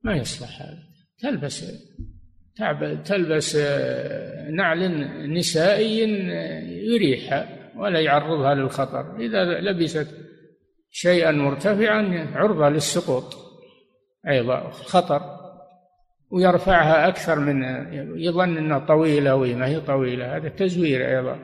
ما 0.03 0.16
يصلح 0.16 0.62
هذا. 0.62 0.78
تلبس 1.18 1.64
تلبس 3.05 3.57
نعل 4.51 4.91
نسائي 5.32 5.99
يريحها 6.93 7.72
ولا 7.76 8.01
يعرضها 8.01 8.55
للخطر. 8.55 9.16
إذا 9.20 9.45
لبست 9.45 10.09
شيئا 10.91 11.30
مرتفعا 11.30 12.30
عرضة 12.35 12.68
للسقوط 12.68 13.37
أيضا 14.28 14.70
خطر. 14.70 15.34
ويرفعها 16.31 17.09
أكثر 17.09 17.39
من 17.39 17.62
يظن 18.18 18.57
أنها 18.57 18.79
طويلة 18.79 19.35
وما 19.35 19.66
هي 19.66 19.81
طويلة 19.81 20.37
هذا 20.37 20.49
تزوير 20.49 21.18
أيضا. 21.18 21.39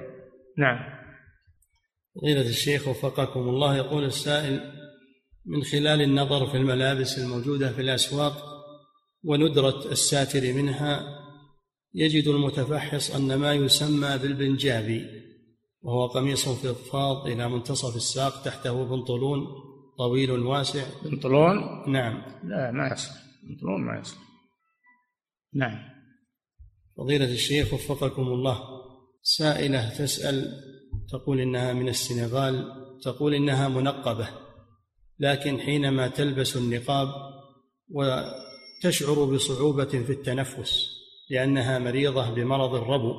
نعم. 0.59 0.79
فضيلة 2.15 2.49
الشيخ 2.49 2.89
وفقكم 2.89 3.41
الله 3.41 3.77
يقول 3.77 4.05
السائل 4.05 4.61
من 5.47 5.63
خلال 5.63 6.03
النظر 6.03 6.47
في 6.47 6.57
الملابس 6.57 7.19
الموجودة 7.19 7.73
في 7.73 7.81
الأسواق 7.81 8.37
وندرة 9.25 9.93
الساتر 9.93 10.53
منها 10.53 11.01
يجد 11.95 12.29
المتفحص 12.29 13.17
أن 13.17 13.35
ما 13.35 13.53
يسمى 13.53 14.19
بالبنجابي 14.19 15.07
وهو 15.83 16.07
قميص 16.07 16.49
فضفاض 16.49 17.27
إلى 17.27 17.49
منتصف 17.49 17.97
الساق 17.97 18.43
تحته 18.43 18.85
بنطلون 18.85 19.47
طويل 19.99 20.31
واسع. 20.31 20.85
بنطلون؟ 21.05 21.57
نعم. 21.93 22.23
لا 22.45 22.71
ما 22.71 22.93
يصلح. 22.93 23.17
بنطلون 23.43 23.81
ما 23.81 23.99
يصلح. 24.01 24.30
نعم. 25.55 25.91
فضيلة 26.97 27.33
الشيخ 27.33 27.75
وفقكم 27.75 28.23
الله. 28.23 28.81
سائلة 29.23 29.89
تسأل 29.89 30.63
تقول 31.11 31.41
إنها 31.41 31.73
من 31.73 31.89
السنغال 31.89 32.73
تقول 33.03 33.35
إنها 33.35 33.69
منقبة 33.69 34.29
لكن 35.19 35.61
حينما 35.61 36.09
تلبس 36.09 36.57
النقاب 36.57 37.09
وتشعر 37.89 39.25
بصعوبة 39.25 39.85
في 39.85 40.13
التنفس 40.13 40.89
لأنها 41.31 41.79
مريضة 41.79 42.31
بمرض 42.31 42.75
الربو 42.75 43.15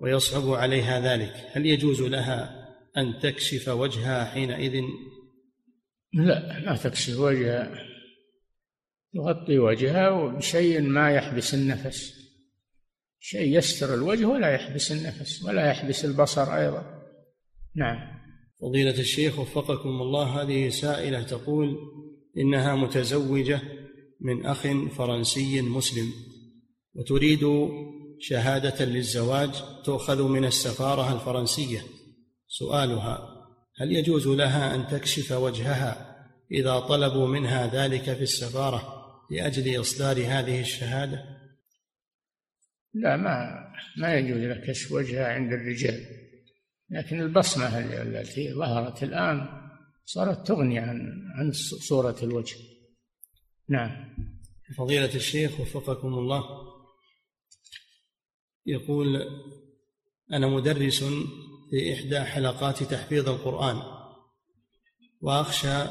ويصعب 0.00 0.50
عليها 0.50 1.00
ذلك 1.00 1.34
هل 1.52 1.66
يجوز 1.66 2.02
لها 2.02 2.68
أن 2.96 3.18
تكشف 3.18 3.68
وجهها 3.68 4.24
حينئذ؟ 4.24 4.82
لا 6.12 6.60
لا 6.60 6.76
تكشف 6.76 7.18
وجهها. 7.18 7.87
تغطي 9.14 9.58
وجهها 9.58 10.36
بشيء 10.36 10.80
ما 10.80 11.10
يحبس 11.10 11.54
النفس. 11.54 12.18
شيء 13.20 13.58
يستر 13.58 13.94
الوجه 13.94 14.24
ولا 14.24 14.54
يحبس 14.54 14.92
النفس 14.92 15.44
ولا 15.44 15.70
يحبس 15.70 16.04
البصر 16.04 16.54
أيضا. 16.56 17.02
نعم. 17.76 18.18
فضيلة 18.60 19.00
الشيخ 19.00 19.38
وفقكم 19.38 19.88
الله 19.88 20.42
هذه 20.42 20.68
سائلة 20.68 21.22
تقول 21.22 21.76
إنها 22.38 22.76
متزوجة 22.76 23.60
من 24.20 24.46
أخ 24.46 24.66
فرنسي 24.96 25.62
مسلم 25.62 26.12
وتريد 26.94 27.68
شهادة 28.20 28.84
للزواج 28.84 29.50
تؤخذ 29.84 30.22
من 30.22 30.44
السفارة 30.44 31.12
الفرنسية. 31.12 31.80
سؤالها 32.48 33.38
هل 33.76 33.92
يجوز 33.92 34.28
لها 34.28 34.74
أن 34.74 34.86
تكشف 34.86 35.32
وجهها 35.32 36.16
إذا 36.52 36.78
طلبوا 36.78 37.26
منها 37.26 37.66
ذلك 37.66 38.02
في 38.02 38.22
السفارة؟ 38.22 38.97
لأجل 39.30 39.80
إصدار 39.80 40.16
هذه 40.16 40.60
الشهادة؟ 40.60 41.24
لا 42.94 43.16
ما 43.16 43.64
ما 43.96 44.14
يجوز 44.14 44.42
لك 44.42 44.70
كشف 44.70 44.92
وجهها 44.92 45.32
عند 45.32 45.52
الرجال. 45.52 46.06
لكن 46.90 47.20
البصمة 47.20 47.78
التي 47.78 48.54
ظهرت 48.54 49.02
الآن 49.02 49.46
صارت 50.04 50.46
تغني 50.46 50.78
عن 50.78 51.22
عن 51.36 51.52
صورة 51.88 52.16
الوجه. 52.22 52.56
نعم. 53.68 54.14
فضيلة 54.76 55.14
الشيخ 55.14 55.60
وفقكم 55.60 56.08
الله 56.08 56.44
يقول 58.66 59.22
أنا 60.32 60.46
مدرس 60.46 61.04
في 61.70 61.94
إحدى 61.94 62.20
حلقات 62.20 62.82
تحفيظ 62.82 63.28
القرآن 63.28 63.82
وأخشى 65.20 65.84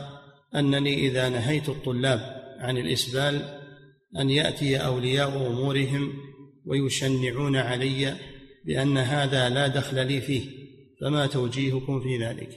أنني 0.55 1.07
إذا 1.07 1.29
نهيت 1.29 1.69
الطلاب 1.69 2.36
عن 2.59 2.77
الإسبال 2.77 3.59
أن 4.19 4.29
يأتي 4.29 4.77
أولياء 4.77 5.47
أمورهم 5.47 6.13
ويشنعون 6.65 7.55
علي 7.55 8.15
بأن 8.65 8.97
هذا 8.97 9.49
لا 9.49 9.67
دخل 9.67 10.07
لي 10.07 10.21
فيه 10.21 10.49
فما 11.01 11.27
توجيهكم 11.27 11.99
في 11.99 12.17
ذلك؟ 12.23 12.49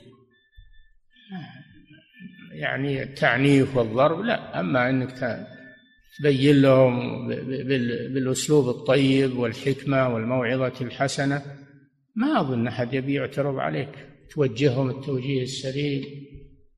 يعني 2.53 3.03
التعنيف 3.03 3.77
والضرب 3.77 4.21
لا 4.21 4.61
أما 4.61 4.91
أنك 4.91 5.47
تبين 6.19 6.63
لهم 6.63 7.29
بالأسلوب 8.15 8.69
الطيب 8.69 9.37
والحكمة 9.37 10.15
والموعظة 10.15 10.73
الحسنة 10.81 11.43
ما 12.17 12.41
أظن 12.41 12.67
أحد 12.67 12.95
يبي 12.95 13.15
يعترض 13.15 13.59
عليك. 13.59 14.07
توجههم 14.31 14.91
التوجيه 14.91 15.43
السليم 15.43 16.03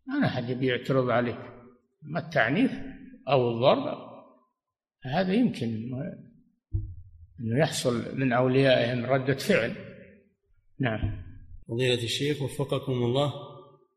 ما 0.06 0.26
أحد 0.26 0.50
يبي 0.50 0.66
يعترض 0.66 1.10
عليك. 1.10 1.38
أما 2.06 2.18
التعنيف 2.18 2.70
أو 3.28 3.50
الضرب 3.50 4.12
هذا 5.04 5.34
يمكن 5.34 5.68
أنه 7.40 7.58
يحصل 7.58 8.18
من 8.18 8.32
أوليائهم 8.32 9.06
ردة 9.06 9.34
فعل. 9.34 9.74
نعم. 10.80 11.22
فضيلة 11.68 12.04
الشيخ 12.04 12.42
وفقكم 12.42 12.92
الله 12.92 13.32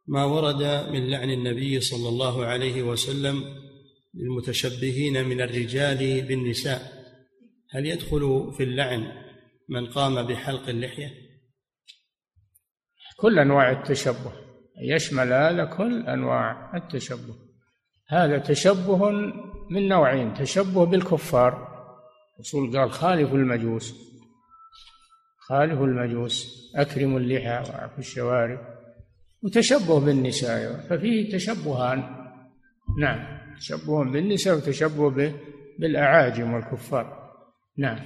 ما 0.08 0.26
ورد 0.26 0.90
من 0.90 1.10
لعن 1.10 1.30
النبي 1.30 1.80
صلى 1.80 2.10
الله 2.10 2.46
عليه 2.46 2.84
وسلم 2.84 3.44
للمتشبهين 4.14 5.26
من 5.26 5.42
الرجال 5.42 6.22
بالنساء 6.28 6.82
هل 7.72 7.86
يدخل 7.86 8.54
في 8.58 8.64
اللعن 8.64 9.12
من 9.70 9.86
قام 9.86 10.28
بحلق 10.28 10.70
اللحية؟ 10.70 11.10
كل 13.18 13.40
أنواع 13.40 13.72
التشبه 13.72 14.34
يشمل 14.82 15.34
هذا 15.34 15.66
كل 15.66 16.08
أنواع 16.08 16.78
التشبه. 16.78 17.45
هذا 18.08 18.38
تشبه 18.38 19.10
من 19.70 19.88
نوعين 19.88 20.34
تشبه 20.34 20.86
بالكفار. 20.86 21.76
الرسول 22.36 22.78
قال 22.78 22.92
خالفوا 22.92 23.38
المجوس 23.38 23.96
خالفوا 25.38 25.86
المجوس 25.86 26.48
أكرموا 26.76 27.20
اللحى 27.20 27.72
وأعفوا 27.72 28.00
الشوارب 28.00 28.60
وتشبه 29.44 30.00
بالنساء. 30.00 30.88
ففيه 30.90 31.32
تشبهان 31.32 32.04
نعم 33.00 33.38
تشبه 33.58 34.04
بالنساء 34.04 34.58
وتشبه 34.58 35.34
بالأعاجم 35.80 36.54
والكفار. 36.54 37.32
نعم. 37.78 38.00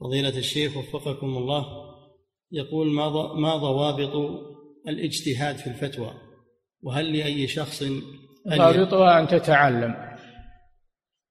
فضيلة 0.00 0.38
الشيخ 0.38 0.76
وفقكم 0.76 1.26
الله 1.26 1.66
يقول 2.52 2.92
ما 2.92 3.34
ما 3.34 3.56
ضوابط 3.56 4.40
الاجتهاد 4.88 5.56
في 5.56 5.66
الفتوى؟ 5.66 6.14
وهل 6.82 7.18
لأي 7.18 7.46
شخص 7.46 7.82
ضابطها 8.48 9.20
أن 9.20 9.26
تتعلم. 9.28 10.16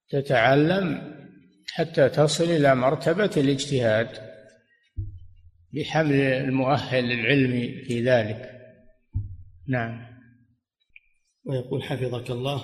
تتعلم 0.09 1.13
حتى 1.73 2.09
تصل 2.09 2.43
إلى 2.43 2.75
مرتبة 2.75 3.31
الاجتهاد 3.37 4.09
بحمل 5.73 6.15
المؤهل 6.15 7.11
العلمي 7.11 7.83
في 7.83 8.03
ذلك. 8.03 8.51
نعم. 9.67 10.13
ويقول 11.45 11.83
حفظك 11.83 12.31
الله 12.31 12.63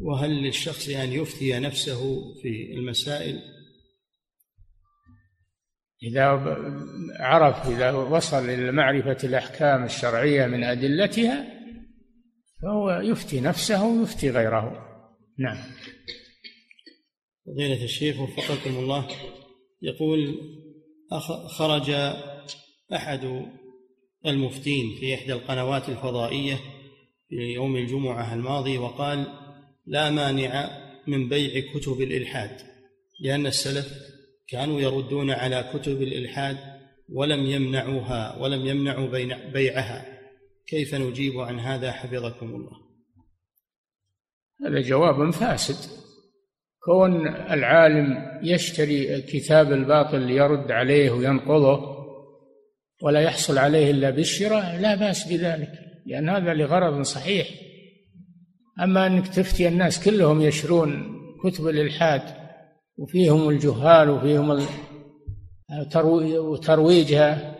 وهل 0.00 0.30
للشخص 0.30 0.88
أن 0.88 1.12
يفتي 1.12 1.58
نفسه 1.58 2.00
في 2.42 2.72
المسائل؟ 2.74 3.42
إذا 6.02 6.24
عرف 7.20 7.68
إذا 7.68 7.90
وصل 7.90 8.50
إلى 8.50 8.72
معرفة 8.72 9.16
الأحكام 9.24 9.84
الشرعية 9.84 10.46
من 10.46 10.64
أدلتها 10.64 11.57
فهو 12.62 13.00
يفتي 13.00 13.40
نفسه 13.40 13.86
ويفتي 13.86 14.30
غيره. 14.30 14.88
نعم. 15.38 15.58
فضيلة 17.46 17.84
الشيخ 17.84 18.20
وفقكم 18.20 18.78
الله 18.78 19.08
يقول 19.82 20.40
خرج 21.46 21.90
أحد 22.94 23.46
المفتين 24.26 24.96
في 25.00 25.14
إحدى 25.14 25.32
القنوات 25.32 25.88
الفضائية 25.88 26.56
في 27.28 27.34
يوم 27.34 27.76
الجمعة 27.76 28.34
الماضي 28.34 28.78
وقال 28.78 29.26
لا 29.86 30.10
مانع 30.10 30.70
من 31.06 31.28
بيع 31.28 31.72
كتب 31.74 32.00
الإلحاد 32.00 32.60
لأن 33.20 33.46
السلف 33.46 33.92
كانوا 34.48 34.80
يردون 34.80 35.30
على 35.30 35.70
كتب 35.74 36.02
الإلحاد 36.02 36.58
ولم 37.12 37.46
يمنعوها 37.46 38.38
ولم 38.42 38.66
يمنعوا 38.66 39.06
بيعها 39.52 40.17
كيف 40.68 40.94
نجيب 40.94 41.40
عن 41.40 41.60
هذا 41.60 41.92
حفظكم 41.92 42.46
الله؟ 42.46 42.76
هذا 44.66 44.80
جواب 44.80 45.30
فاسد. 45.30 45.90
كون 46.84 47.28
العالم 47.28 48.38
يشتري 48.42 49.22
كتاب 49.22 49.72
الباطل 49.72 50.20
ليرد 50.20 50.70
عليه 50.70 51.10
وينقضه 51.10 51.98
ولا 53.02 53.20
يحصل 53.20 53.58
عليه 53.58 53.90
إلا 53.90 54.10
بالشراء 54.10 54.80
لا 54.80 54.94
بأس 54.94 55.28
بذلك 55.28 55.72
لأن 56.06 56.28
هذا 56.28 56.54
لغرض 56.54 57.02
صحيح. 57.02 57.48
أما 58.82 59.06
أنك 59.06 59.28
تفتي 59.28 59.68
الناس 59.68 60.04
كلهم 60.04 60.40
يشرون 60.40 61.18
كتب 61.44 61.68
الإلحاد 61.68 62.22
وفيهم 62.98 63.48
الجهال 63.48 64.10
وفيهم 64.10 64.66
ترويجها 66.62 67.54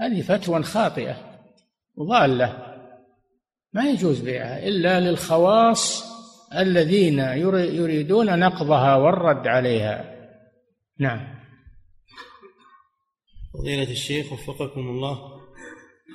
هذه 0.00 0.22
فتوى 0.22 0.62
خاطئة. 0.62 1.27
وضاله 1.98 2.68
ما 3.72 3.90
يجوز 3.90 4.20
بيعها 4.20 4.66
إلا 4.68 5.00
للخواص 5.00 6.04
الذين 6.58 7.18
يريدون 7.18 8.38
نقضها 8.38 8.96
والرد 8.96 9.46
عليها. 9.46 10.14
نعم. 10.98 11.38
فضيلة 13.54 13.90
الشيخ 13.90 14.32
وفقكم 14.32 14.80
الله 14.80 15.18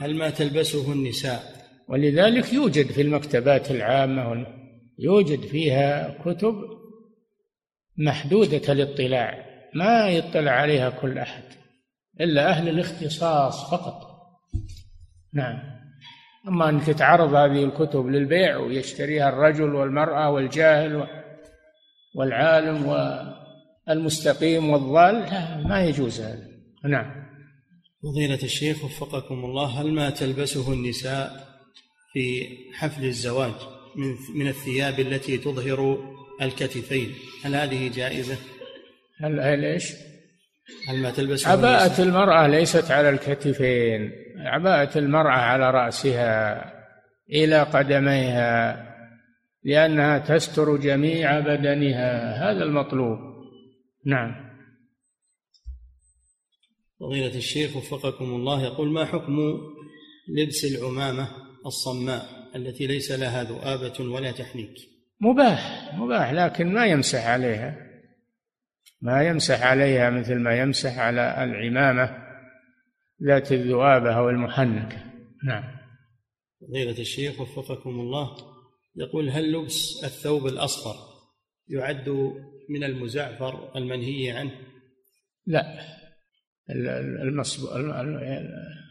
هل 0.01 0.15
ما 0.15 0.29
تلبسه 0.29 0.93
النساء؟ 0.93 1.43
ولذلك 1.87 2.53
يوجد 2.53 2.85
في 2.85 3.01
المكتبات 3.01 3.71
العامة 3.71 4.45
يوجد 4.99 5.39
فيها 5.39 6.17
كتب 6.25 6.55
محدودة 7.97 8.73
الاطلاع 8.73 9.45
ما 9.75 10.09
يطلع 10.09 10.51
عليها 10.51 10.89
كل 10.89 11.17
أحد 11.17 11.43
إلا 12.21 12.49
أهل 12.49 12.69
الاختصاص 12.69 13.71
فقط. 13.71 14.13
نعم. 15.33 15.72
أما 16.47 16.69
أن 16.69 16.81
تتعرض 16.81 17.33
هذه 17.33 17.63
الكتب 17.63 18.07
للبيع 18.07 18.57
ويشتريها 18.57 19.29
الرجل 19.29 19.75
والمرأة 19.75 20.29
والجاهل 20.29 21.07
والعالم 22.15 22.87
والمستقيم 23.87 24.69
والضال 24.69 25.15
ما 25.67 25.85
يجوز 25.85 26.21
هذا 26.21 26.47
نعم 26.85 27.23
فضيلة 28.03 28.43
الشيخ 28.43 28.85
وفقكم 28.85 29.45
الله 29.45 29.81
هل 29.81 29.91
ما 29.91 30.09
تلبسه 30.09 30.73
النساء 30.73 31.53
في 32.13 32.47
حفل 32.73 33.05
الزواج 33.05 33.53
من 33.95 34.15
من 34.35 34.47
الثياب 34.47 34.99
التي 34.99 35.37
تظهر 35.37 35.97
الكتفين 36.41 37.13
هل 37.43 37.55
هذه 37.55 37.91
جائزة؟ 37.95 38.37
هل 39.19 39.39
هل 39.39 39.65
إيش؟ 39.65 39.93
هل 40.87 41.01
ما 41.01 41.11
تلبس 41.11 41.47
عباءة 41.47 42.01
المرأة 42.01 42.47
ليست 42.47 42.91
على 42.91 43.09
الكتفين. 43.09 44.11
عباءة 44.37 44.97
المرأة 44.97 45.31
على 45.31 45.71
رأسها 45.71 46.73
إلى 47.29 47.63
قدميها 47.63 48.83
لأنها 49.63 50.17
تستر 50.17 50.77
جميع 50.77 51.39
بدنها. 51.39 52.35
هذا 52.51 52.63
المطلوب. 52.63 53.19
نعم. 54.05 54.53
فضيلة 56.99 57.35
الشيخ 57.35 57.75
وفقكم 57.75 58.25
الله 58.25 58.63
يقول 58.63 58.91
ما 58.91 59.05
حكم 59.05 59.37
لبس 60.29 60.65
العمامة 60.65 61.27
الصماء 61.65 62.25
التي 62.55 62.87
ليس 62.87 63.11
لها 63.11 63.43
ذؤابة 63.43 64.11
ولا 64.11 64.31
تحنيك؟ 64.31 64.73
مباح 65.21 65.93
مباح 65.93 66.31
لكن 66.31 66.73
ما 66.73 66.85
يمسح 66.85 67.27
عليها. 67.27 67.82
ما 69.03 69.23
يمسح 69.23 69.63
عليها 69.63 70.09
مثل 70.09 70.35
ما 70.35 70.59
يمسح 70.59 70.99
على 70.99 71.43
العمامة 71.43 72.23
ذات 73.23 73.51
الذؤابة 73.51 74.17
أو 74.17 74.29
المحنكة 74.29 74.97
نعم. 75.43 75.63
فضيلة 76.61 76.99
الشيخ 76.99 77.41
وفقكم 77.41 77.89
الله 77.89 78.37
يقول 78.95 79.29
هل 79.29 79.51
لبس 79.51 80.03
الثوب 80.03 80.47
الأصفر 80.47 80.95
يعد 81.67 82.09
من 82.69 82.83
المزعفر 82.83 83.71
المنهي 83.75 84.31
عنه؟ 84.31 84.51
لا. 85.47 85.79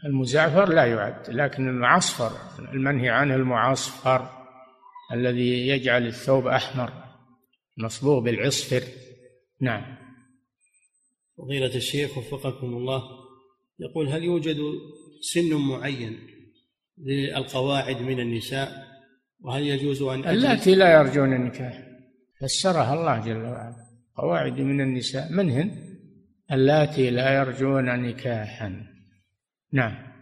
المزعفر 0.05 0.73
لا 0.73 0.85
يعد 0.85 1.29
لكن 1.29 1.69
المعصفر 1.69 2.31
المنهي 2.73 3.09
عنه 3.09 3.35
المعصفر 3.35 4.29
الذي 5.13 5.67
يجعل 5.67 6.07
الثوب 6.07 6.47
أحمر 6.47 6.91
مصبوغ 7.77 8.19
بالعصفر. 8.19 8.83
نعم. 9.61 10.02
فضيلة 11.37 11.75
الشيخ 11.75 12.17
وفقكم 12.17 12.67
الله. 12.67 13.03
يقول 13.79 14.07
هل 14.07 14.23
يوجد 14.23 14.57
سن 15.21 15.53
معين 15.53 16.19
للقواعد 16.97 18.01
من 18.01 18.19
النساء؟ 18.19 18.93
وهل 19.41 19.63
يجوز 19.63 20.01
أن 20.01 20.27
اللاتي 20.27 20.75
لا 20.75 20.93
يرجون 20.99 21.33
النكاح. 21.33 21.87
فسرها 22.41 22.93
الله 22.93 23.25
جل 23.25 23.41
وعلا. 23.41 23.75
قواعد 24.17 24.59
من 24.59 24.81
النساء 24.81 25.31
من 25.31 25.51
هن؟ 25.51 25.97
اللاتي 26.51 27.09
لا 27.09 27.33
يرجون 27.35 27.85
نكاحا. 27.85 28.87
نعم. 29.73 30.13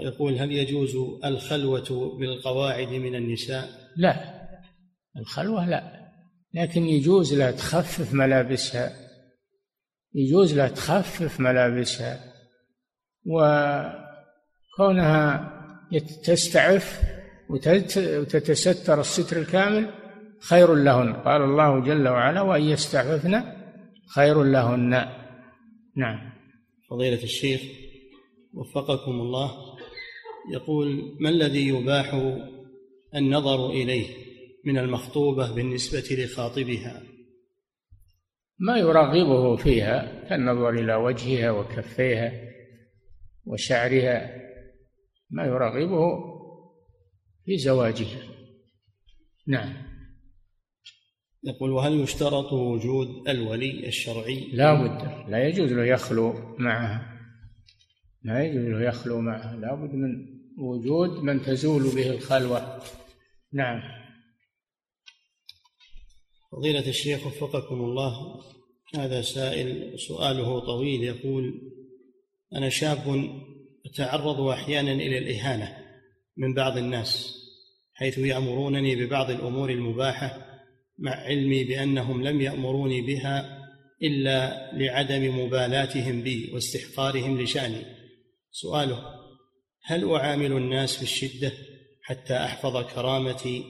يقول 0.00 0.38
هل 0.38 0.52
يجوز 0.52 0.96
الخلوة 1.24 2.18
بالقواعد 2.18 2.88
من 2.88 3.14
النساء؟ 3.14 3.68
لا. 3.96 4.40
الخلوة 5.16 5.68
لا. 5.68 6.10
لكن 6.54 6.82
يجوز 6.82 7.34
لها 7.34 7.50
تخفف 7.50 8.14
ملابسها. 8.14 9.09
يجوز 10.14 10.54
لها 10.54 10.68
تخفف 10.68 11.40
ملابسها 11.40 12.24
وكونها 14.76 15.20
تستعف 16.24 17.00
وتتستر 17.50 19.00
الستر 19.00 19.36
الكامل 19.36 19.90
خير 20.40 20.74
لهن. 20.74 21.12
قال 21.12 21.42
الله 21.42 21.80
جل 21.80 22.08
وعلا 22.08 22.40
وأن 22.40 22.62
يستعففن 22.62 23.42
خير 24.14 24.42
لهن. 24.42 25.08
نعم. 25.96 26.32
فضيلة 26.90 27.22
الشيخ 27.22 27.62
وفقكم 28.54 29.10
الله 29.10 29.52
يقول 30.52 31.16
ما 31.20 31.28
الذي 31.28 31.68
يباح 31.68 32.36
النظر 33.14 33.70
إليه 33.70 34.06
من 34.64 34.78
المخطوبة 34.78 35.54
بالنسبة 35.54 36.04
لخاطبها؟ 36.10 37.02
ما 38.60 38.78
يرغبه 38.78 39.56
فيها 39.56 40.28
كالنظر 40.28 40.70
إلى 40.70 40.94
وجهها 40.94 41.50
وكفيها 41.50 42.32
وشعرها 43.44 44.40
ما 45.30 45.44
يرغبه 45.44 46.30
في 47.44 47.58
زواجها. 47.58 48.22
نعم. 49.46 49.72
يقول 51.44 51.70
وهل 51.70 52.00
يشترط 52.00 52.52
وجود 52.52 53.28
الولي 53.28 53.86
الشرعي؟ 53.86 54.50
لا 54.52 54.74
بد 54.74 55.30
لا 55.30 55.48
يجوز 55.48 55.72
له 55.72 55.84
يخلو 55.84 56.56
معها. 56.58 57.20
لا 58.22 58.44
يجوز 58.44 58.64
له 58.64 58.82
يخلو 58.82 59.20
معها. 59.20 59.56
لا 59.56 59.74
بد 59.74 59.94
من 59.94 60.26
وجود 60.58 61.24
من 61.24 61.42
تزول 61.42 61.82
به 61.82 62.10
الخلوة. 62.10 62.82
نعم. 63.52 63.99
فضيلة 66.52 66.88
الشيخ 66.88 67.26
وفقكم 67.26 67.74
الله 67.74 68.40
هذا 68.94 69.22
سائل 69.22 69.98
سؤاله 69.98 70.60
طويل 70.60 71.02
يقول 71.04 71.60
أنا 72.56 72.68
شاب 72.68 73.30
أتعرض 73.86 74.40
أحيانا 74.40 74.92
إلى 74.92 75.18
الإهانة 75.18 75.76
من 76.36 76.54
بعض 76.54 76.76
الناس 76.76 77.36
حيث 77.94 78.18
يأمرونني 78.18 78.96
ببعض 78.96 79.30
الأمور 79.30 79.70
المباحة 79.70 80.46
مع 80.98 81.12
علمي 81.12 81.64
بأنهم 81.64 82.22
لم 82.22 82.40
يأمروني 82.40 83.00
بها 83.00 83.58
إلا 84.02 84.70
لعدم 84.72 85.40
مبالاتهم 85.44 86.22
بي 86.22 86.50
واستحقارهم 86.54 87.40
لشأني. 87.40 87.84
سؤاله 88.50 89.02
هل 89.84 90.10
أعامل 90.10 90.52
الناس 90.52 91.00
بالشدة 91.00 91.52
حتى 92.02 92.36
أحفظ 92.36 92.76
كرامتي 92.94 93.64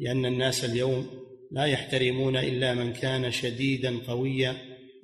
لأن 0.00 0.26
الناس 0.26 0.64
اليوم 0.64 1.19
لا 1.50 1.64
يحترمون 1.64 2.36
إلا 2.36 2.74
من 2.74 2.92
كان 2.92 3.30
شديدا 3.30 3.98
قويا. 3.98 4.56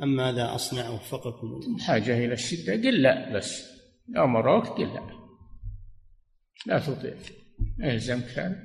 أم 0.03 0.17
ماذا 0.17 0.55
أصنع؟ 0.55 0.89
وفقكم 0.91 1.47
الله. 1.47 1.79
حاجة 1.79 2.25
إلى 2.25 2.33
الشدة. 2.33 2.73
قل 2.73 3.03
لا 3.03 3.37
بس. 3.37 3.65
لو 4.09 4.27
مروك 4.27 4.67
قل 4.67 4.95
لا. 4.95 5.17
لا 6.67 6.79
تطيع. 6.79 7.15
ألزم 7.83 8.21
كان. 8.21 8.57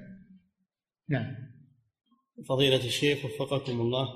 نعم. 1.09 1.35
فضيلة 2.49 2.85
الشيخ 2.85 3.25
وفقكم 3.25 3.81
الله. 3.81 4.07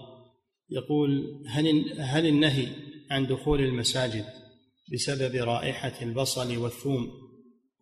يقول 0.70 1.42
هل 1.48 1.96
هل 2.00 2.26
النهي 2.26 2.68
عن 3.12 3.28
دخول 3.28 3.62
المساجد 3.62 4.26
بسبب 4.94 5.36
رائحة 5.36 5.94
البصل 6.02 6.58
والثوم 6.58 7.12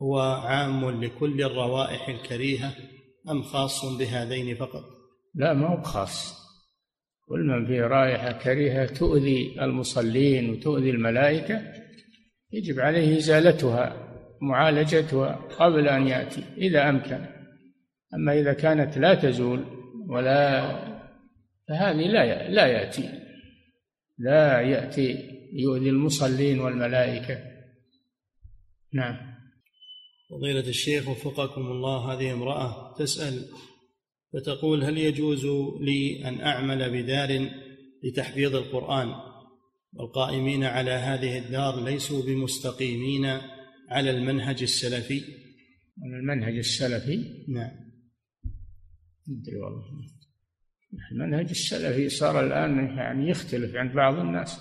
هو 0.02 0.20
عام 0.20 1.04
لكل 1.04 1.42
الروائح 1.42 2.10
الكريهة 2.10 2.76
أم 3.30 3.44
خاص 3.44 3.86
بهذين 3.86 4.56
فقط؟ 4.56 4.93
لا 5.36 5.54
ما 5.54 5.68
هو 5.68 5.82
خاص 5.82 6.44
كل 7.28 7.40
من 7.40 7.68
فيه 7.68 7.82
رائحة 7.82 8.32
كريهة 8.32 8.86
تؤذي 8.86 9.62
المصلين 9.62 10.50
وتؤذي 10.50 10.90
الملائكة 10.90 11.62
يجب 12.52 12.80
عليه 12.80 13.18
إزالتها 13.18 14.14
معالجتها 14.42 15.36
قبل 15.36 15.88
أن 15.88 16.08
يأتي 16.08 16.44
إذا 16.58 16.90
أمكن. 16.90 17.26
أما 18.14 18.40
إذا 18.40 18.54
كانت 18.54 18.98
لا 18.98 19.16
تزول 19.16 19.66
ولا 20.08 20.62
فهذه 21.68 22.08
لا 22.08 22.50
لا 22.50 22.68
يأتي 22.68 23.10
لا 24.18 24.62
يأتي 24.62 25.30
يؤذي 25.54 25.90
المصلين 25.90 26.60
والملائكة. 26.60 27.40
نعم. 28.94 29.34
فضيلة 30.30 30.70
الشيخ 30.70 31.10
وفقكم 31.10 31.62
الله 31.62 32.14
هذه 32.14 32.34
امرأة 32.34 32.94
تسأل 32.98 33.46
فتقول 34.34 34.84
هل 34.84 34.98
يجوز 34.98 35.46
لي 35.82 36.28
أن 36.28 36.42
أعمل 36.42 37.04
بدار 37.04 37.50
لتحفيظ 38.04 38.56
القرآن؟ 38.56 39.14
والقائمين 39.94 40.64
على 40.64 40.92
هذه 40.92 41.38
الدار 41.38 41.84
ليسوا 41.84 42.24
بمستقيمين 42.24 43.26
على 43.90 44.12
المنهج 44.12 44.62
السلفي. 44.62 45.22
على 46.04 46.18
المنهج 46.20 46.58
السلفي؟ 46.58 47.46
نعم. 47.48 47.72
أدري 49.30 49.58
والله. 49.58 49.84
المنهج 51.12 51.50
السلفي 51.50 52.10
صار 52.10 52.46
الآن 52.46 52.98
يعني 52.98 53.30
يختلف 53.30 53.76
عند 53.76 53.94
بعض 53.94 54.20
الناس. 54.20 54.60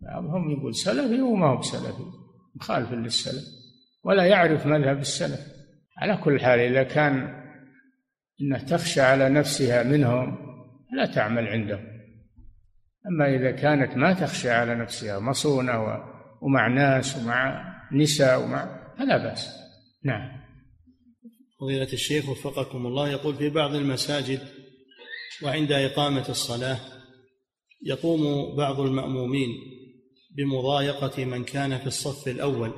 بعضهم 0.00 0.50
يقول 0.50 0.74
سلفي 0.74 1.22
وما 1.22 1.46
هو 1.46 1.56
بسلفي. 1.56 2.04
مخالف 2.54 2.92
للسلف. 2.92 3.44
ولا 4.04 4.24
يعرف 4.24 4.66
مذهب 4.66 4.98
السلف. 4.98 5.40
على 5.98 6.16
كل 6.16 6.40
حال 6.40 6.58
إذا 6.58 6.82
كان 6.82 7.39
انها 8.40 8.58
تخشى 8.58 9.00
على 9.00 9.28
نفسها 9.28 9.82
منهم 9.82 10.38
لا 10.96 11.06
تعمل 11.06 11.46
عندهم. 11.46 11.84
أما 13.06 13.34
إذا 13.34 13.50
كانت 13.50 13.96
ما 13.96 14.12
تخشى 14.12 14.50
على 14.50 14.74
نفسها 14.74 15.18
مصونة 15.18 16.02
ومع 16.42 16.68
ناس 16.68 17.16
ومع 17.16 17.64
نساء 17.92 18.42
ومع 18.42 18.94
فلا 18.98 19.16
بأس. 19.16 19.48
نعم. 20.04 20.40
فضيلة 21.60 21.92
الشيخ 21.92 22.28
وفقكم 22.28 22.86
الله 22.86 23.08
يقول 23.08 23.34
في 23.34 23.48
بعض 23.48 23.74
المساجد 23.74 24.40
وعند 25.42 25.72
إقامة 25.72 26.28
الصلاة 26.28 26.78
يقوم 27.82 28.56
بعض 28.56 28.80
المأمومين 28.80 29.48
بمضايقة 30.36 31.24
من 31.24 31.44
كان 31.44 31.78
في 31.78 31.86
الصف 31.86 32.28
الأول 32.28 32.72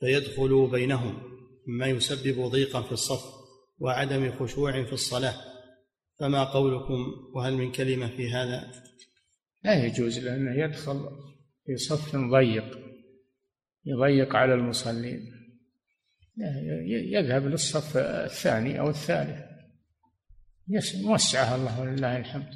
فيدخل 0.00 0.68
بينهم 0.70 1.18
مما 1.66 1.86
يسبب 1.86 2.40
ضيقا 2.40 2.82
في 2.82 2.92
الصف. 2.92 3.35
وعدم 3.78 4.32
خشوع 4.32 4.84
في 4.84 4.92
الصلاة 4.92 5.34
فما 6.20 6.44
قولكم؟ 6.44 7.06
وهل 7.34 7.54
من 7.54 7.72
كلمة 7.72 8.08
في 8.08 8.30
هذا؟ 8.30 8.72
لا 9.64 9.84
يجوز 9.84 10.18
لأنه 10.18 10.64
يدخل 10.64 11.08
في 11.66 11.76
صف 11.76 12.16
ضيق 12.16 12.78
يضيق 13.84 14.36
على 14.36 14.54
المصلين. 14.54 15.32
يذهب 16.86 17.46
للصف 17.46 17.96
الثاني 17.96 18.80
أو 18.80 18.88
الثالث. 18.88 19.46
وسعها 21.04 21.56
الله 21.56 21.80
ولله 21.80 22.16
الحمد. 22.16 22.50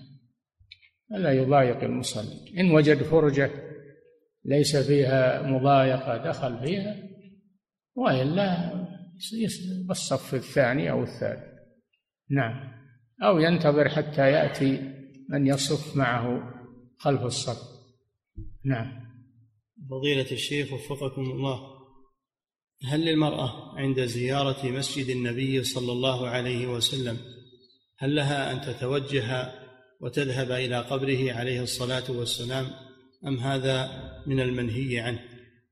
ألا 1.15 1.33
يضايق 1.33 1.83
المصلي. 1.83 2.61
إن 2.61 2.71
وجد 2.71 3.03
فرجة 3.03 3.51
ليس 4.45 4.77
فيها 4.77 5.43
مضايقة 5.43 6.17
دخل 6.17 6.59
فيها 6.59 6.97
وإلا 7.95 8.80
بالصف 9.87 10.35
الثاني 10.35 10.91
أو 10.91 11.03
الثالث. 11.03 11.45
نعم. 12.31 12.73
أو 13.23 13.39
ينتظر 13.39 13.89
حتى 13.89 14.31
يأتي 14.31 14.95
من 15.29 15.47
يصف 15.47 15.97
معه 15.97 16.55
خلف 16.99 17.23
الصف. 17.23 17.59
نعم. 18.65 19.11
فضيلة 19.91 20.33
الشيخ 20.33 20.73
وفقكم 20.73 21.23
الله 21.23 21.81
هل 22.85 23.05
للمرأة 23.05 23.79
عند 23.79 24.05
زيارة 24.05 24.67
مسجد 24.67 25.09
النبي 25.09 25.63
صلى 25.63 25.93
الله 25.93 26.29
عليه 26.29 26.67
وسلم 26.67 27.17
هل 27.99 28.15
لها 28.15 28.53
أن 28.53 28.61
تتوجه 28.61 29.53
وتذهب 30.01 30.51
إلى 30.51 30.81
قبره 30.81 31.33
عليه 31.33 31.63
الصلاة 31.63 32.11
والسلام 32.11 32.67
أم 33.27 33.39
هذا 33.39 33.91
من 34.27 34.41
المنهي 34.41 35.01
عنه؟ 35.01 35.21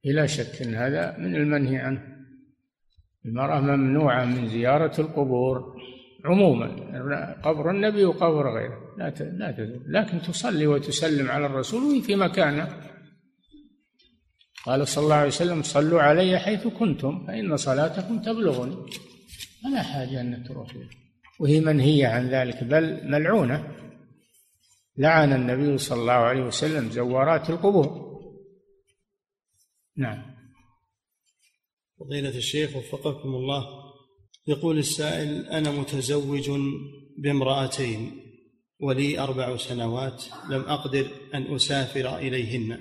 بلا 0.05 0.26
شك 0.26 0.62
أن 0.62 0.74
هذا 0.74 1.16
من 1.18 1.36
المنهي 1.36 1.76
عنه. 1.76 2.18
المرأة 3.27 3.61
ممنوعة 3.61 4.25
من 4.25 4.49
زيارة 4.49 5.01
القبور 5.01 5.77
عموما. 6.25 6.66
قبر 7.45 7.71
النبي 7.71 8.05
وقبر 8.05 8.55
غيره. 8.55 8.95
لا 8.99 9.11
لا 9.21 9.51
تزور 9.51 9.83
لكن 9.87 10.23
تصلي 10.23 10.66
وتسلم 10.66 11.31
على 11.31 11.47
الرسول 11.47 12.03
في 12.03 12.16
مكانه. 12.16 12.83
قال 14.64 14.89
صلى 14.89 15.05
الله 15.05 15.14
عليه 15.14 15.29
وسلم 15.29 15.62
صلوا 15.62 16.03
علي 16.03 16.39
حيث 16.39 16.66
كنتم 16.66 17.27
فإن 17.27 17.57
صلاتكم 17.57 18.19
تبلغني. 18.19 18.77
فلا 19.62 19.83
حاجة 19.83 20.21
أن 20.21 20.45
تروح 20.45 20.69
وهي 21.41 21.61
منهية 21.61 22.07
عن 22.07 22.29
ذلك 22.29 22.64
بل 22.64 23.11
ملعونة. 23.11 23.75
لعن 24.97 25.33
النبي 25.33 25.79
صلى 25.79 26.01
الله 26.01 26.12
عليه 26.12 26.43
وسلم 26.43 26.91
زوارات 26.91 27.51
القبور. 27.51 28.09
نعم. 29.97 30.28
فضيلة 32.01 32.36
الشيخ 32.36 32.76
وفقكم 32.76 33.34
الله 33.34 33.66
يقول 34.46 34.78
السائل 34.78 35.46
أنا 35.46 35.70
متزوج 35.70 36.51
بامرأتين 37.18 38.22
ولي 38.80 39.18
أربع 39.18 39.57
سنوات 39.57 40.24
لم 40.51 40.61
أقدر 40.61 41.11
أن 41.34 41.55
أسافر 41.55 42.18
إليهن. 42.18 42.78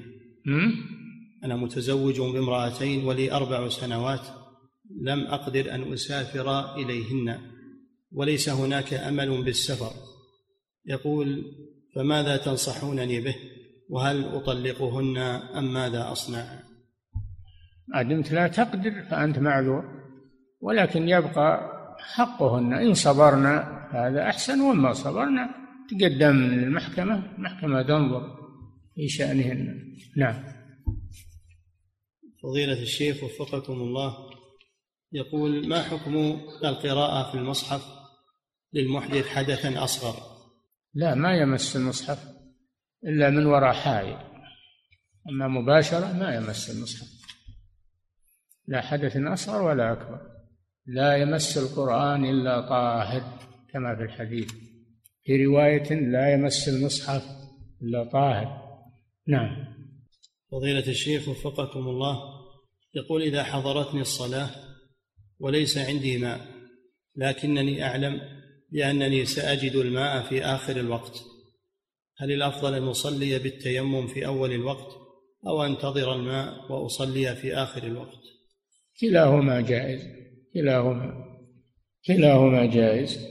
أنا 1.43 1.55
متزوج 1.55 2.21
بامرأتين 2.21 3.05
ولي 3.05 3.31
أربع 3.31 3.69
سنوات 3.69 4.27
لم 5.01 5.19
أقدر 5.27 5.75
أن 5.75 5.93
أسافر 5.93 6.75
إليهن. 6.75 7.39
وليس 8.11 8.49
هناك 8.49 8.93
أمل 8.93 9.43
بالسفر. 9.43 9.91
يقول 10.85 11.43
فماذا 11.95 12.37
تنصحونني 12.37 13.21
به؟ 13.21 13.35
وهل 13.89 14.25
أطلقهن 14.25 15.17
أم 15.17 15.73
ماذا 15.73 16.11
أصنع؟ 16.11 16.66
ما 17.97 18.03
دمت 18.03 18.31
لا 18.31 18.47
تقدر 18.47 19.03
فأنت 19.09 19.39
معذور. 19.39 19.83
ولكن 20.61 21.09
يبقى 21.09 21.77
حقهن 21.99 22.73
إن 22.73 22.93
صبرنا 22.93 23.87
هذا 23.91 24.29
أحسن 24.29 24.61
وما 24.61 24.93
صبرنا 24.93 25.49
تقدم 25.89 26.35
للمحكمة 26.35 27.35
المحكمة 27.37 27.83
تنظر 27.83 28.37
في 28.95 29.07
شأنهن. 29.07 29.95
نعم. 30.17 30.43
فضيلة 32.43 32.81
الشيخ 32.81 33.23
وفقكم 33.23 33.73
الله 33.73 34.13
يقول 35.11 35.67
ما 35.67 35.83
حكم 35.83 36.15
القراءة 36.65 37.31
في 37.31 37.37
المصحف 37.37 37.81
للمحدث 38.73 39.27
حدثا 39.27 39.83
أصغر؟ 39.83 40.15
لا 40.93 41.15
ما 41.15 41.37
يمس 41.37 41.75
المصحف 41.75 42.19
إلا 43.03 43.29
من 43.29 43.45
وراء 43.45 43.73
حائل. 43.73 44.17
أما 45.29 45.47
مباشرة 45.47 46.13
ما 46.13 46.35
يمس 46.35 46.69
المصحف. 46.69 47.16
لا 48.67 48.81
حدث 48.81 49.17
أصغر 49.17 49.61
ولا 49.61 49.91
أكبر. 49.91 50.21
لا 50.85 51.17
يمس 51.17 51.57
القرآن 51.57 52.25
إلا 52.25 52.61
طاهر 52.69 53.39
كما 53.73 53.95
في 53.95 54.03
الحديث. 54.03 54.53
في 55.23 55.45
رواية 55.45 55.93
لا 55.93 56.33
يمس 56.33 56.69
المصحف 56.69 57.23
إلا 57.81 58.03
طاهر. 58.03 58.67
نعم. 59.27 59.65
فضيلة 60.51 60.87
الشيخ 60.87 61.27
وفقكم 61.27 61.79
الله 61.79 62.19
يقول 62.95 63.21
إذا 63.21 63.43
حضرتني 63.43 64.01
الصلاة 64.01 64.49
وليس 65.39 65.77
عندي 65.77 66.17
ماء 66.17 66.41
لكنني 67.15 67.83
أعلم 67.83 68.21
بأنني 68.71 69.25
سأجد 69.25 69.75
الماء 69.75 70.23
في 70.23 70.45
آخر 70.45 70.77
الوقت. 70.77 71.23
هل 72.17 72.31
الأفضل 72.31 72.73
أن 72.73 72.87
أصلي 72.87 73.39
بالتيمم 73.39 74.07
في 74.07 74.25
أول 74.25 74.51
الوقت 74.51 74.95
أو 75.47 75.63
أنتظر 75.63 76.13
الماء 76.13 76.71
وأصلي 76.71 77.35
في 77.35 77.55
آخر 77.55 77.83
الوقت؟ 77.83 78.36
كلاهما 79.01 79.61
جائز. 79.61 80.07
كلاهما 80.53 81.27
كلاهما 82.07 82.65
جائز. 82.65 83.27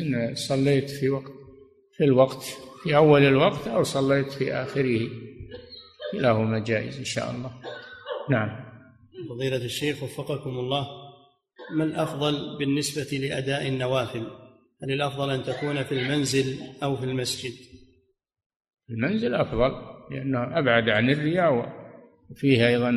إن 0.00 0.34
صليت 0.34 0.90
في 0.90 1.08
وقت 1.08 1.32
في 1.96 2.04
الوقت 2.04 2.42
في 2.82 2.96
أول 2.96 3.22
الوقت 3.22 3.68
أو 3.68 3.82
صليت 3.82 4.32
في 4.32 4.52
آخره. 4.52 5.08
كلاهما 6.12 6.58
جائز 6.58 6.98
إن 6.98 7.04
شاء 7.04 7.30
الله. 7.30 7.52
نعم. 8.30 8.64
فضيلة 9.28 9.64
الشيخ 9.64 10.02
وفقكم 10.02 10.50
الله 10.50 10.86
ما 11.70 11.84
الأفضل 11.84 12.58
بالنسبة 12.58 13.18
لأداء 13.18 13.68
النوافل؟ 13.68 14.26
هل 14.82 14.90
الأفضل 14.90 15.30
أن 15.30 15.42
تكون 15.42 15.82
في 15.82 15.92
المنزل 15.92 16.58
أو 16.82 16.96
في 16.96 17.04
المسجد؟ 17.04 17.52
المنزل 18.90 19.34
أفضل 19.34 19.72
لأنه 20.10 20.58
أبعد 20.58 20.88
عن 20.88 21.10
الرياء 21.10 21.72
وفيه 22.30 22.68
أيضا 22.68 22.90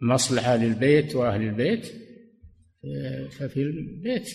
مصلحة 0.00 0.56
للبيت 0.56 1.16
وأهل 1.16 1.42
البيت 1.42 1.86
ففي 3.30 3.62
البيت. 3.62 4.28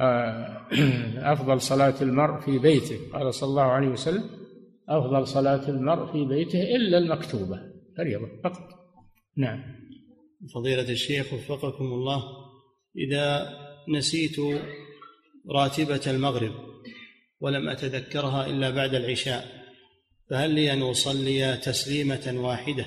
آه، 0.00 0.68
أفضل 1.32 1.60
صلاة 1.60 2.02
المرء 2.02 2.40
في 2.40 2.58
بيته. 2.58 2.98
قال 3.12 3.34
صلى 3.34 3.48
الله 3.48 3.62
عليه 3.62 3.88
وسلم 3.88 4.24
أفضل 4.88 5.26
صلاة 5.26 5.68
المرء 5.68 6.12
في 6.12 6.24
بيته 6.24 6.62
إلا 6.62 6.98
المكتوبة 6.98 7.60
فريضة 7.96 8.28
فقط. 8.44 8.68
نعم. 9.36 9.62
فضيلة 10.54 10.90
الشيخ 10.90 11.32
وفقكم 11.32 11.84
الله 11.84 12.22
إذا 12.96 13.48
نسيت 13.88 14.36
راتبة 15.50 16.00
المغرب 16.06 16.52
ولم 17.40 17.68
أتذكرها 17.68 18.46
إلا 18.46 18.70
بعد 18.70 18.94
العشاء 18.94 19.64
فهل 20.30 20.50
لي 20.50 20.72
أن 20.72 20.82
أصلي 20.82 21.56
تسليمة 21.56 22.34
واحدة؟ 22.36 22.86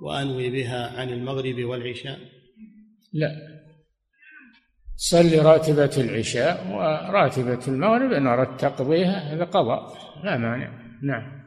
وأنوي 0.00 0.50
بها 0.50 1.00
عن 1.00 1.08
المغرب 1.08 1.64
والعشاء؟ 1.64 2.18
لا. 3.12 3.60
صلي 4.96 5.38
راتبة 5.38 5.90
العشاء 5.96 6.66
وراتبة 6.72 7.68
المغرب 7.68 8.12
إن 8.12 8.26
أردت 8.26 8.60
تقضيها 8.60 9.34
هذا 9.34 9.44
قضاء 9.44 9.98
لا 10.24 10.36
مانع. 10.36 10.98
نعم. 11.02 11.40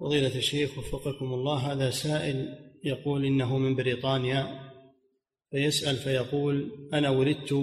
فضيلة 0.00 0.36
الشيخ 0.36 0.78
وفقكم 0.78 1.24
الله 1.24 1.72
هذا 1.72 1.90
سائل 1.90 2.48
يقول 2.84 3.24
إنه 3.24 3.58
من 3.58 3.74
بريطانيا 3.74 4.70
فيسأل 5.50 5.96
فيقول 5.96 6.70
أنا 6.92 7.10
ولدت 7.10 7.54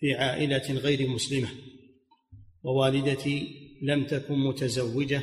في 0.00 0.14
عائلة 0.14 0.72
غير 0.72 1.08
مسلمة 1.08 1.48
ووالدتي 2.62 3.48
لم 3.82 4.04
تكن 4.04 4.38
متزوجة 4.38 5.22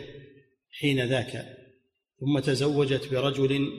حين 0.71 1.05
ذاك. 1.05 1.56
ثم 2.19 2.39
تزوجت 2.39 3.11
برجل 3.11 3.69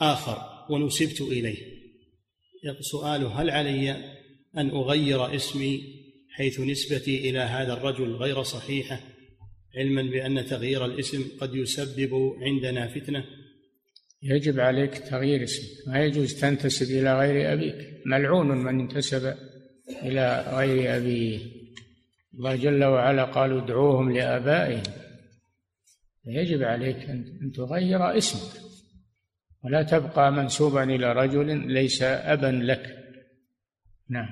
آخر 0.00 0.38
ونسبت 0.70 1.20
إليه. 1.20 1.76
سؤال 2.80 3.24
هل 3.24 3.50
علي 3.50 3.90
أن 4.56 4.70
أغير 4.70 5.34
اسمي 5.36 5.80
حيث 6.30 6.60
نسبتي 6.60 7.30
إلى 7.30 7.38
هذا 7.38 7.72
الرجل 7.72 8.12
غير 8.14 8.42
صحيحة 8.42 9.00
علما 9.76 10.02
بأن 10.02 10.46
تغيير 10.46 10.84
الاسم 10.84 11.24
قد 11.40 11.54
يسبب 11.54 12.32
عندنا 12.40 12.88
فتنة؟ 12.88 13.24
يجب 14.22 14.60
عليك 14.60 14.98
تغيير 14.98 15.42
اسمك. 15.42 15.88
ما 15.88 16.04
يجوز 16.04 16.40
تنتسب 16.40 16.98
إلى 16.98 17.18
غير 17.18 17.52
أبيك. 17.52 17.74
ملعون 18.06 18.46
من 18.46 18.80
انتسب 18.80 19.34
إلى 20.02 20.54
غير 20.56 20.96
أبيه. 20.96 21.38
الله 22.34 22.56
جل 22.56 22.84
وعلا 22.84 23.24
قال 23.24 23.62
ادعوهم 23.62 24.12
لآبائهم. 24.12 24.82
يجب 26.26 26.62
عليك 26.62 26.96
أن 26.96 27.52
تغير 27.54 28.18
اسمك. 28.18 28.62
ولا 29.64 29.82
تبقى 29.82 30.32
منسوبا 30.32 30.84
إلى 30.84 31.12
رجل 31.12 31.72
ليس 31.72 32.02
أبا 32.02 32.46
لك. 32.46 32.96
نعم. 34.10 34.28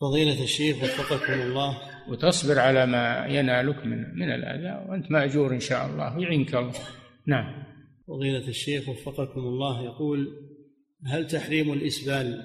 فضيلة 0.00 0.42
الشيخ 0.44 0.76
وفقكم 0.82 1.32
الله. 1.32 1.78
وتصبر 2.08 2.58
على 2.58 2.86
ما 2.86 3.26
ينالك 3.26 3.86
من 3.86 4.14
من 4.14 4.30
الأذى 4.30 4.88
وأنت 4.88 5.10
مأجور 5.10 5.54
إن 5.54 5.60
شاء 5.60 5.86
الله 5.86 6.16
ويعينك 6.16 6.54
الله. 6.54 6.80
نعم. 7.26 7.64
فضيلة 8.06 8.48
الشيخ 8.48 8.88
وفقكم 8.88 9.40
الله 9.40 9.84
يقول 9.84 10.28
هل 11.06 11.26
تحريم 11.26 11.72
الإسبال 11.72 12.42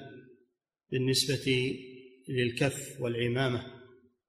بالنسبة 0.90 1.76
للكف 2.28 3.00
والعمامة 3.00 3.66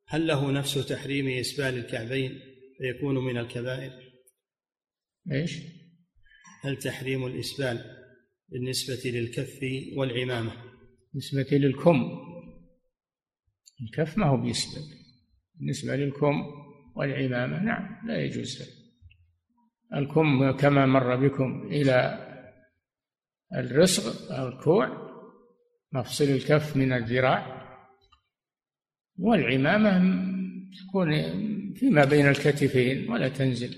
هل 0.07 0.27
له 0.27 0.51
نفس 0.51 0.87
تحريم 0.87 1.27
إسبال 1.27 1.77
الكعبين؟ 1.77 2.39
فيكون 2.77 3.15
من 3.15 3.37
الكبائر. 3.37 3.91
إيش؟ 5.31 5.57
هل 6.63 6.77
تحريم 6.77 7.25
الإسبال 7.25 8.03
بالنسبة 8.49 9.11
للكف 9.11 9.59
والعمامة؟ 9.97 10.53
بالنسبة 11.13 11.57
للكم. 11.57 12.19
الكف 13.81 14.17
ما 14.17 14.25
هو 14.25 14.37
بيسبل. 14.37 14.81
بالنسبة 15.55 15.95
للكم 15.95 16.35
والعمامة 16.95 17.63
نعم 17.63 18.07
لا 18.07 18.25
يجوز. 18.25 18.63
الكم 19.95 20.51
كما 20.51 20.85
مر 20.85 21.15
بكم 21.27 21.67
إلى 21.67 22.19
الرسغ 23.55 24.35
أو 24.39 24.47
الكوع 24.47 25.13
مفصل 25.91 26.23
الكف 26.23 26.77
من 26.77 26.93
الذراع. 26.93 27.63
والعمامة 29.17 30.23
تكون 30.87 31.13
فيما 31.75 32.05
بين 32.05 32.27
الكتفين 32.27 33.11
ولا 33.11 33.29
تنزل 33.29 33.75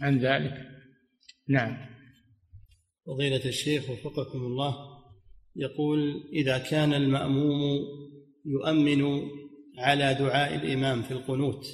عن 0.00 0.18
ذلك. 0.18 0.66
نعم. 1.48 1.86
فضيلة 3.06 3.44
الشيخ 3.44 3.90
وفقكم 3.90 4.38
الله 4.38 4.76
يقول 5.56 6.28
إذا 6.32 6.58
كان 6.58 6.94
المأموم 6.94 7.60
يؤمن 8.44 9.28
على 9.78 10.14
دعاء 10.14 10.54
الإمام 10.54 11.02
في 11.02 11.10
القنوت 11.10 11.66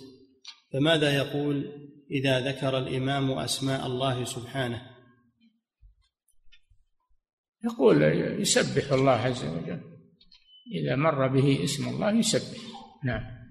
فماذا 0.72 1.16
يقول 1.16 1.82
إذا 2.10 2.40
ذكر 2.40 2.78
الإمام 2.78 3.30
أسماء 3.30 3.86
الله 3.86 4.24
سبحانه؟ 4.24 4.82
يقول 7.64 8.02
يسبح 8.40 8.92
الله 8.92 9.12
عز 9.12 9.44
وجل. 9.44 9.80
إذا 10.74 10.96
مر 10.96 11.28
به 11.28 11.64
اسم 11.64 11.88
الله 11.88 12.12
يسبح. 12.12 12.58
نعم. 13.04 13.41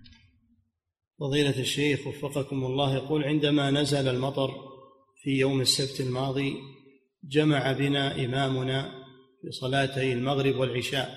فضيلة 1.22 1.60
الشيخ 1.60 2.08
وفقكم 2.08 2.66
الله 2.66 2.96
يقول 2.96 3.24
عندما 3.24 3.72
نزل 3.72 4.08
المطر 4.08 4.52
في 5.24 5.30
يوم 5.30 5.62
السبت 5.62 6.08
الماضي 6.08 6.56
جمع 7.24 7.72
بنا 7.72 8.26
إمامنا 8.26 8.92
في 9.42 9.52
صلاتي 9.52 10.14
المغرب 10.14 10.56
والعشاء 10.56 11.10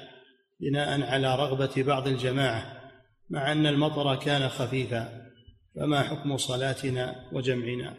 بناء 0.60 1.02
على 1.02 1.36
رغبة 1.36 1.82
بعض 1.82 2.09
الجماعة 2.09 2.90
مع 3.31 3.52
أن 3.52 3.66
المطر 3.66 4.16
كان 4.16 4.48
خفيفا 4.48 5.31
فما 5.76 6.02
حكم 6.02 6.36
صلاتنا 6.36 7.31
وجمعنا؟ 7.32 7.94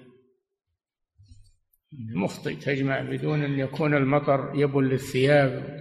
مخطئ 2.16 2.56
تجمع 2.56 3.02
بدون 3.02 3.44
أن 3.44 3.60
يكون 3.60 3.94
المطر 3.94 4.52
يبل 4.56 4.94
الثياب 4.94 5.80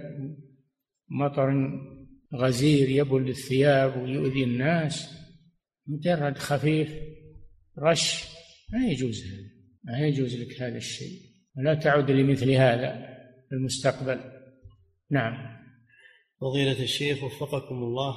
مطر 1.09 1.79
غزير 2.35 2.89
يبل 2.89 3.29
الثياب 3.29 4.01
ويؤذي 4.01 4.43
الناس. 4.43 5.24
مجرد 5.87 6.37
خفيف 6.37 6.89
رش. 7.79 8.25
ما 8.73 8.87
يجوز 8.87 9.23
هذا. 9.23 9.49
ما 9.83 10.07
يجوز 10.07 10.35
لك 10.35 10.61
هذا 10.61 10.77
الشيء. 10.77 11.19
ولا 11.57 11.73
تعود 11.73 12.11
لمثل 12.11 12.51
هذا 12.51 12.91
في 13.49 13.55
المستقبل. 13.55 14.19
نعم. 15.11 15.55
فضيلة 16.41 16.83
الشيخ 16.83 17.23
وفقكم 17.23 17.75
الله. 17.75 18.15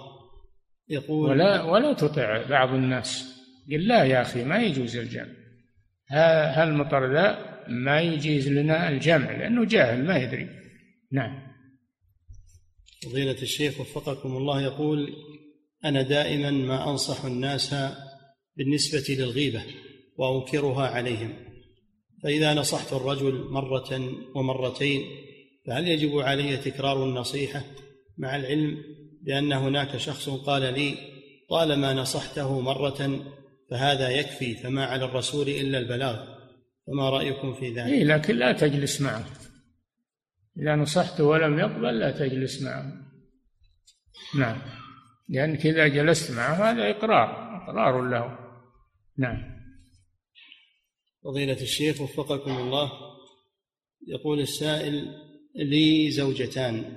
يقول 0.89 1.31
ولا 1.31 1.63
ولا 1.63 1.93
تطع 1.93 2.47
بعض 2.49 2.75
الناس. 2.75 3.39
قل 3.71 3.89
لا 3.89 4.05
يا 4.05 4.23
أخي 4.23 4.45
ما 4.45 4.63
يجوز 4.63 4.97
الجمع. 4.97 5.35
هالمطر 6.11 7.13
ذا؟ 7.13 7.59
ما 7.69 8.01
يجيز 8.01 8.49
لنا 8.49 8.89
الجمع 8.89 9.37
لأنه 9.37 9.65
جاهل 9.65 10.05
ما 10.05 10.19
يدري. 10.19 10.49
نعم. 11.13 11.49
فضيلة 13.05 13.43
الشيخ 13.43 13.81
وفقكم 13.81 14.37
الله. 14.37 14.63
يقول 14.63 15.13
أنا 15.85 16.03
دائما 16.03 16.51
ما 16.51 16.91
أنصح 16.91 17.25
الناس 17.25 17.75
بالنسبة 18.57 19.15
للغيبة 19.15 19.63
وأنكرها 20.17 20.87
عليهم. 20.87 21.33
فإذا 22.23 22.55
نصحت 22.55 22.93
الرجل 22.93 23.35
مرة 23.51 24.13
ومرتين 24.35 25.03
فهل 25.67 25.89
يجب 25.89 26.19
علي 26.19 26.57
تكرار 26.57 27.05
النصيحة 27.05 27.65
مع 28.19 28.37
العلم 28.37 28.77
بأن 29.23 29.53
هناك 29.53 29.97
شخص 29.97 30.29
قال 30.29 30.63
لي 30.63 30.95
طالما 31.51 31.95
نصحته 31.95 32.61
مرة 32.61 33.25
فهذا 33.71 34.11
يكفي 34.11 34.55
فما 34.55 34.85
على 34.85 35.05
الرسول 35.05 35.49
إلا 35.49 35.79
البلاغ؟ 35.79 36.25
فما 36.87 37.11
رأيكم 37.11 37.55
في 37.55 37.69
ذلك؟ 37.69 37.93
إيه 37.93 38.05
لكن 38.05 38.37
لا 38.37 38.53
تجلس 38.53 39.01
معه. 39.01 39.25
إذا 40.59 40.77
نصحته 40.77 41.25
ولم 41.25 41.59
يقبل 41.59 41.99
لا 41.99 42.11
تجلس 42.11 42.63
معه. 42.63 42.93
نعم. 44.39 44.78
لأنك 45.29 45.67
إذا 45.67 45.89
جلست 45.89 46.31
معه 46.31 46.71
هذا 46.71 46.91
إقرار 46.91 47.57
إقرار 47.63 48.03
له. 48.03 48.39
نعم. 49.19 49.59
فضيلة 51.25 51.63
الشيخ 51.63 52.01
وفقكم 52.01 52.57
الله 52.57 52.93
يقول 54.07 54.41
السائل 54.41 55.15
لي 55.55 56.11
زوجتان 56.11 56.97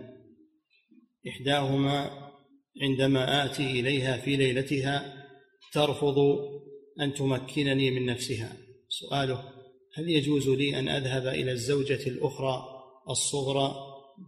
إحداهما 1.27 2.31
عندما 2.81 3.45
آتي 3.45 3.79
إليها 3.79 4.17
في 4.17 4.35
ليلتها 4.35 5.25
ترفض 5.73 6.17
أن 7.01 7.13
تمكنني 7.13 7.91
من 7.91 8.05
نفسها. 8.05 8.57
سؤاله 8.89 9.43
هل 9.97 10.09
يجوز 10.09 10.49
لي 10.49 10.79
أن 10.79 10.87
أذهب 10.89 11.27
إلى 11.27 11.51
الزوجة 11.51 12.07
الأخرى 12.07 12.63
الصغرى 13.09 13.75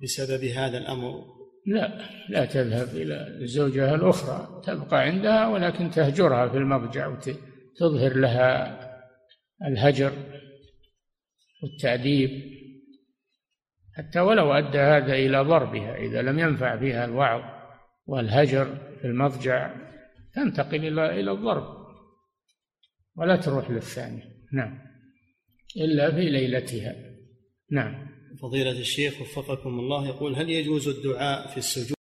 بسبب 0.03 0.43
هذا 0.43 0.77
الأمر؟ 0.77 1.25
لا 1.65 2.01
لا 2.29 2.45
تذهب 2.45 2.87
إلى 2.87 3.27
الزوجه 3.27 3.95
الأخرى 3.95 4.61
تبقى 4.65 5.01
عندها 5.01 5.47
ولكن 5.47 5.91
تهجرها 5.91 6.49
في 6.49 6.57
المضجع 6.57 7.07
وتظهر 7.07 8.17
لها 8.17 8.79
الهجر 9.67 10.13
والتأديب. 11.63 12.53
حتى 13.95 14.19
ولو 14.19 14.53
أدى 14.53 14.77
هذا 14.77 15.13
إلى 15.13 15.41
ضربها 15.41 15.95
إذا 15.95 16.21
لم 16.21 16.39
ينفع 16.39 16.77
فيها 16.77 17.05
الوعظ 17.05 17.41
والهجر 18.05 18.75
في 19.01 19.07
المضجع 19.07 19.75
تنتقل 20.33 20.85
إلى 20.85 21.19
إلى 21.19 21.31
الضرب 21.31 21.83
ولا 23.15 23.35
تروح 23.35 23.71
للثانية. 23.71 24.23
نعم. 24.53 24.79
إلا 25.77 26.11
في 26.11 26.29
ليلتها. 26.29 26.95
نعم. 27.71 28.12
فضيلة 28.41 28.71
الشيخ 28.71 29.21
وفقكم 29.21 29.79
الله 29.79 30.07
يقول 30.07 30.35
هل 30.35 30.49
يجوز 30.49 30.87
الدعاء 30.87 31.47
في 31.47 31.57
السجود؟ 31.57 32.02